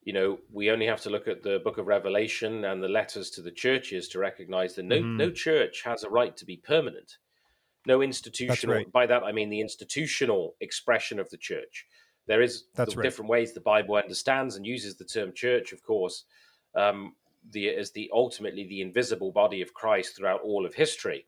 you 0.04 0.12
know, 0.12 0.38
we 0.50 0.70
only 0.70 0.86
have 0.86 1.02
to 1.02 1.10
look 1.10 1.28
at 1.28 1.42
the 1.42 1.60
book 1.62 1.76
of 1.76 1.88
Revelation 1.88 2.64
and 2.64 2.82
the 2.82 2.88
letters 2.88 3.30
to 3.30 3.42
the 3.42 3.50
churches 3.50 4.08
to 4.08 4.18
recognize 4.18 4.74
that 4.76 4.84
no, 4.84 4.96
mm. 4.96 5.16
no 5.16 5.30
church 5.30 5.82
has 5.84 6.04
a 6.04 6.08
right 6.08 6.36
to 6.36 6.46
be 6.46 6.56
permanent. 6.56 7.18
No 7.84 8.00
institutional, 8.00 8.76
right. 8.76 8.92
by 8.92 9.06
that 9.06 9.24
I 9.24 9.32
mean 9.32 9.50
the 9.50 9.60
institutional 9.60 10.54
expression 10.60 11.18
of 11.18 11.28
the 11.30 11.36
church. 11.36 11.86
There 12.28 12.40
is 12.40 12.64
That's 12.76 12.96
right. 12.96 13.02
different 13.02 13.28
ways 13.28 13.52
the 13.52 13.60
Bible 13.60 13.96
understands 13.96 14.54
and 14.54 14.64
uses 14.64 14.94
the 14.94 15.04
term 15.04 15.32
church, 15.34 15.72
of 15.72 15.82
course, 15.82 16.24
um, 16.76 17.16
the, 17.50 17.68
as 17.70 17.90
the 17.90 18.08
ultimately 18.14 18.64
the 18.68 18.80
invisible 18.82 19.32
body 19.32 19.62
of 19.62 19.74
Christ 19.74 20.16
throughout 20.16 20.42
all 20.42 20.64
of 20.64 20.74
history. 20.74 21.26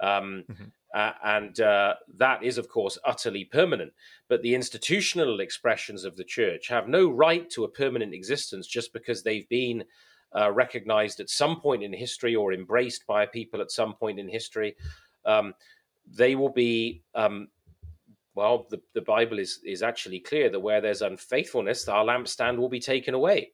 Um, 0.00 0.44
mm-hmm. 0.50 0.64
Uh, 0.92 1.12
and 1.22 1.60
uh, 1.60 1.94
that 2.16 2.42
is, 2.42 2.58
of 2.58 2.68
course, 2.68 2.98
utterly 3.04 3.44
permanent. 3.44 3.92
But 4.28 4.42
the 4.42 4.54
institutional 4.54 5.40
expressions 5.40 6.04
of 6.04 6.16
the 6.16 6.24
church 6.24 6.66
have 6.68 6.88
no 6.88 7.08
right 7.08 7.48
to 7.50 7.64
a 7.64 7.68
permanent 7.68 8.12
existence 8.12 8.66
just 8.66 8.92
because 8.92 9.22
they've 9.22 9.48
been 9.48 9.84
uh, 10.36 10.50
recognized 10.50 11.20
at 11.20 11.30
some 11.30 11.60
point 11.60 11.82
in 11.82 11.92
history 11.92 12.34
or 12.34 12.52
embraced 12.52 13.06
by 13.06 13.26
people 13.26 13.60
at 13.60 13.70
some 13.70 13.94
point 13.94 14.18
in 14.18 14.28
history. 14.28 14.76
Um, 15.24 15.54
they 16.12 16.34
will 16.34 16.50
be, 16.50 17.02
um, 17.14 17.48
well, 18.34 18.66
the, 18.70 18.80
the 18.94 19.02
Bible 19.02 19.38
is, 19.38 19.60
is 19.64 19.82
actually 19.82 20.20
clear 20.20 20.48
that 20.50 20.60
where 20.60 20.80
there's 20.80 21.02
unfaithfulness, 21.02 21.88
our 21.88 22.04
lampstand 22.04 22.56
will 22.56 22.68
be 22.68 22.80
taken 22.80 23.14
away. 23.14 23.52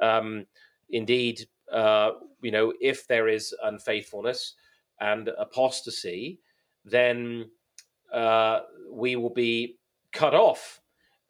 Um, 0.00 0.46
indeed, 0.88 1.46
uh, 1.70 2.12
you 2.42 2.50
know, 2.50 2.72
if 2.80 3.06
there 3.06 3.28
is 3.28 3.54
unfaithfulness 3.64 4.54
and 5.00 5.28
apostasy, 5.38 6.40
then 6.84 7.50
uh, 8.12 8.60
we 8.90 9.16
will 9.16 9.32
be 9.32 9.78
cut 10.12 10.34
off. 10.34 10.80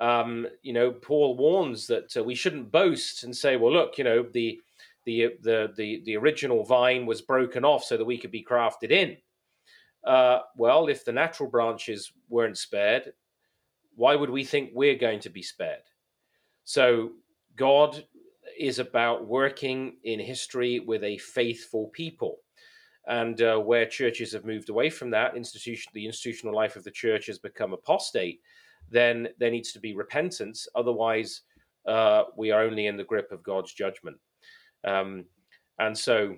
Um, 0.00 0.46
you 0.62 0.72
know, 0.72 0.92
Paul 0.92 1.36
warns 1.36 1.86
that 1.88 2.16
uh, 2.16 2.24
we 2.24 2.34
shouldn't 2.34 2.72
boast 2.72 3.24
and 3.24 3.36
say, 3.36 3.56
"Well, 3.56 3.72
look, 3.72 3.98
you 3.98 4.04
know, 4.04 4.22
the 4.32 4.60
the 5.04 5.30
the 5.42 5.72
the, 5.76 6.02
the 6.04 6.16
original 6.16 6.64
vine 6.64 7.06
was 7.06 7.20
broken 7.20 7.64
off 7.64 7.84
so 7.84 7.96
that 7.96 8.04
we 8.04 8.18
could 8.18 8.30
be 8.30 8.44
crafted 8.44 8.90
in. 8.90 9.16
Uh, 10.04 10.40
well, 10.56 10.88
if 10.88 11.04
the 11.04 11.12
natural 11.12 11.50
branches 11.50 12.10
weren't 12.28 12.56
spared, 12.56 13.12
why 13.94 14.14
would 14.14 14.30
we 14.30 14.44
think 14.44 14.70
we're 14.72 14.96
going 14.96 15.20
to 15.20 15.28
be 15.28 15.42
spared? 15.42 15.82
So 16.64 17.10
God 17.56 18.04
is 18.58 18.78
about 18.78 19.26
working 19.26 19.96
in 20.04 20.18
history 20.20 20.80
with 20.80 21.04
a 21.04 21.18
faithful 21.18 21.88
people. 21.88 22.38
And 23.10 23.42
uh, 23.42 23.58
where 23.58 23.86
churches 23.86 24.32
have 24.32 24.44
moved 24.44 24.70
away 24.70 24.88
from 24.88 25.10
that 25.10 25.36
institution, 25.36 25.90
the 25.92 26.06
institutional 26.06 26.54
life 26.54 26.76
of 26.76 26.84
the 26.84 26.92
church 26.92 27.26
has 27.26 27.38
become 27.38 27.72
apostate. 27.72 28.40
Then 28.88 29.28
there 29.38 29.50
needs 29.50 29.72
to 29.72 29.80
be 29.80 29.94
repentance. 29.94 30.68
Otherwise, 30.76 31.42
uh, 31.86 32.22
we 32.36 32.52
are 32.52 32.62
only 32.62 32.86
in 32.86 32.96
the 32.96 33.04
grip 33.04 33.32
of 33.32 33.42
God's 33.42 33.74
judgment. 33.74 34.16
Um, 34.84 35.24
and 35.78 35.98
so, 35.98 36.36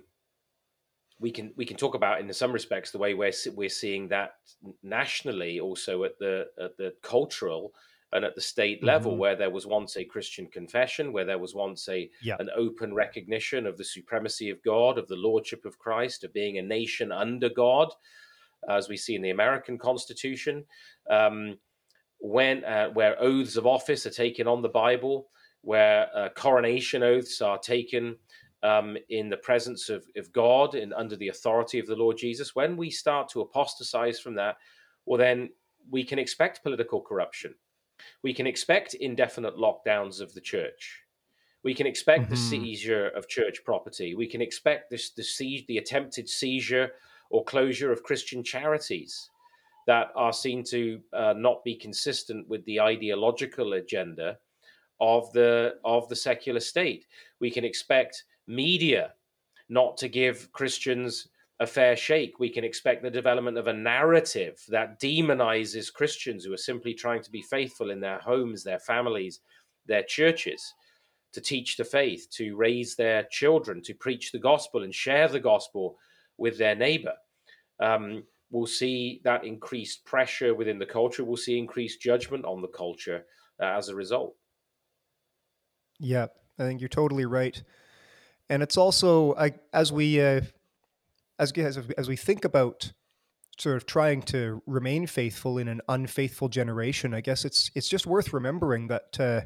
we 1.20 1.30
can 1.30 1.52
we 1.56 1.64
can 1.64 1.76
talk 1.76 1.94
about 1.94 2.20
in 2.20 2.32
some 2.32 2.52
respects 2.52 2.90
the 2.90 2.98
way 2.98 3.14
we're 3.14 3.32
we're 3.54 3.68
seeing 3.68 4.08
that 4.08 4.32
nationally, 4.82 5.60
also 5.60 6.04
at 6.04 6.18
the 6.18 6.46
at 6.58 6.76
the 6.78 6.94
cultural 7.02 7.72
and 8.12 8.24
at 8.24 8.34
the 8.34 8.40
state 8.40 8.84
level, 8.84 9.12
mm-hmm. 9.12 9.20
where 9.20 9.36
there 9.36 9.50
was 9.50 9.66
once 9.66 9.96
a 9.96 10.04
Christian 10.04 10.46
confession, 10.46 11.12
where 11.12 11.24
there 11.24 11.38
was 11.38 11.54
once 11.54 11.88
a 11.88 12.10
yeah. 12.22 12.36
an 12.38 12.50
open 12.56 12.94
recognition 12.94 13.66
of 13.66 13.78
the 13.78 13.84
supremacy 13.84 14.50
of 14.50 14.62
God, 14.62 14.98
of 14.98 15.08
the 15.08 15.16
lordship 15.16 15.64
of 15.64 15.78
Christ, 15.78 16.24
of 16.24 16.32
being 16.32 16.58
a 16.58 16.62
nation 16.62 17.10
under 17.10 17.48
God, 17.48 17.88
as 18.68 18.88
we 18.88 18.96
see 18.96 19.14
in 19.14 19.22
the 19.22 19.30
American 19.30 19.78
Constitution, 19.78 20.64
um, 21.10 21.58
when 22.18 22.64
uh, 22.64 22.90
where 22.90 23.20
oaths 23.20 23.56
of 23.56 23.66
office 23.66 24.06
are 24.06 24.10
taken 24.10 24.46
on 24.46 24.60
the 24.60 24.68
Bible, 24.68 25.28
where 25.62 26.08
uh, 26.14 26.28
coronation 26.30 27.02
oaths 27.02 27.40
are 27.40 27.58
taken. 27.58 28.16
Um, 28.64 28.96
in 29.08 29.28
the 29.28 29.38
presence 29.38 29.88
of, 29.88 30.04
of 30.16 30.32
God 30.32 30.76
and 30.76 30.94
under 30.94 31.16
the 31.16 31.30
authority 31.30 31.80
of 31.80 31.88
the 31.88 31.96
Lord 31.96 32.16
Jesus, 32.16 32.54
when 32.54 32.76
we 32.76 32.90
start 32.92 33.28
to 33.30 33.40
apostatize 33.40 34.20
from 34.20 34.36
that, 34.36 34.54
well, 35.04 35.18
then 35.18 35.50
we 35.90 36.04
can 36.04 36.20
expect 36.20 36.62
political 36.62 37.00
corruption 37.00 37.56
we 38.22 38.34
can 38.34 38.46
expect 38.46 38.94
indefinite 38.94 39.56
lockdowns 39.56 40.20
of 40.20 40.34
the 40.34 40.40
church. 40.40 41.02
We 41.64 41.74
can 41.74 41.86
expect 41.86 42.24
mm-hmm. 42.24 42.30
the 42.30 42.36
seizure 42.36 43.08
of 43.08 43.28
church 43.28 43.64
property. 43.64 44.14
We 44.14 44.26
can 44.26 44.42
expect 44.42 44.90
this, 44.90 45.10
the, 45.10 45.22
siege, 45.22 45.64
the 45.66 45.78
attempted 45.78 46.28
seizure 46.28 46.92
or 47.30 47.44
closure 47.44 47.92
of 47.92 48.02
Christian 48.02 48.42
charities 48.42 49.30
that 49.86 50.12
are 50.14 50.32
seen 50.32 50.62
to 50.64 51.00
uh, 51.12 51.34
not 51.36 51.64
be 51.64 51.74
consistent 51.74 52.48
with 52.48 52.64
the 52.64 52.80
ideological 52.80 53.74
agenda 53.74 54.38
of 55.00 55.32
the 55.32 55.74
of 55.84 56.08
the 56.08 56.16
secular 56.16 56.60
state. 56.60 57.06
We 57.40 57.50
can 57.50 57.64
expect 57.64 58.24
media 58.46 59.14
not 59.68 59.96
to 59.96 60.08
give 60.08 60.52
Christians 60.52 61.28
a 61.62 61.66
fair 61.66 61.96
shake. 61.96 62.38
We 62.38 62.50
can 62.50 62.64
expect 62.64 63.02
the 63.02 63.10
development 63.10 63.56
of 63.56 63.68
a 63.68 63.72
narrative 63.72 64.60
that 64.68 65.00
demonizes 65.00 65.92
Christians 65.92 66.44
who 66.44 66.52
are 66.52 66.58
simply 66.58 66.92
trying 66.92 67.22
to 67.22 67.30
be 67.30 67.42
faithful 67.42 67.90
in 67.90 68.00
their 68.00 68.18
homes, 68.18 68.64
their 68.64 68.80
families, 68.80 69.40
their 69.86 70.02
churches, 70.02 70.60
to 71.32 71.40
teach 71.40 71.76
the 71.76 71.84
faith, 71.84 72.26
to 72.32 72.56
raise 72.56 72.96
their 72.96 73.24
children, 73.30 73.80
to 73.82 73.94
preach 73.94 74.32
the 74.32 74.38
gospel 74.38 74.82
and 74.82 74.94
share 74.94 75.28
the 75.28 75.40
gospel 75.40 75.96
with 76.36 76.58
their 76.58 76.74
neighbor. 76.74 77.14
Um, 77.80 78.24
we'll 78.50 78.66
see 78.66 79.20
that 79.24 79.44
increased 79.44 80.04
pressure 80.04 80.54
within 80.54 80.78
the 80.78 80.86
culture. 80.86 81.24
We'll 81.24 81.36
see 81.36 81.58
increased 81.58 82.02
judgment 82.02 82.44
on 82.44 82.60
the 82.60 82.68
culture 82.68 83.24
uh, 83.60 83.66
as 83.66 83.88
a 83.88 83.94
result. 83.94 84.34
Yeah, 86.00 86.26
I 86.58 86.64
think 86.64 86.80
you're 86.80 86.88
totally 86.88 87.24
right. 87.24 87.62
And 88.50 88.62
it's 88.62 88.76
also, 88.76 89.34
I, 89.36 89.54
as 89.72 89.92
we 89.92 90.20
uh, 90.20 90.42
as 91.42 91.52
as 91.52 91.78
as 91.98 92.08
we 92.08 92.16
think 92.16 92.44
about 92.44 92.92
sort 93.58 93.76
of 93.76 93.84
trying 93.84 94.22
to 94.22 94.62
remain 94.66 95.06
faithful 95.06 95.58
in 95.58 95.68
an 95.68 95.80
unfaithful 95.88 96.48
generation, 96.48 97.12
I 97.12 97.20
guess 97.20 97.44
it's 97.44 97.70
it's 97.74 97.88
just 97.88 98.06
worth 98.06 98.32
remembering 98.32 98.88
that 98.88 99.20
uh, 99.20 99.40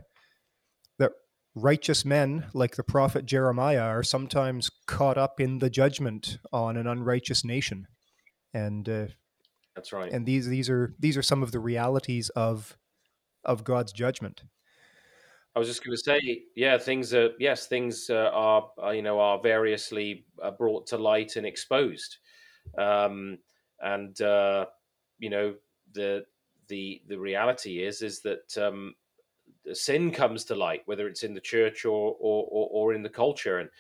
that 0.99 1.13
righteous 1.55 2.05
men 2.05 2.47
like 2.53 2.77
the 2.77 2.85
prophet 2.85 3.25
Jeremiah 3.25 3.83
are 3.83 4.03
sometimes 4.03 4.71
caught 4.87 5.19
up 5.19 5.41
in 5.41 5.59
the 5.59 5.71
judgment 5.71 6.39
on 6.53 6.77
an 6.77 6.87
unrighteous 6.87 7.45
nation, 7.45 7.87
and 8.53 8.89
uh, 8.89 9.07
that's 9.75 9.93
right. 9.93 10.13
And 10.13 10.27
these 10.27 10.47
these 10.47 10.69
are 10.69 10.95
these 10.99 11.17
are 11.17 11.23
some 11.23 11.43
of 11.43 11.51
the 11.51 11.61
realities 11.61 12.29
of 12.31 12.77
of 13.45 13.65
God's 13.65 13.93
judgment. 13.93 14.43
I 15.57 15.59
was 15.59 15.69
just 15.69 15.83
going 15.83 15.97
to 15.97 16.03
say, 16.03 16.43
yeah, 16.55 16.77
things 16.77 17.15
are 17.15 17.31
yes, 17.39 17.67
things 17.67 18.11
uh, 18.11 18.31
are, 18.31 18.71
are, 18.79 18.95
you 18.95 19.01
know 19.01 19.19
are 19.19 19.41
variously 19.41 20.27
uh, 20.43 20.51
brought 20.51 20.87
to 20.89 20.99
light 20.99 21.37
and 21.37 21.47
exposed, 21.47 22.19
um, 22.77 23.39
and 23.81 24.21
uh, 24.21 24.67
you 25.19 25.31
know 25.31 25.55
the 25.95 26.27
the 26.69 27.01
the 27.09 27.19
reality 27.19 27.83
is 27.83 28.03
is 28.03 28.21
that 28.21 28.59
um, 28.59 28.95
sin 29.73 30.11
comes 30.11 30.45
to 30.45 30.55
light, 30.55 30.83
whether 30.85 31.09
it's 31.09 31.23
in 31.23 31.33
the 31.33 31.41
church 31.41 31.87
or, 31.87 32.15
or 32.21 32.47
or, 32.51 32.69
or 32.71 32.93
in 32.93 33.03
the 33.03 33.09
culture, 33.09 33.59
and 33.61 33.71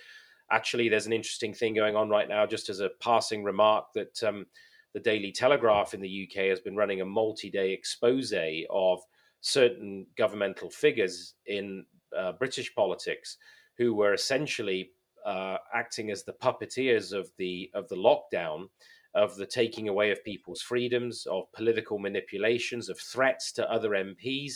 actually, 0.50 0.88
there's 0.88 1.06
an 1.06 1.12
interesting 1.12 1.52
thing 1.52 1.74
going 1.74 1.94
on 1.94 2.08
right 2.08 2.28
now. 2.28 2.46
Just 2.46 2.70
as 2.70 2.80
a 2.80 2.90
passing 3.00 3.44
remark, 3.44 3.92
that 3.94 4.22
um, 4.22 4.46
the 4.94 5.00
Daily 5.00 5.30
Telegraph 5.30 5.92
in 5.92 6.00
the 6.00 6.26
UK 6.26 6.44
has 6.44 6.60
been 6.60 6.74
running 6.74 7.02
a 7.02 7.04
multi-day 7.04 7.70
expose 7.72 8.32
of 8.70 9.02
certain 9.46 10.04
governmental 10.16 10.68
figures 10.68 11.34
in 11.46 11.84
uh, 12.16 12.32
British 12.32 12.74
politics 12.74 13.36
who 13.78 13.94
were 13.94 14.12
essentially 14.12 14.90
uh, 15.24 15.56
acting 15.72 16.10
as 16.10 16.24
the 16.24 16.32
puppeteers 16.32 17.12
of 17.12 17.30
the 17.38 17.70
of 17.74 17.88
the 17.88 17.96
lockdown, 17.96 18.66
of 19.14 19.36
the 19.36 19.46
taking 19.46 19.88
away 19.88 20.10
of 20.10 20.24
people's 20.24 20.62
freedoms, 20.62 21.26
of 21.26 21.44
political 21.52 21.98
manipulations, 21.98 22.88
of 22.88 22.98
threats 22.98 23.52
to 23.52 23.70
other 23.70 23.90
MPs, 23.90 24.54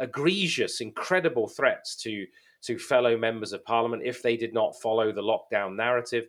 egregious, 0.00 0.82
incredible 0.82 1.48
threats 1.48 1.96
to 1.96 2.26
to 2.62 2.78
fellow 2.78 3.16
members 3.16 3.54
of 3.54 3.64
parliament 3.64 4.02
if 4.04 4.22
they 4.22 4.36
did 4.36 4.52
not 4.52 4.78
follow 4.82 5.12
the 5.12 5.22
lockdown 5.22 5.76
narrative. 5.76 6.26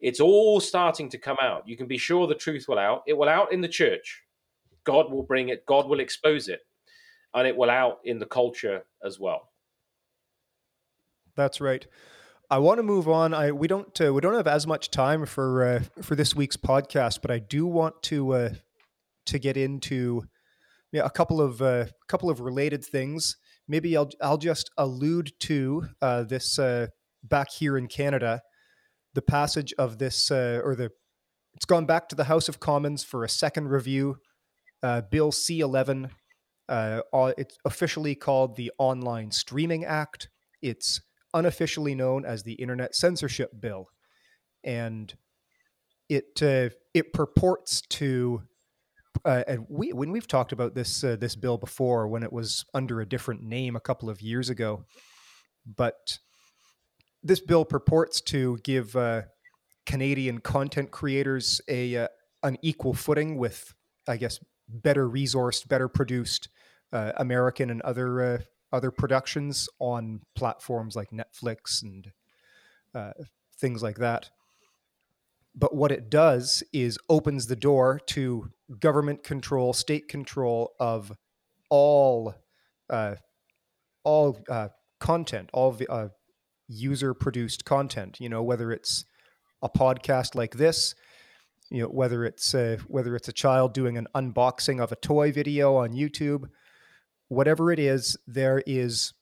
It's 0.00 0.20
all 0.20 0.60
starting 0.60 1.10
to 1.10 1.18
come 1.18 1.38
out. 1.42 1.66
You 1.66 1.76
can 1.76 1.88
be 1.88 1.98
sure 1.98 2.28
the 2.28 2.34
truth 2.36 2.66
will 2.68 2.78
out. 2.78 3.02
It 3.08 3.18
will 3.18 3.28
out 3.28 3.52
in 3.52 3.62
the 3.62 3.68
church. 3.68 4.22
God 4.84 5.10
will 5.10 5.24
bring 5.24 5.48
it. 5.48 5.66
God 5.66 5.88
will 5.88 5.98
expose 5.98 6.48
it 6.48 6.60
and 7.34 7.46
it 7.46 7.56
will 7.56 7.70
out 7.70 7.98
in 8.04 8.18
the 8.18 8.26
culture 8.26 8.84
as 9.04 9.18
well. 9.18 9.50
That's 11.36 11.60
right. 11.60 11.86
I 12.50 12.58
want 12.58 12.78
to 12.78 12.82
move 12.82 13.08
on. 13.08 13.34
I 13.34 13.52
we 13.52 13.68
don't 13.68 14.00
uh, 14.00 14.12
we 14.12 14.20
don't 14.20 14.34
have 14.34 14.46
as 14.46 14.66
much 14.66 14.90
time 14.90 15.26
for 15.26 15.64
uh, 15.64 15.82
for 16.02 16.14
this 16.14 16.34
week's 16.34 16.56
podcast, 16.56 17.20
but 17.20 17.30
I 17.30 17.38
do 17.38 17.66
want 17.66 18.02
to 18.04 18.32
uh, 18.32 18.50
to 19.26 19.38
get 19.38 19.56
into 19.56 20.24
yeah, 20.90 21.04
a 21.04 21.10
couple 21.10 21.40
of 21.42 21.60
uh, 21.60 21.86
couple 22.08 22.30
of 22.30 22.40
related 22.40 22.84
things. 22.84 23.36
Maybe 23.68 23.96
I'll 23.96 24.10
I'll 24.22 24.38
just 24.38 24.70
allude 24.78 25.32
to 25.40 25.88
uh, 26.00 26.22
this 26.22 26.58
uh, 26.58 26.86
back 27.22 27.50
here 27.50 27.76
in 27.76 27.86
Canada, 27.86 28.40
the 29.12 29.22
passage 29.22 29.74
of 29.78 29.98
this 29.98 30.30
or 30.30 30.74
the 30.74 30.90
it's 31.54 31.66
gone 31.66 31.84
back 31.84 32.08
to 32.08 32.16
the 32.16 32.24
House 32.24 32.48
of 32.48 32.60
Commons 32.60 33.04
for 33.04 33.24
a 33.24 33.28
second 33.28 33.68
review. 33.68 34.16
Bill 35.10 35.32
C 35.32 35.60
eleven 35.60 36.12
uh, 36.68 37.00
it's 37.36 37.58
officially 37.64 38.14
called 38.14 38.56
the 38.56 38.70
Online 38.78 39.30
Streaming 39.30 39.84
Act. 39.84 40.28
It's 40.62 41.00
unofficially 41.34 41.94
known 41.94 42.24
as 42.24 42.42
the 42.42 42.54
Internet 42.54 42.94
Censorship 42.94 43.50
Bill, 43.58 43.88
and 44.64 45.12
it 46.08 46.42
uh, 46.42 46.70
it 46.94 47.12
purports 47.12 47.82
to. 47.90 48.42
Uh, 49.24 49.42
and 49.48 49.66
we 49.68 49.92
when 49.92 50.12
we've 50.12 50.28
talked 50.28 50.52
about 50.52 50.74
this 50.74 51.02
uh, 51.02 51.16
this 51.16 51.34
bill 51.34 51.58
before, 51.58 52.06
when 52.08 52.22
it 52.22 52.32
was 52.32 52.64
under 52.74 53.00
a 53.00 53.08
different 53.08 53.42
name 53.42 53.74
a 53.74 53.80
couple 53.80 54.08
of 54.08 54.20
years 54.20 54.48
ago, 54.48 54.84
but 55.76 56.18
this 57.22 57.40
bill 57.40 57.64
purports 57.64 58.20
to 58.20 58.58
give 58.62 58.94
uh, 58.94 59.22
Canadian 59.86 60.38
content 60.38 60.90
creators 60.90 61.60
a 61.68 61.96
uh, 61.96 62.08
an 62.42 62.56
equal 62.62 62.94
footing 62.94 63.36
with, 63.38 63.74
I 64.06 64.16
guess, 64.16 64.38
better 64.68 65.08
resourced, 65.08 65.68
better 65.68 65.88
produced 65.88 66.48
uh, 66.92 67.12
American 67.16 67.70
and 67.70 67.82
other 67.82 68.22
uh, 68.22 68.38
other 68.72 68.90
productions 68.90 69.68
on 69.78 70.20
platforms 70.34 70.94
like 70.94 71.10
Netflix 71.10 71.82
and 71.82 72.12
uh, 72.94 73.12
things 73.58 73.82
like 73.82 73.98
that. 73.98 74.30
But 75.54 75.74
what 75.74 75.90
it 75.90 76.10
does 76.10 76.62
is 76.72 76.98
opens 77.08 77.46
the 77.46 77.56
door 77.56 78.00
to 78.08 78.50
government 78.78 79.24
control, 79.24 79.72
state 79.72 80.06
control 80.08 80.72
of 80.78 81.12
all 81.70 82.34
uh, 82.90 83.16
all 84.04 84.38
uh, 84.48 84.68
content, 85.00 85.50
all 85.52 85.76
uh, 85.88 86.08
user 86.68 87.14
produced 87.14 87.64
content. 87.64 88.20
You 88.20 88.28
know, 88.28 88.42
whether 88.42 88.70
it's 88.70 89.04
a 89.62 89.68
podcast 89.68 90.34
like 90.34 90.56
this, 90.56 90.94
you 91.70 91.82
know, 91.82 91.88
whether 91.88 92.24
it's 92.24 92.54
a, 92.54 92.78
whether 92.86 93.14
it's 93.14 93.28
a 93.28 93.32
child 93.32 93.74
doing 93.74 93.96
an 93.96 94.08
unboxing 94.14 94.82
of 94.82 94.92
a 94.92 94.96
toy 94.96 95.32
video 95.32 95.76
on 95.76 95.92
YouTube, 95.92 96.48
whatever 97.28 97.70
it 97.70 97.78
is, 97.78 98.16
there 98.26 98.62
is 98.66 99.12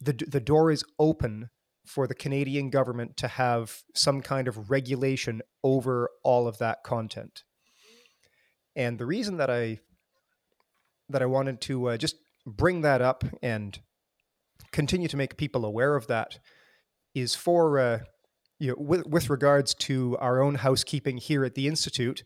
the 0.00 0.12
the 0.12 0.40
door 0.40 0.70
is 0.70 0.84
open 0.98 1.50
for 1.86 2.06
the 2.06 2.14
Canadian 2.14 2.70
government 2.70 3.16
to 3.18 3.28
have 3.28 3.82
some 3.94 4.20
kind 4.20 4.48
of 4.48 4.70
regulation 4.70 5.42
over 5.62 6.10
all 6.22 6.46
of 6.46 6.58
that 6.58 6.82
content. 6.84 7.42
And 8.74 8.98
the 8.98 9.06
reason 9.06 9.36
that 9.36 9.50
I 9.50 9.80
that 11.08 11.22
I 11.22 11.26
wanted 11.26 11.60
to 11.62 11.90
uh, 11.90 11.96
just 11.96 12.16
bring 12.46 12.80
that 12.82 13.02
up 13.02 13.24
and 13.42 13.78
continue 14.72 15.08
to 15.08 15.16
make 15.16 15.36
people 15.36 15.64
aware 15.64 15.94
of 15.94 16.06
that 16.06 16.38
is 17.14 17.34
for 17.34 17.78
uh, 17.78 17.98
you 18.62 18.68
know 18.68 18.76
with, 18.78 19.06
with 19.06 19.28
regards 19.28 19.74
to 19.74 20.16
our 20.18 20.40
own 20.40 20.54
housekeeping 20.54 21.16
here 21.16 21.44
at 21.44 21.56
the 21.56 21.66
institute. 21.66 22.22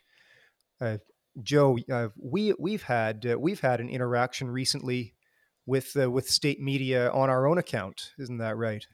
Uh, 0.81 0.99
Joe, 1.43 1.79
uh, 1.91 2.09
we 2.19 2.55
we've 2.59 2.83
had 2.83 3.27
uh, 3.27 3.39
we've 3.39 3.61
had 3.61 3.81
an 3.81 3.89
interaction 3.89 4.51
recently 4.51 5.15
with 5.65 5.97
uh, 5.97 6.11
with 6.11 6.29
state 6.29 6.61
media 6.61 7.11
on 7.11 7.31
our 7.31 7.47
own 7.47 7.57
account, 7.57 8.13
isn't 8.19 8.39
that 8.39 8.57
right? 8.59 8.87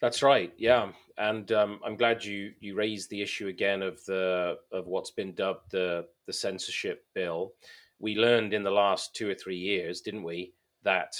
That's 0.00 0.22
right. 0.22 0.52
Yeah, 0.56 0.92
and 1.18 1.52
um, 1.52 1.80
I'm 1.84 1.96
glad 1.96 2.24
you 2.24 2.52
you 2.60 2.74
raised 2.74 3.10
the 3.10 3.20
issue 3.20 3.48
again 3.48 3.82
of 3.82 4.02
the 4.06 4.56
of 4.72 4.86
what's 4.86 5.10
been 5.10 5.34
dubbed 5.34 5.72
the 5.72 6.06
the 6.26 6.32
censorship 6.32 7.04
bill. 7.14 7.52
We 7.98 8.16
learned 8.16 8.54
in 8.54 8.62
the 8.62 8.70
last 8.70 9.14
two 9.14 9.28
or 9.28 9.34
three 9.34 9.58
years, 9.58 10.00
didn't 10.00 10.22
we, 10.22 10.54
that 10.84 11.14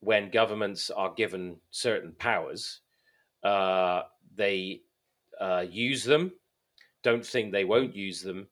when 0.00 0.30
governments 0.30 0.90
are 0.90 1.12
given 1.14 1.56
certain 1.70 2.12
powers, 2.18 2.80
uh, 3.42 4.02
they 4.34 4.82
uh, 5.40 5.64
use 5.68 6.04
them. 6.04 6.32
Don't 7.02 7.24
think 7.24 7.52
they 7.52 7.64
won't 7.64 7.94
use 7.94 8.22
them. 8.22 8.48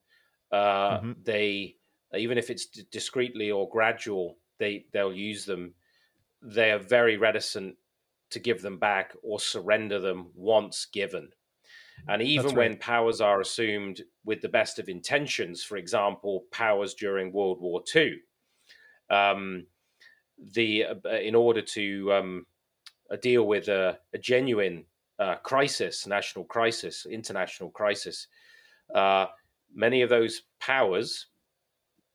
Uh, 0.53 0.99
mm-hmm. 0.99 1.13
They 1.25 1.77
even 2.15 2.39
if 2.39 2.51
it's 2.51 2.67
discreetly 2.67 3.51
or 3.51 3.69
gradual, 3.69 4.39
they 4.59 4.87
they'll 4.93 5.13
use 5.13 5.45
them. 5.45 5.75
They 6.43 6.71
are 6.71 6.79
very 6.79 7.17
reticent 7.17 7.77
to 8.31 8.39
give 8.39 8.63
them 8.63 8.79
back 8.79 9.15
or 9.23 9.41
surrender 9.41 9.99
them 9.99 10.31
once 10.35 10.87
given. 10.93 11.31
And 12.09 12.23
even 12.23 12.47
right. 12.47 12.57
when 12.57 12.77
powers 12.77 13.21
are 13.21 13.41
assumed 13.41 14.03
with 14.25 14.41
the 14.43 14.49
best 14.49 14.79
of 14.79 14.89
intentions, 14.89 15.63
for 15.63 15.77
example, 15.77 16.45
powers 16.53 16.95
during 16.95 17.33
World 17.33 17.61
War 17.61 17.83
II, 17.95 18.17
um, 19.11 19.67
the 20.53 20.85
uh, 20.85 21.09
in 21.11 21.35
order 21.35 21.63
to 21.63 22.13
um, 22.13 22.47
uh, 23.11 23.17
deal 23.17 23.47
with 23.47 23.69
a, 23.69 23.99
a 24.13 24.19
genuine 24.19 24.85
uh, 25.19 25.37
crisis, 25.37 26.07
national 26.07 26.45
crisis, 26.45 27.07
international 27.07 27.71
crisis, 27.71 28.29
uh, 28.95 29.27
many 29.75 30.03
of 30.03 30.11
those 30.11 30.43
powers 30.61 31.27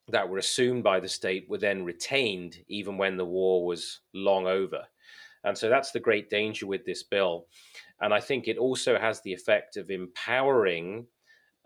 that 0.08 0.28
were 0.28 0.38
assumed 0.38 0.84
by 0.84 1.00
the 1.00 1.08
state 1.08 1.50
were 1.50 1.58
then 1.58 1.86
retained 1.86 2.58
even 2.68 2.98
when 2.98 3.18
the 3.18 3.26
war 3.26 3.66
was 3.66 4.02
long 4.14 4.48
over. 4.48 4.84
And 5.44 5.58
so 5.58 5.70
that's 5.70 5.92
the 5.92 6.00
great 6.00 6.30
danger 6.30 6.68
with 6.68 6.86
this 6.86 7.04
bill. 7.04 7.48
And 8.02 8.14
I 8.14 8.20
think 8.20 8.48
it 8.48 8.58
also 8.58 9.00
has 9.00 9.22
the 9.22 9.34
effect 9.34 9.78
of 9.78 9.90
empowering 9.90 11.08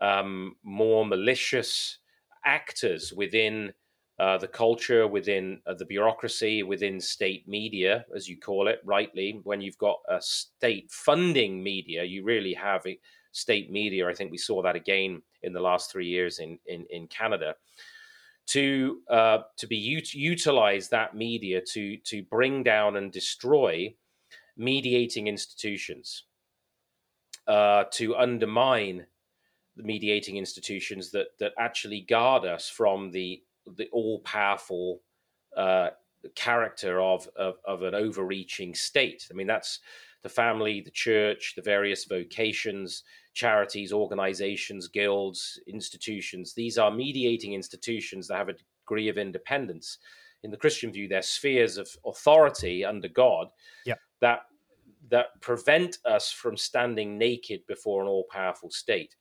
um, 0.00 0.56
more 0.62 1.04
malicious 1.04 1.98
actors 2.44 3.12
within 3.12 3.72
uh, 4.18 4.38
the 4.38 4.48
culture, 4.48 5.06
within 5.06 5.60
uh, 5.66 5.74
the 5.74 5.84
bureaucracy, 5.84 6.62
within 6.62 7.00
state 7.00 7.46
media, 7.46 8.06
as 8.14 8.28
you 8.28 8.38
call 8.38 8.68
it 8.68 8.80
rightly. 8.84 9.40
When 9.44 9.60
you've 9.60 9.78
got 9.78 9.98
a 10.08 10.20
state 10.20 10.90
funding 10.90 11.62
media, 11.62 12.02
you 12.02 12.24
really 12.24 12.54
have 12.54 12.86
a 12.86 12.98
state 13.32 13.70
media. 13.70 14.08
I 14.08 14.14
think 14.14 14.30
we 14.30 14.38
saw 14.38 14.62
that 14.62 14.76
again 14.76 15.22
in 15.42 15.52
the 15.52 15.60
last 15.60 15.92
three 15.92 16.06
years 16.06 16.38
in, 16.38 16.58
in, 16.66 16.86
in 16.90 17.06
Canada 17.08 17.54
to 18.46 19.00
uh, 19.10 19.38
to 19.56 19.66
be 19.66 19.96
ut- 19.98 20.14
utilize 20.14 20.88
that 20.88 21.14
media 21.14 21.60
to 21.72 21.96
to 21.98 22.22
bring 22.22 22.62
down 22.62 22.96
and 22.96 23.12
destroy 23.12 23.94
mediating 24.56 25.26
institutions, 25.26 26.24
uh, 27.46 27.84
to 27.92 28.16
undermine 28.16 29.06
the 29.76 29.82
mediating 29.82 30.36
institutions 30.36 31.10
that 31.10 31.26
that 31.38 31.52
actually 31.58 32.00
guard 32.00 32.44
us 32.44 32.68
from 32.68 33.10
the 33.10 33.42
the 33.76 33.88
all 33.92 34.20
powerful 34.20 35.00
uh, 35.56 35.90
character 36.34 37.00
of, 37.00 37.28
of 37.36 37.54
of 37.64 37.82
an 37.82 37.94
overreaching 37.94 38.74
state. 38.74 39.26
I 39.30 39.34
mean, 39.34 39.46
that's 39.46 39.80
the 40.22 40.28
family, 40.28 40.80
the 40.80 40.90
church, 40.90 41.54
the 41.56 41.62
various 41.62 42.04
vocations, 42.04 43.04
charities, 43.34 43.92
organizations, 43.92 44.88
guilds, 44.88 45.60
institutions. 45.68 46.52
These 46.52 46.78
are 46.78 46.90
mediating 46.90 47.54
institutions 47.54 48.26
that 48.26 48.38
have 48.38 48.48
a 48.48 48.56
degree 48.84 49.08
of 49.08 49.18
independence. 49.18 49.98
In 50.42 50.50
the 50.50 50.56
Christian 50.56 50.92
view, 50.92 51.08
they're 51.08 51.22
spheres 51.22 51.76
of 51.76 51.88
authority 52.04 52.84
under 52.84 53.08
God 53.08 53.48
yep. 53.84 53.98
that 54.20 54.40
that 55.08 55.40
prevent 55.40 55.98
us 56.04 56.32
from 56.32 56.56
standing 56.56 57.16
naked 57.16 57.60
before 57.68 58.02
an 58.02 58.08
all-powerful 58.08 58.70
state. 58.70 59.14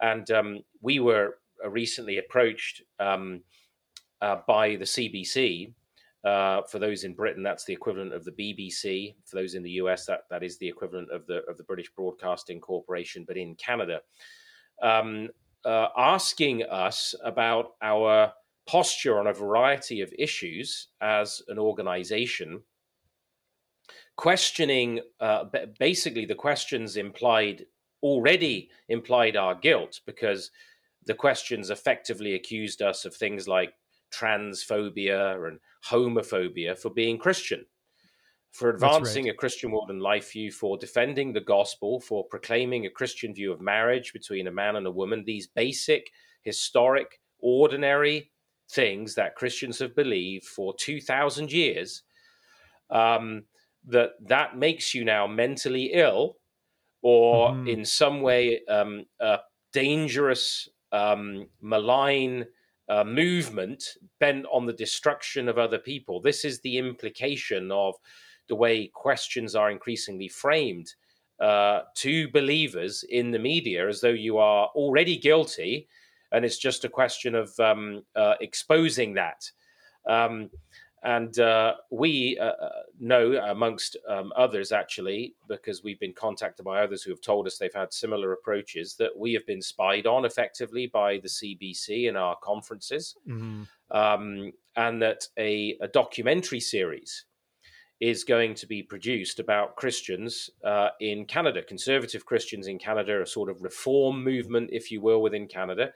And 0.00 0.28
um, 0.30 0.60
we 0.80 0.98
were 0.98 1.38
recently 1.68 2.18
approached 2.18 2.82
um, 2.98 3.42
uh, 4.22 4.38
by 4.46 4.76
the 4.76 4.84
CBC 4.84 5.72
uh, 6.24 6.62
for 6.62 6.78
those 6.78 7.04
in 7.04 7.14
Britain, 7.14 7.42
that's 7.42 7.64
the 7.64 7.72
equivalent 7.72 8.12
of 8.12 8.24
the 8.24 8.32
BBC. 8.32 9.14
For 9.24 9.36
those 9.36 9.54
in 9.54 9.62
the 9.62 9.70
US, 9.72 10.04
that, 10.06 10.24
that 10.30 10.42
is 10.42 10.58
the 10.58 10.68
equivalent 10.68 11.10
of 11.10 11.26
the 11.26 11.42
of 11.48 11.56
the 11.56 11.64
British 11.64 11.90
Broadcasting 11.94 12.60
Corporation. 12.60 13.24
But 13.26 13.38
in 13.38 13.54
Canada, 13.54 14.00
um, 14.82 15.30
uh, 15.64 15.88
asking 15.96 16.64
us 16.64 17.14
about 17.24 17.72
our 17.80 18.32
posture 18.66 19.18
on 19.18 19.28
a 19.28 19.32
variety 19.32 20.02
of 20.02 20.12
issues 20.18 20.88
as 21.00 21.42
an 21.48 21.58
organization, 21.58 22.62
questioning 24.16 25.00
uh, 25.20 25.44
basically 25.78 26.26
the 26.26 26.34
questions 26.34 26.96
implied 26.96 27.64
already 28.02 28.70
implied 28.88 29.36
our 29.36 29.54
guilt 29.54 30.00
because 30.06 30.50
the 31.06 31.14
questions 31.14 31.70
effectively 31.70 32.34
accused 32.34 32.82
us 32.82 33.04
of 33.04 33.14
things 33.14 33.48
like 33.48 33.72
transphobia 34.10 35.46
and 35.46 35.58
homophobia 35.88 36.78
for 36.78 36.90
being 36.90 37.18
Christian, 37.18 37.64
for 38.52 38.70
advancing 38.70 39.24
right. 39.24 39.34
a 39.34 39.36
Christian 39.36 39.70
world 39.70 39.90
and 39.90 40.02
life 40.02 40.32
view, 40.32 40.50
for 40.50 40.76
defending 40.78 41.32
the 41.32 41.40
gospel, 41.40 42.00
for 42.00 42.24
proclaiming 42.24 42.86
a 42.86 42.90
Christian 42.90 43.34
view 43.34 43.52
of 43.52 43.60
marriage 43.60 44.12
between 44.12 44.46
a 44.46 44.52
man 44.52 44.76
and 44.76 44.86
a 44.86 44.90
woman. 44.90 45.24
These 45.24 45.46
basic, 45.46 46.10
historic, 46.42 47.20
ordinary 47.38 48.30
things 48.70 49.14
that 49.14 49.34
Christians 49.34 49.78
have 49.78 49.96
believed 49.96 50.44
for 50.44 50.74
2,000 50.78 51.50
years. 51.50 52.02
Um, 52.90 53.44
that 53.86 54.10
that 54.20 54.56
makes 54.56 54.94
you 54.94 55.04
now 55.04 55.26
mentally 55.26 55.92
ill 55.94 56.36
or 57.02 57.50
mm. 57.50 57.68
in 57.68 57.84
some 57.84 58.20
way 58.20 58.60
um, 58.66 59.06
a 59.20 59.38
dangerous 59.72 60.68
um, 60.92 61.46
malign 61.60 62.46
uh, 62.90 63.04
movement 63.04 63.84
bent 64.18 64.44
on 64.52 64.66
the 64.66 64.72
destruction 64.72 65.48
of 65.48 65.58
other 65.58 65.78
people. 65.78 66.20
This 66.20 66.44
is 66.44 66.60
the 66.60 66.76
implication 66.76 67.70
of 67.70 67.94
the 68.48 68.56
way 68.56 68.88
questions 68.88 69.54
are 69.54 69.70
increasingly 69.70 70.28
framed 70.28 70.92
uh, 71.40 71.82
to 71.94 72.28
believers 72.32 73.04
in 73.08 73.30
the 73.30 73.38
media 73.38 73.88
as 73.88 74.00
though 74.00 74.08
you 74.08 74.38
are 74.38 74.66
already 74.74 75.16
guilty 75.16 75.88
and 76.32 76.44
it's 76.44 76.58
just 76.58 76.84
a 76.84 76.88
question 76.88 77.34
of 77.34 77.58
um, 77.58 78.02
uh, 78.16 78.34
exposing 78.40 79.14
that. 79.14 79.50
Um, 80.08 80.50
and 81.02 81.38
uh, 81.38 81.74
we 81.90 82.38
uh, 82.38 82.44
uh, 82.44 82.82
know, 82.98 83.32
amongst 83.48 83.96
um, 84.06 84.32
others, 84.36 84.70
actually, 84.70 85.34
because 85.48 85.82
we've 85.82 85.98
been 85.98 86.12
contacted 86.12 86.64
by 86.64 86.82
others 86.82 87.02
who 87.02 87.10
have 87.10 87.22
told 87.22 87.46
us 87.46 87.56
they've 87.56 87.72
had 87.72 87.92
similar 87.92 88.32
approaches, 88.32 88.96
that 88.96 89.16
we 89.16 89.32
have 89.32 89.46
been 89.46 89.62
spied 89.62 90.06
on 90.06 90.26
effectively 90.26 90.86
by 90.86 91.18
the 91.18 91.28
CBC 91.28 92.08
in 92.08 92.16
our 92.16 92.36
conferences, 92.42 93.16
mm-hmm. 93.26 93.62
um, 93.96 94.52
and 94.76 95.00
that 95.00 95.26
a, 95.38 95.78
a, 95.80 95.88
documentary 95.88 96.60
series 96.60 97.24
is 98.00 98.22
going 98.22 98.54
to 98.54 98.66
be 98.66 98.82
produced 98.82 99.40
about 99.40 99.76
Christians 99.76 100.50
uh, 100.64 100.88
in 101.00 101.24
Canada, 101.24 101.62
conservative 101.62 102.26
Christians 102.26 102.66
in 102.66 102.78
Canada, 102.78 103.22
a 103.22 103.26
sort 103.26 103.48
of 103.48 103.62
reform 103.62 104.22
movement, 104.22 104.68
if 104.70 104.90
you 104.90 105.00
will, 105.00 105.22
within 105.22 105.46
Canada, 105.46 105.92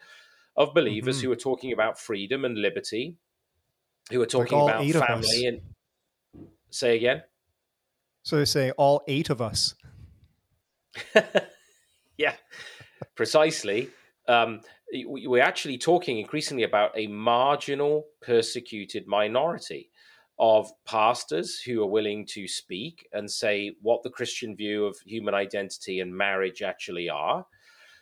of 0.56 0.72
believers 0.72 1.18
mm-hmm. 1.18 1.26
who 1.26 1.32
are 1.32 1.36
talking 1.36 1.72
about 1.72 1.98
freedom 1.98 2.46
and 2.46 2.56
liberty 2.56 3.16
who 4.10 4.20
are 4.20 4.26
talking 4.26 4.58
like 4.58 4.90
about 4.90 5.06
family 5.06 5.46
and 5.46 5.60
say 6.70 6.96
again. 6.96 7.22
So 8.22 8.36
they're 8.36 8.46
saying 8.46 8.72
all 8.72 9.02
eight 9.06 9.30
of 9.30 9.40
us. 9.42 9.74
yeah, 12.16 12.34
precisely. 13.14 13.90
Um, 14.28 14.60
we're 15.04 15.42
actually 15.42 15.78
talking 15.78 16.18
increasingly 16.18 16.62
about 16.62 16.92
a 16.96 17.06
marginal, 17.06 18.06
persecuted 18.22 19.06
minority 19.06 19.90
of 20.38 20.70
pastors 20.84 21.60
who 21.60 21.82
are 21.82 21.86
willing 21.86 22.26
to 22.26 22.48
speak 22.48 23.06
and 23.12 23.30
say 23.30 23.72
what 23.82 24.02
the 24.02 24.10
Christian 24.10 24.56
view 24.56 24.84
of 24.84 24.96
human 25.06 25.34
identity 25.34 26.00
and 26.00 26.14
marriage 26.14 26.62
actually 26.62 27.08
are, 27.08 27.46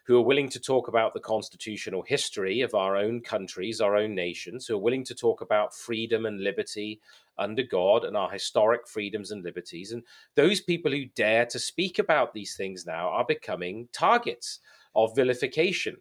who 0.04 0.16
are 0.16 0.24
willing 0.24 0.48
to 0.48 0.60
talk 0.60 0.88
about 0.88 1.14
the 1.14 1.20
constitutional 1.20 2.02
history 2.02 2.60
of 2.60 2.74
our 2.74 2.96
own 2.96 3.20
countries, 3.20 3.80
our 3.80 3.96
own 3.96 4.14
nations, 4.14 4.66
who 4.66 4.74
are 4.74 4.80
willing 4.80 5.04
to 5.04 5.14
talk 5.14 5.40
about 5.40 5.74
freedom 5.74 6.26
and 6.26 6.42
liberty 6.42 7.00
under 7.38 7.62
God 7.62 8.04
and 8.04 8.16
our 8.16 8.30
historic 8.30 8.86
freedoms 8.88 9.30
and 9.30 9.44
liberties. 9.44 9.92
And 9.92 10.02
those 10.34 10.60
people 10.60 10.90
who 10.90 11.06
dare 11.14 11.46
to 11.46 11.58
speak 11.58 11.98
about 11.98 12.34
these 12.34 12.56
things 12.56 12.84
now 12.84 13.08
are 13.08 13.24
becoming 13.24 13.88
targets 13.92 14.58
of 14.94 15.14
vilification, 15.14 15.96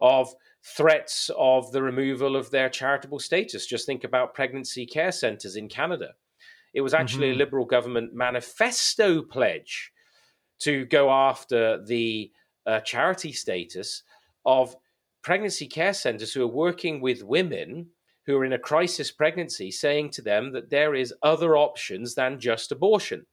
of 0.00 0.34
threats 0.62 1.30
of 1.36 1.72
the 1.72 1.82
removal 1.82 2.36
of 2.36 2.50
their 2.50 2.68
charitable 2.68 3.18
status. 3.18 3.66
Just 3.66 3.86
think 3.86 4.04
about 4.04 4.34
pregnancy 4.34 4.86
care 4.86 5.12
centers 5.12 5.56
in 5.56 5.68
Canada. 5.68 6.10
It 6.74 6.82
was 6.82 6.94
actually 6.94 7.28
mm-hmm. 7.28 7.40
a 7.40 7.44
Liberal 7.44 7.64
government 7.64 8.14
manifesto 8.14 9.22
pledge 9.22 9.92
to 10.60 10.84
go 10.86 11.10
after 11.10 11.82
the 11.84 12.30
uh, 12.66 12.80
charity 12.80 13.32
status 13.32 14.02
of 14.44 14.76
pregnancy 15.22 15.66
care 15.66 15.94
centers 15.94 16.32
who 16.32 16.42
are 16.42 16.46
working 16.48 17.00
with 17.00 17.22
women 17.22 17.86
who 18.26 18.36
are 18.36 18.44
in 18.44 18.52
a 18.52 18.58
crisis 18.58 19.10
pregnancy, 19.10 19.70
saying 19.70 20.10
to 20.10 20.22
them 20.22 20.52
that 20.52 20.70
there 20.70 20.94
is 20.94 21.14
other 21.22 21.56
options 21.56 22.14
than 22.14 22.38
just 22.38 22.70
abortion. 22.70 23.26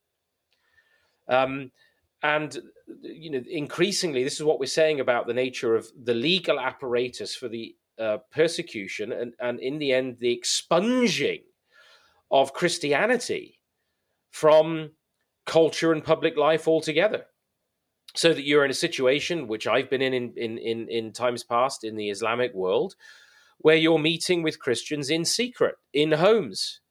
Um, 1.28 1.72
and 2.24 2.58
you 3.02 3.32
know, 3.32 3.44
increasingly, 3.48 4.24
this 4.24 4.36
is 4.36 4.44
what 4.44 4.60
we're 4.60 4.66
saying 4.66 5.00
about 5.00 5.28
the 5.28 5.34
nature 5.34 5.76
of 5.76 5.88
the 6.04 6.16
legal 6.16 6.60
apparatus 6.60 7.36
for 7.36 7.48
the 7.48 7.76
uh, 8.00 8.18
persecution, 8.32 9.12
and, 9.12 9.34
and 9.40 9.60
in 9.60 9.78
the 9.78 9.94
end, 9.94 10.18
the 10.20 10.32
expunging 10.32 11.44
of 12.32 12.54
Christianity 12.54 13.60
from 14.32 14.92
culture 15.46 15.92
and 15.92 16.04
public 16.04 16.38
life 16.38 16.68
altogether 16.68 17.26
so 18.20 18.34
that 18.34 18.44
you're 18.44 18.66
in 18.66 18.72
a 18.72 18.74
situation 18.74 19.48
which 19.48 19.66
I've 19.66 19.90
been 19.90 20.02
in 20.02 20.14
in, 20.14 20.34
in 20.36 20.58
in 20.58 20.90
in 20.90 21.14
times 21.14 21.42
past 21.42 21.86
in 21.86 21.96
the 21.96 22.10
Islamic 22.10 22.54
world, 22.54 22.98
where 23.60 23.78
you're 23.78 23.98
meeting 23.98 24.44
with 24.44 24.60
Christians 24.60 25.10
in 25.10 25.24
secret 25.24 25.76
in 25.94 26.12
homes, 26.12 26.82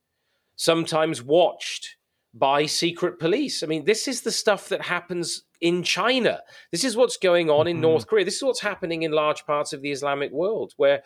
sometimes 0.56 1.22
watched 1.22 1.96
by 2.32 2.64
secret 2.64 3.18
police. 3.18 3.62
I 3.62 3.66
mean, 3.66 3.84
this 3.84 4.08
is 4.08 4.22
the 4.22 4.32
stuff 4.32 4.70
that 4.70 4.80
happens 4.80 5.42
in 5.60 5.82
China. 5.82 6.40
This 6.72 6.82
is 6.82 6.96
what's 6.96 7.18
going 7.18 7.50
on 7.50 7.66
in 7.66 7.76
mm-hmm. 7.76 7.82
North 7.82 8.06
Korea. 8.06 8.24
This 8.24 8.36
is 8.36 8.42
what's 8.42 8.62
happening 8.62 9.02
in 9.02 9.12
large 9.12 9.44
parts 9.44 9.74
of 9.74 9.82
the 9.82 9.90
Islamic 9.90 10.32
world, 10.32 10.72
where 10.78 11.02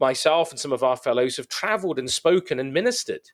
myself 0.00 0.50
and 0.50 0.58
some 0.58 0.72
of 0.72 0.82
our 0.82 0.96
fellows 0.96 1.36
have 1.36 1.48
traveled 1.48 2.00
and 2.00 2.10
spoken 2.10 2.58
and 2.58 2.72
ministered. 2.72 3.30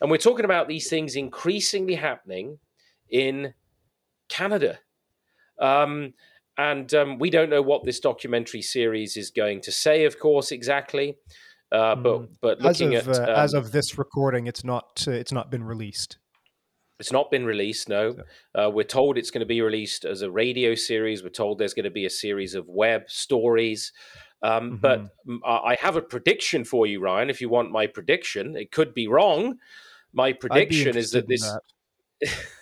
And 0.00 0.10
we're 0.10 0.16
talking 0.16 0.46
about 0.46 0.66
these 0.66 0.88
things 0.88 1.14
increasingly 1.14 1.96
happening 1.96 2.58
in 3.10 3.52
Canada 4.30 4.78
um, 5.60 6.14
and 6.58 6.92
um, 6.94 7.18
we 7.18 7.30
don't 7.30 7.50
know 7.50 7.62
what 7.62 7.84
this 7.84 8.00
documentary 8.00 8.62
series 8.62 9.16
is 9.16 9.30
going 9.30 9.60
to 9.62 9.72
say, 9.72 10.04
of 10.04 10.18
course, 10.18 10.52
exactly. 10.52 11.16
Uh, 11.72 11.94
but 11.94 12.18
hmm. 12.18 12.24
but 12.40 12.60
looking 12.60 12.94
as 12.94 13.06
of, 13.06 13.14
at 13.14 13.28
uh, 13.28 13.32
um, 13.32 13.38
as 13.38 13.54
of 13.54 13.72
this 13.72 13.96
recording, 13.96 14.46
it's 14.46 14.64
not 14.64 15.04
uh, 15.06 15.12
it's 15.12 15.32
not 15.32 15.50
been 15.50 15.62
released. 15.62 16.18
It's 16.98 17.12
not 17.12 17.30
been 17.30 17.46
released. 17.46 17.88
No, 17.88 18.16
uh, 18.54 18.70
we're 18.70 18.82
told 18.84 19.16
it's 19.16 19.30
going 19.30 19.40
to 19.40 19.46
be 19.46 19.62
released 19.62 20.04
as 20.04 20.22
a 20.22 20.30
radio 20.30 20.74
series. 20.74 21.22
We're 21.22 21.30
told 21.30 21.58
there's 21.58 21.72
going 21.72 21.84
to 21.84 21.90
be 21.90 22.04
a 22.04 22.10
series 22.10 22.54
of 22.54 22.68
web 22.68 23.04
stories. 23.08 23.92
Um, 24.42 24.78
mm-hmm. 24.78 25.36
But 25.38 25.46
I 25.46 25.76
have 25.80 25.96
a 25.96 26.02
prediction 26.02 26.64
for 26.64 26.86
you, 26.86 27.00
Ryan. 27.00 27.30
If 27.30 27.40
you 27.40 27.48
want 27.48 27.70
my 27.70 27.86
prediction, 27.86 28.56
it 28.56 28.70
could 28.72 28.92
be 28.92 29.06
wrong. 29.06 29.58
My 30.12 30.32
prediction 30.32 30.96
is 30.96 31.12
that 31.12 31.28
this. 31.28 31.42
That. 32.20 32.30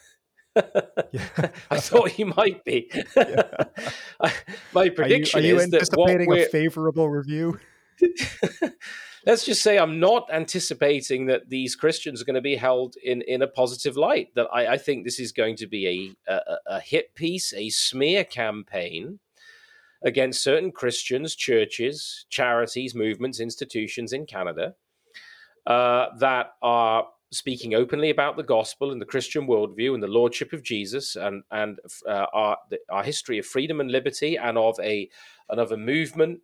I 1.71 1.79
thought 1.79 2.11
he 2.11 2.25
might 2.25 2.65
be. 2.65 2.91
My 4.73 4.89
prediction 4.89 5.41
are 5.41 5.43
you, 5.43 5.57
are 5.57 5.61
you 5.63 5.67
is 5.67 5.75
anticipating 5.75 6.33
a 6.33 6.47
favorable 6.47 7.09
review. 7.09 7.59
Let's 9.27 9.45
just 9.45 9.63
say 9.63 9.79
I'm 9.79 10.01
not 10.01 10.29
anticipating 10.33 11.27
that 11.27 11.51
these 11.51 11.77
Christians 11.77 12.23
are 12.23 12.25
going 12.25 12.35
to 12.35 12.41
be 12.41 12.57
held 12.57 12.97
in, 13.03 13.23
in 13.23 13.43
a 13.43 13.47
positive 13.47 13.97
light. 13.97 14.35
That 14.35 14.49
I, 14.53 14.75
I 14.75 14.79
think 14.79 15.05
this 15.05 15.21
is 15.21 15.33
going 15.33 15.57
to 15.57 15.67
be 15.67 16.17
a, 16.27 16.33
a, 16.33 16.57
a 16.67 16.81
hit 16.81 17.15
piece, 17.15 17.53
a 17.53 17.69
smear 17.69 18.25
campaign 18.25 19.19
against 20.03 20.43
certain 20.43 20.73
Christians, 20.73 21.35
churches, 21.35 22.27
charities, 22.31 22.95
movements, 22.95 23.41
institutions 23.41 24.13
in 24.13 24.27
Canada 24.27 24.75
uh, 25.69 26.07
that 26.19 26.55
are 26.63 27.07
speaking 27.31 27.75
openly 27.75 28.11
about 28.11 28.37
the 28.37 28.43
gospel 28.43 28.91
and 28.91 29.01
the 29.01 29.07
Christian 29.07 29.47
worldview 29.47 29.95
and 29.95 30.03
the 30.03 30.09
lordship 30.09 30.53
of 30.53 30.63
Jesus 30.63 31.17
and 31.17 31.43
and 31.51 31.79
uh, 32.07 32.27
our 32.33 32.57
our 32.89 33.03
history 33.03 33.39
of 33.39 33.47
freedom 33.47 33.81
and 33.81 33.91
liberty 33.91 34.37
and 34.37 34.57
of 34.57 34.79
a 34.81 35.09
another 35.49 35.77
movement, 35.77 36.41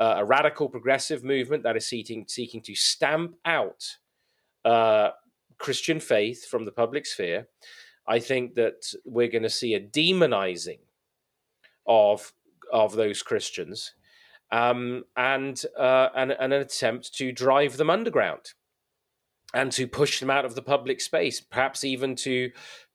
uh, 0.00 0.14
a 0.18 0.24
radical 0.24 0.68
progressive 0.68 1.22
movement 1.22 1.62
that 1.62 1.76
is 1.76 1.86
seeking 1.86 2.24
seeking 2.28 2.62
to 2.62 2.74
stamp 2.74 3.34
out 3.44 3.98
uh, 4.64 5.10
Christian 5.58 6.00
faith 6.00 6.46
from 6.46 6.64
the 6.64 6.72
public 6.72 7.06
sphere. 7.06 7.48
I 8.06 8.18
think 8.18 8.54
that 8.54 8.92
we're 9.04 9.28
going 9.28 9.42
to 9.42 9.50
see 9.50 9.74
a 9.74 9.80
demonizing 9.80 10.80
of 11.86 12.32
of 12.72 12.96
those 12.96 13.22
Christians 13.22 13.94
um, 14.50 15.04
and, 15.16 15.62
uh, 15.78 16.08
and 16.16 16.32
and 16.32 16.52
an 16.52 16.60
attempt 16.60 17.14
to 17.14 17.32
drive 17.32 17.76
them 17.76 17.90
underground 17.90 18.54
and 19.54 19.72
to 19.72 19.86
push 19.86 20.20
them 20.20 20.30
out 20.30 20.44
of 20.44 20.54
the 20.54 20.62
public 20.62 21.00
space, 21.00 21.40
perhaps 21.40 21.84
even 21.84 22.14
to 22.16 22.50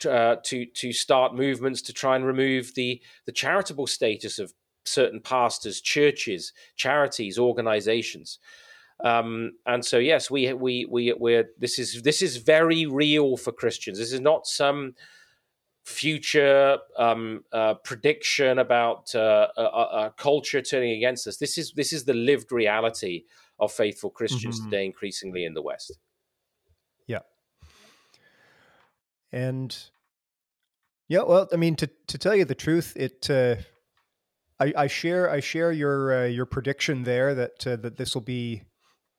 uh, 0.10 0.36
to 0.44 0.66
to 0.66 0.94
start 0.94 1.36
movements 1.36 1.82
to 1.84 1.94
try 1.94 2.16
and 2.16 2.26
remove 2.26 2.74
the 2.76 3.02
the 3.26 3.32
charitable 3.32 3.88
status 3.88 4.40
of 4.40 4.54
certain 4.86 5.20
pastors, 5.20 5.82
churches, 5.82 6.54
charities, 6.76 7.40
organizations. 7.40 8.40
Um, 9.04 9.54
and 9.66 9.84
so, 9.84 9.98
yes, 9.98 10.30
we 10.30 10.54
we 10.54 10.86
we 10.90 11.14
we're 11.14 11.50
this 11.58 11.80
is 11.80 12.04
this 12.04 12.22
is 12.22 12.38
very 12.38 12.86
real 12.86 13.38
for 13.38 13.52
Christians. 13.52 13.98
This 13.98 14.14
is 14.14 14.22
not 14.22 14.46
some 14.46 14.94
future 15.84 16.78
um, 16.98 17.44
uh, 17.52 17.74
prediction 17.84 18.60
about 18.60 19.14
uh, 19.14 19.48
a, 19.58 19.62
a, 19.62 20.14
culture 20.18 20.62
turning 20.62 20.92
against 20.92 21.28
us. 21.28 21.38
This 21.38 21.58
is 21.58 21.74
this 21.74 21.92
is 21.92 22.06
the 22.06 22.14
lived 22.14 22.52
reality 22.52 23.24
of 23.60 23.72
faithful 23.72 24.10
Christians 24.10 24.60
mm-hmm. 24.60 24.70
today, 24.70 24.86
increasingly 24.86 25.44
in 25.44 25.54
the 25.54 25.62
West. 25.62 25.98
And 29.34 29.76
yeah, 31.10 31.24
well, 31.24 31.50
I 31.52 31.58
mean, 31.58 31.76
to 31.78 31.90
to 32.08 32.18
tell 32.18 32.36
you 32.36 32.46
the 32.46 32.56
truth, 32.56 32.94
it 32.96 33.30
uh, 33.30 33.56
I, 34.60 34.74
I 34.78 34.88
share 34.88 35.30
I 35.30 35.40
share 35.40 35.72
your 35.72 36.24
uh, 36.24 36.28
your 36.28 36.46
prediction 36.46 37.04
there 37.04 37.34
that 37.34 37.68
uh, 37.68 37.76
that 37.78 37.98
this 37.98 38.14
will 38.14 38.22
be 38.22 38.64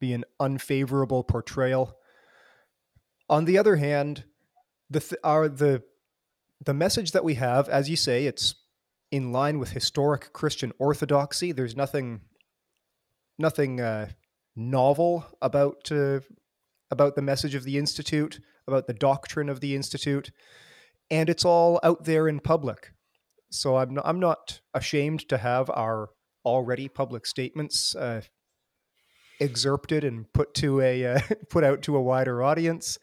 be 0.01 0.13
an 0.13 0.25
unfavorable 0.39 1.25
portrayal. 1.25 1.97
On 3.29 3.45
the 3.45 3.59
other 3.59 3.77
hand, 3.77 4.25
the 4.89 5.01
th- 5.01 5.21
our 5.25 5.49
the 5.49 5.83
the 6.65 6.75
message 6.75 7.11
that 7.11 7.25
we 7.25 7.35
have, 7.35 7.69
as 7.69 7.91
you 7.91 7.97
say, 7.97 8.27
it's 8.27 8.55
in 9.11 9.33
line 9.33 9.59
with 9.59 9.73
historic 9.73 10.33
Christian 10.33 10.73
orthodoxy. 10.79 11.51
There's 11.51 11.77
nothing 11.77 12.21
nothing 13.37 13.81
uh, 13.81 14.11
novel 14.55 15.27
about 15.43 15.91
uh, 15.91 16.21
about 16.89 17.17
the 17.17 17.23
message 17.23 17.57
of 17.57 17.65
the 17.65 17.79
institute 17.79 18.41
about 18.67 18.87
the 18.87 18.95
doctrine 18.95 19.49
of 19.49 19.61
the 19.61 19.75
institute, 19.75 20.31
and 21.11 21.29
it's 21.29 21.45
all 21.45 21.81
out 21.83 22.05
there 22.05 22.29
in 22.29 22.41
public. 22.41 22.93
So 23.51 23.77
I'm 23.77 23.95
not, 23.95 24.07
I'm 24.07 24.21
not 24.21 24.61
ashamed 24.73 25.29
to 25.29 25.39
have 25.39 25.71
our 25.71 26.11
already 26.45 26.89
public 26.89 27.27
statements 27.27 27.95
uh, 27.95 28.23
excerpted 29.41 30.05
and 30.05 30.31
put 30.33 30.55
to 30.55 30.81
a 30.81 31.07
uh, 31.07 31.21
put 31.51 31.65
out 31.65 31.83
to 31.83 31.97
a 31.97 32.03
wider 32.03 32.43
audience. 32.43 32.99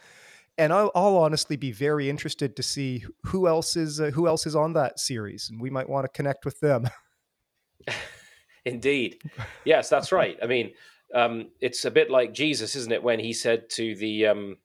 And 0.57 0.73
I'll, 0.73 0.91
I'll, 0.93 1.17
honestly 1.17 1.55
be 1.55 1.71
very 1.71 2.09
interested 2.09 2.55
to 2.57 2.63
see 2.63 3.05
who 3.23 3.47
else 3.47 3.75
is 3.75 3.99
uh, 4.01 4.11
who 4.11 4.27
else 4.27 4.45
is 4.45 4.55
on 4.55 4.73
that 4.73 4.99
series, 4.99 5.49
and 5.49 5.61
we 5.61 5.69
might 5.69 5.89
want 5.89 6.05
to 6.05 6.09
connect 6.09 6.45
with 6.45 6.59
them. 6.59 6.89
Indeed, 8.65 9.19
yes, 9.65 9.89
that's 9.89 10.11
right. 10.11 10.37
I 10.43 10.45
mean, 10.45 10.73
um, 11.15 11.49
it's 11.61 11.85
a 11.85 11.91
bit 11.91 12.11
like 12.11 12.33
Jesus, 12.33 12.75
isn't 12.75 12.91
it? 12.91 13.01
When 13.01 13.19
he 13.19 13.33
said 13.33 13.69
to 13.71 13.95
the 13.95 14.27
um, 14.27 14.57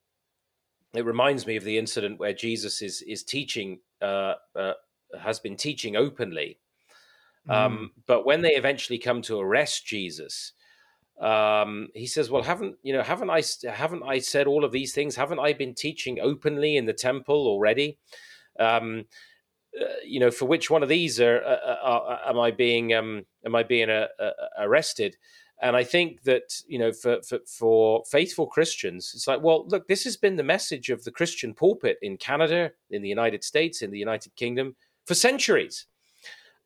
it 0.99 1.05
reminds 1.05 1.47
me 1.47 1.57
of 1.57 1.65
the 1.65 1.79
incident 1.79 2.19
where 2.19 2.33
Jesus 2.33 2.83
is 2.83 3.03
is 3.03 3.23
teaching 3.23 3.81
uh, 4.03 4.35
uh, 4.55 4.75
has 5.21 5.39
been 5.39 5.57
teaching 5.57 5.97
openly, 5.97 6.59
um, 7.49 7.79
mm. 7.79 8.03
but 8.07 8.27
when 8.27 8.43
they 8.43 8.55
eventually 8.55 8.99
come 8.99 9.23
to 9.23 9.41
arrest 9.41 9.87
Jesus, 9.87 10.53
um, 11.21 11.89
he 11.95 12.07
says, 12.07 12.31
"Well, 12.31 12.43
haven't 12.43 12.77
you 12.83 12.93
know? 12.93 13.03
Haven't 13.03 13.31
I 13.31 13.43
haven't 13.71 14.03
I 14.03 14.19
said 14.19 14.47
all 14.47 14.65
of 14.65 14.73
these 14.73 14.93
things? 14.93 15.17
Haven't 15.17 15.41
I 15.41 15.53
been 15.53 15.75
teaching 15.75 16.21
openly 16.21 16.77
in 16.77 16.87
the 16.87 16.93
temple 16.93 17.47
already?" 17.47 17.99
Um, 18.59 19.05
uh, 19.81 19.85
you 20.05 20.21
know, 20.21 20.31
for 20.31 20.47
which 20.47 20.71
one 20.71 20.83
of 20.83 20.89
these 20.89 21.21
are, 21.21 21.43
uh, 21.45 21.87
uh, 21.87 22.19
am 22.27 22.39
I 22.39 22.51
being 22.51 22.95
um, 22.95 23.27
am 23.45 23.55
I 23.55 23.63
being 23.63 23.89
arrested? 24.59 25.17
And 25.63 25.75
I 25.75 25.85
think 25.85 26.23
that 26.25 26.63
you 26.69 26.79
know, 26.79 26.93
for, 26.93 27.23
for, 27.23 27.39
for 27.47 28.03
faithful 28.11 28.47
Christians, 28.47 29.13
it's 29.15 29.27
like, 29.27 29.43
well, 29.43 29.67
look, 29.69 29.89
this 29.89 30.05
has 30.05 30.17
been 30.17 30.37
the 30.37 30.43
message 30.43 30.91
of 30.91 31.03
the 31.05 31.11
Christian 31.11 31.55
pulpit 31.55 31.99
in 32.03 32.17
Canada, 32.19 32.73
in 32.91 33.03
the 33.03 33.09
United 33.09 33.43
States, 33.43 33.83
in 33.83 33.91
the 33.91 33.99
United 33.99 34.35
Kingdom 34.37 34.77
for 35.07 35.15
centuries. 35.15 35.87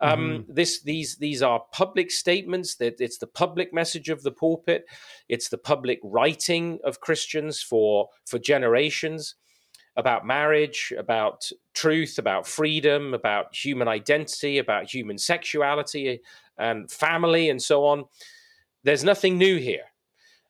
Um, 0.00 0.20
Mm-hmm. 0.20 0.52
This 0.54 0.82
these 0.82 1.16
these 1.16 1.42
are 1.42 1.62
public 1.72 2.10
statements. 2.10 2.76
That 2.76 3.00
it's 3.00 3.18
the 3.18 3.26
public 3.26 3.72
message 3.72 4.08
of 4.08 4.22
the 4.22 4.32
pulpit. 4.32 4.86
It's 5.28 5.50
the 5.50 5.58
public 5.58 6.00
writing 6.02 6.78
of 6.84 7.00
Christians 7.00 7.62
for 7.62 8.08
for 8.26 8.38
generations 8.38 9.34
about 9.96 10.26
marriage, 10.26 10.92
about 10.96 11.50
truth, 11.74 12.18
about 12.18 12.46
freedom, 12.46 13.12
about 13.12 13.54
human 13.54 13.88
identity, 13.88 14.58
about 14.58 14.92
human 14.92 15.18
sexuality 15.18 16.20
and 16.58 16.90
family, 16.90 17.50
and 17.50 17.60
so 17.60 17.84
on. 17.84 18.04
There's 18.82 19.04
nothing 19.04 19.38
new 19.38 19.58
here, 19.58 19.84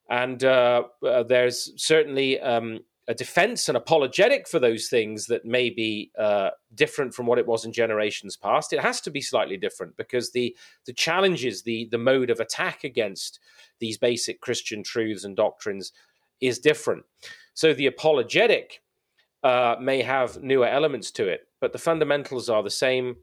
and 0.08 0.42
uh, 0.44 0.84
uh, 1.06 1.22
there's 1.24 1.72
certainly 1.76 2.40
um, 2.40 2.80
a 3.08 3.14
defense 3.14 3.68
and 3.68 3.76
apologetic 3.76 4.46
for 4.46 4.60
those 4.60 4.88
things 4.88 5.26
that 5.26 5.44
may 5.44 5.68
be 5.68 6.12
uh, 6.16 6.50
different 6.76 7.12
from 7.12 7.26
what 7.26 7.38
it 7.38 7.46
was 7.46 7.64
in 7.64 7.72
generations 7.72 8.36
past. 8.36 8.72
It 8.72 8.80
has 8.80 9.00
to 9.00 9.10
be 9.10 9.20
slightly 9.20 9.56
different 9.56 9.96
because 9.96 10.30
the 10.30 10.56
the 10.86 10.92
challenges, 10.92 11.62
the 11.62 11.88
the 11.90 11.98
mode 11.98 12.30
of 12.30 12.38
attack 12.38 12.84
against 12.84 13.40
these 13.80 13.98
basic 13.98 14.40
Christian 14.40 14.84
truths 14.84 15.24
and 15.24 15.34
doctrines 15.34 15.92
is 16.40 16.58
different. 16.60 17.04
So 17.54 17.74
the 17.74 17.86
apologetic 17.86 18.82
uh, 19.42 19.76
may 19.80 20.02
have 20.02 20.42
newer 20.42 20.66
elements 20.68 21.10
to 21.12 21.26
it, 21.26 21.48
but 21.60 21.72
the 21.72 21.78
fundamentals 21.78 22.48
are 22.48 22.62
the 22.62 22.70
same. 22.70 23.16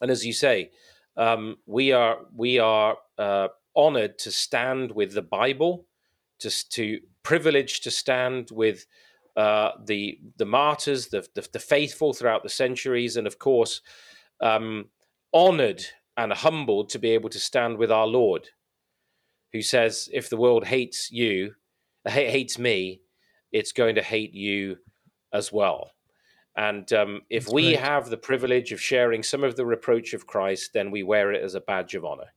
And 0.00 0.10
as 0.10 0.26
you 0.26 0.32
say, 0.32 0.70
um, 1.16 1.56
we 1.66 1.92
are 1.92 2.18
we 2.34 2.58
are 2.58 2.96
uh, 3.16 3.48
honored 3.78 4.18
to 4.18 4.32
stand 4.32 4.90
with 4.90 5.14
the 5.14 5.22
Bible, 5.22 5.86
just 6.40 6.72
to 6.72 7.00
privileged 7.22 7.84
to 7.84 7.90
stand 7.90 8.50
with 8.50 8.84
uh, 9.36 9.70
the 9.86 10.18
the 10.36 10.44
martyrs, 10.44 11.06
the, 11.06 11.26
the, 11.34 11.48
the 11.52 11.60
faithful 11.60 12.12
throughout 12.12 12.42
the 12.42 12.48
centuries, 12.48 13.16
and 13.16 13.26
of 13.26 13.38
course, 13.38 13.80
um, 14.40 14.86
honored 15.32 15.84
and 16.16 16.32
humbled 16.32 16.90
to 16.90 16.98
be 16.98 17.10
able 17.10 17.30
to 17.30 17.38
stand 17.38 17.78
with 17.78 17.92
our 17.92 18.06
Lord, 18.06 18.48
who 19.52 19.62
says, 19.62 20.10
"If 20.12 20.28
the 20.28 20.36
world 20.36 20.64
hates 20.64 21.10
you, 21.12 21.54
hates 22.04 22.58
me, 22.58 23.00
it's 23.52 23.72
going 23.72 23.94
to 23.94 24.02
hate 24.02 24.34
you 24.34 24.78
as 25.32 25.52
well." 25.52 25.92
And 26.56 26.92
um, 26.92 27.20
if 27.30 27.44
That's 27.44 27.54
we 27.54 27.76
right. 27.76 27.84
have 27.84 28.10
the 28.10 28.16
privilege 28.16 28.72
of 28.72 28.80
sharing 28.80 29.22
some 29.22 29.44
of 29.44 29.54
the 29.54 29.64
reproach 29.64 30.12
of 30.12 30.26
Christ, 30.26 30.72
then 30.74 30.90
we 30.90 31.04
wear 31.04 31.32
it 31.32 31.44
as 31.44 31.54
a 31.54 31.60
badge 31.60 31.94
of 31.94 32.04
honor. 32.04 32.32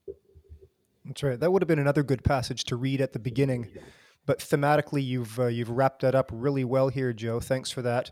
That's 1.06 1.24
right. 1.24 1.40
That 1.40 1.52
would 1.52 1.62
have 1.62 1.68
been 1.68 1.80
another 1.80 2.04
good 2.04 2.24
passage 2.24 2.64
to 2.66 2.76
read 2.76 3.02
at 3.02 3.14
the 3.14 3.20
beginning, 3.20 3.70
but 4.26 4.40
thematically, 4.40 5.04
you've 5.04 5.40
uh, 5.40 5.48
you've 5.48 5.70
wrapped 5.70 6.02
that 6.04 6.16
up 6.16 6.30
really 6.32 6.64
well 6.64 6.90
here, 6.90 7.12
Joe. 7.12 7.40
Thanks 7.40 7.72
for 7.72 7.82
that. 7.82 8.12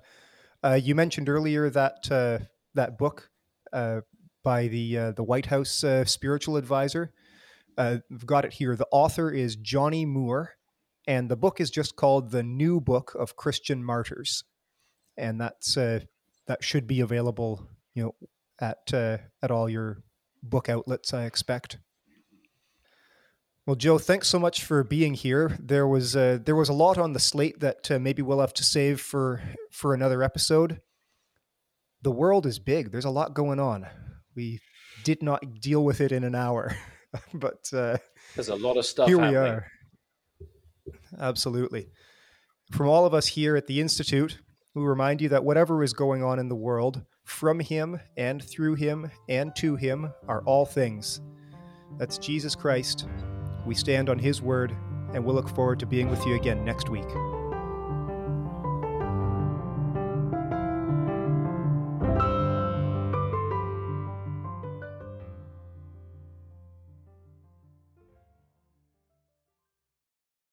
Uh, 0.64 0.80
you 0.82 0.96
mentioned 0.96 1.30
earlier 1.30 1.70
that 1.70 2.12
uh, 2.12 2.40
that 2.74 2.98
book 2.98 3.30
uh, 3.72 4.02
by 4.44 4.68
the 4.68 4.98
uh, 4.98 5.12
the 5.12 5.24
White 5.24 5.48
House 5.48 5.84
uh, 5.84 6.04
spiritual 6.06 6.58
advisor. 6.58 7.14
I've 7.78 8.26
got 8.26 8.44
it 8.44 8.54
here. 8.54 8.76
The 8.76 8.88
author 8.92 9.32
is 9.32 9.56
Johnnie 9.56 10.06
Moore, 10.06 10.56
and 11.08 11.30
the 11.30 11.38
book 11.38 11.62
is 11.62 11.70
just 11.70 11.96
called 11.96 12.32
"The 12.32 12.44
New 12.44 12.82
Book 12.82 13.16
of 13.18 13.36
Christian 13.36 13.84
Martyrs," 13.84 14.44
and 15.16 15.40
that's 15.40 15.76
that 15.76 16.64
should 16.64 16.88
be 16.88 17.02
available, 17.02 17.68
you 17.94 18.04
know, 18.04 18.16
at 18.60 18.92
at 18.92 19.52
all 19.52 19.70
your 19.70 20.02
book 20.42 20.68
outlets. 20.70 21.14
I 21.14 21.26
expect. 21.26 21.78
Well, 23.70 23.76
Joe, 23.76 24.00
thanks 24.00 24.28
so 24.28 24.40
much 24.40 24.64
for 24.64 24.84
being 24.84 25.14
here. 25.14 25.56
There 25.60 25.88
was 25.88 26.16
uh, 26.16 26.40
there 26.44 26.56
was 26.56 26.70
a 26.70 26.74
lot 26.74 26.98
on 26.98 27.14
the 27.14 27.20
slate 27.20 27.60
that 27.60 27.92
uh, 27.92 28.00
maybe 28.00 28.24
we'll 28.24 28.40
have 28.40 28.56
to 28.56 28.64
save 28.64 29.00
for 29.00 29.44
for 29.70 29.94
another 29.94 30.24
episode. 30.24 30.82
The 32.02 32.10
world 32.10 32.48
is 32.48 32.58
big. 32.58 32.92
There's 32.92 33.06
a 33.06 33.12
lot 33.12 33.36
going 33.36 33.60
on. 33.60 33.86
We 34.36 34.60
did 35.04 35.22
not 35.22 35.62
deal 35.62 35.84
with 35.84 36.02
it 36.02 36.12
in 36.12 36.24
an 36.24 36.34
hour, 36.34 36.76
but 37.36 37.70
uh, 37.72 37.98
There's 38.34 38.50
a 38.50 38.56
lot 38.56 38.76
of 38.76 38.88
stuff 38.88 39.08
here 39.08 39.20
happening. 39.20 39.40
we 39.40 39.48
are. 39.48 39.68
Absolutely. 41.20 41.90
From 42.72 42.90
all 42.90 43.06
of 43.06 43.14
us 43.14 43.28
here 43.28 43.56
at 43.56 43.68
the 43.68 43.82
Institute, 43.82 44.40
we 44.74 44.82
remind 44.82 45.22
you 45.22 45.30
that 45.30 45.44
whatever 45.44 45.84
is 45.84 45.94
going 45.94 46.24
on 46.24 46.40
in 46.40 46.50
the 46.50 46.56
world, 46.56 47.04
from 47.24 47.60
Him 47.60 48.00
and 48.18 48.44
through 48.44 48.74
Him 48.74 49.12
and 49.28 49.56
to 49.58 49.76
Him 49.76 50.12
are 50.28 50.42
all 50.46 50.66
things. 50.66 51.22
That's 52.00 52.18
Jesus 52.18 52.56
Christ. 52.56 53.08
We 53.70 53.76
stand 53.76 54.10
on 54.10 54.18
His 54.18 54.42
word, 54.42 54.76
and 55.14 55.24
we'll 55.24 55.36
look 55.36 55.48
forward 55.48 55.80
to 55.82 55.86
being 55.86 56.10
with 56.10 56.26
you 56.26 56.34
again 56.34 56.66
next 56.66 56.90
week. 56.90 57.06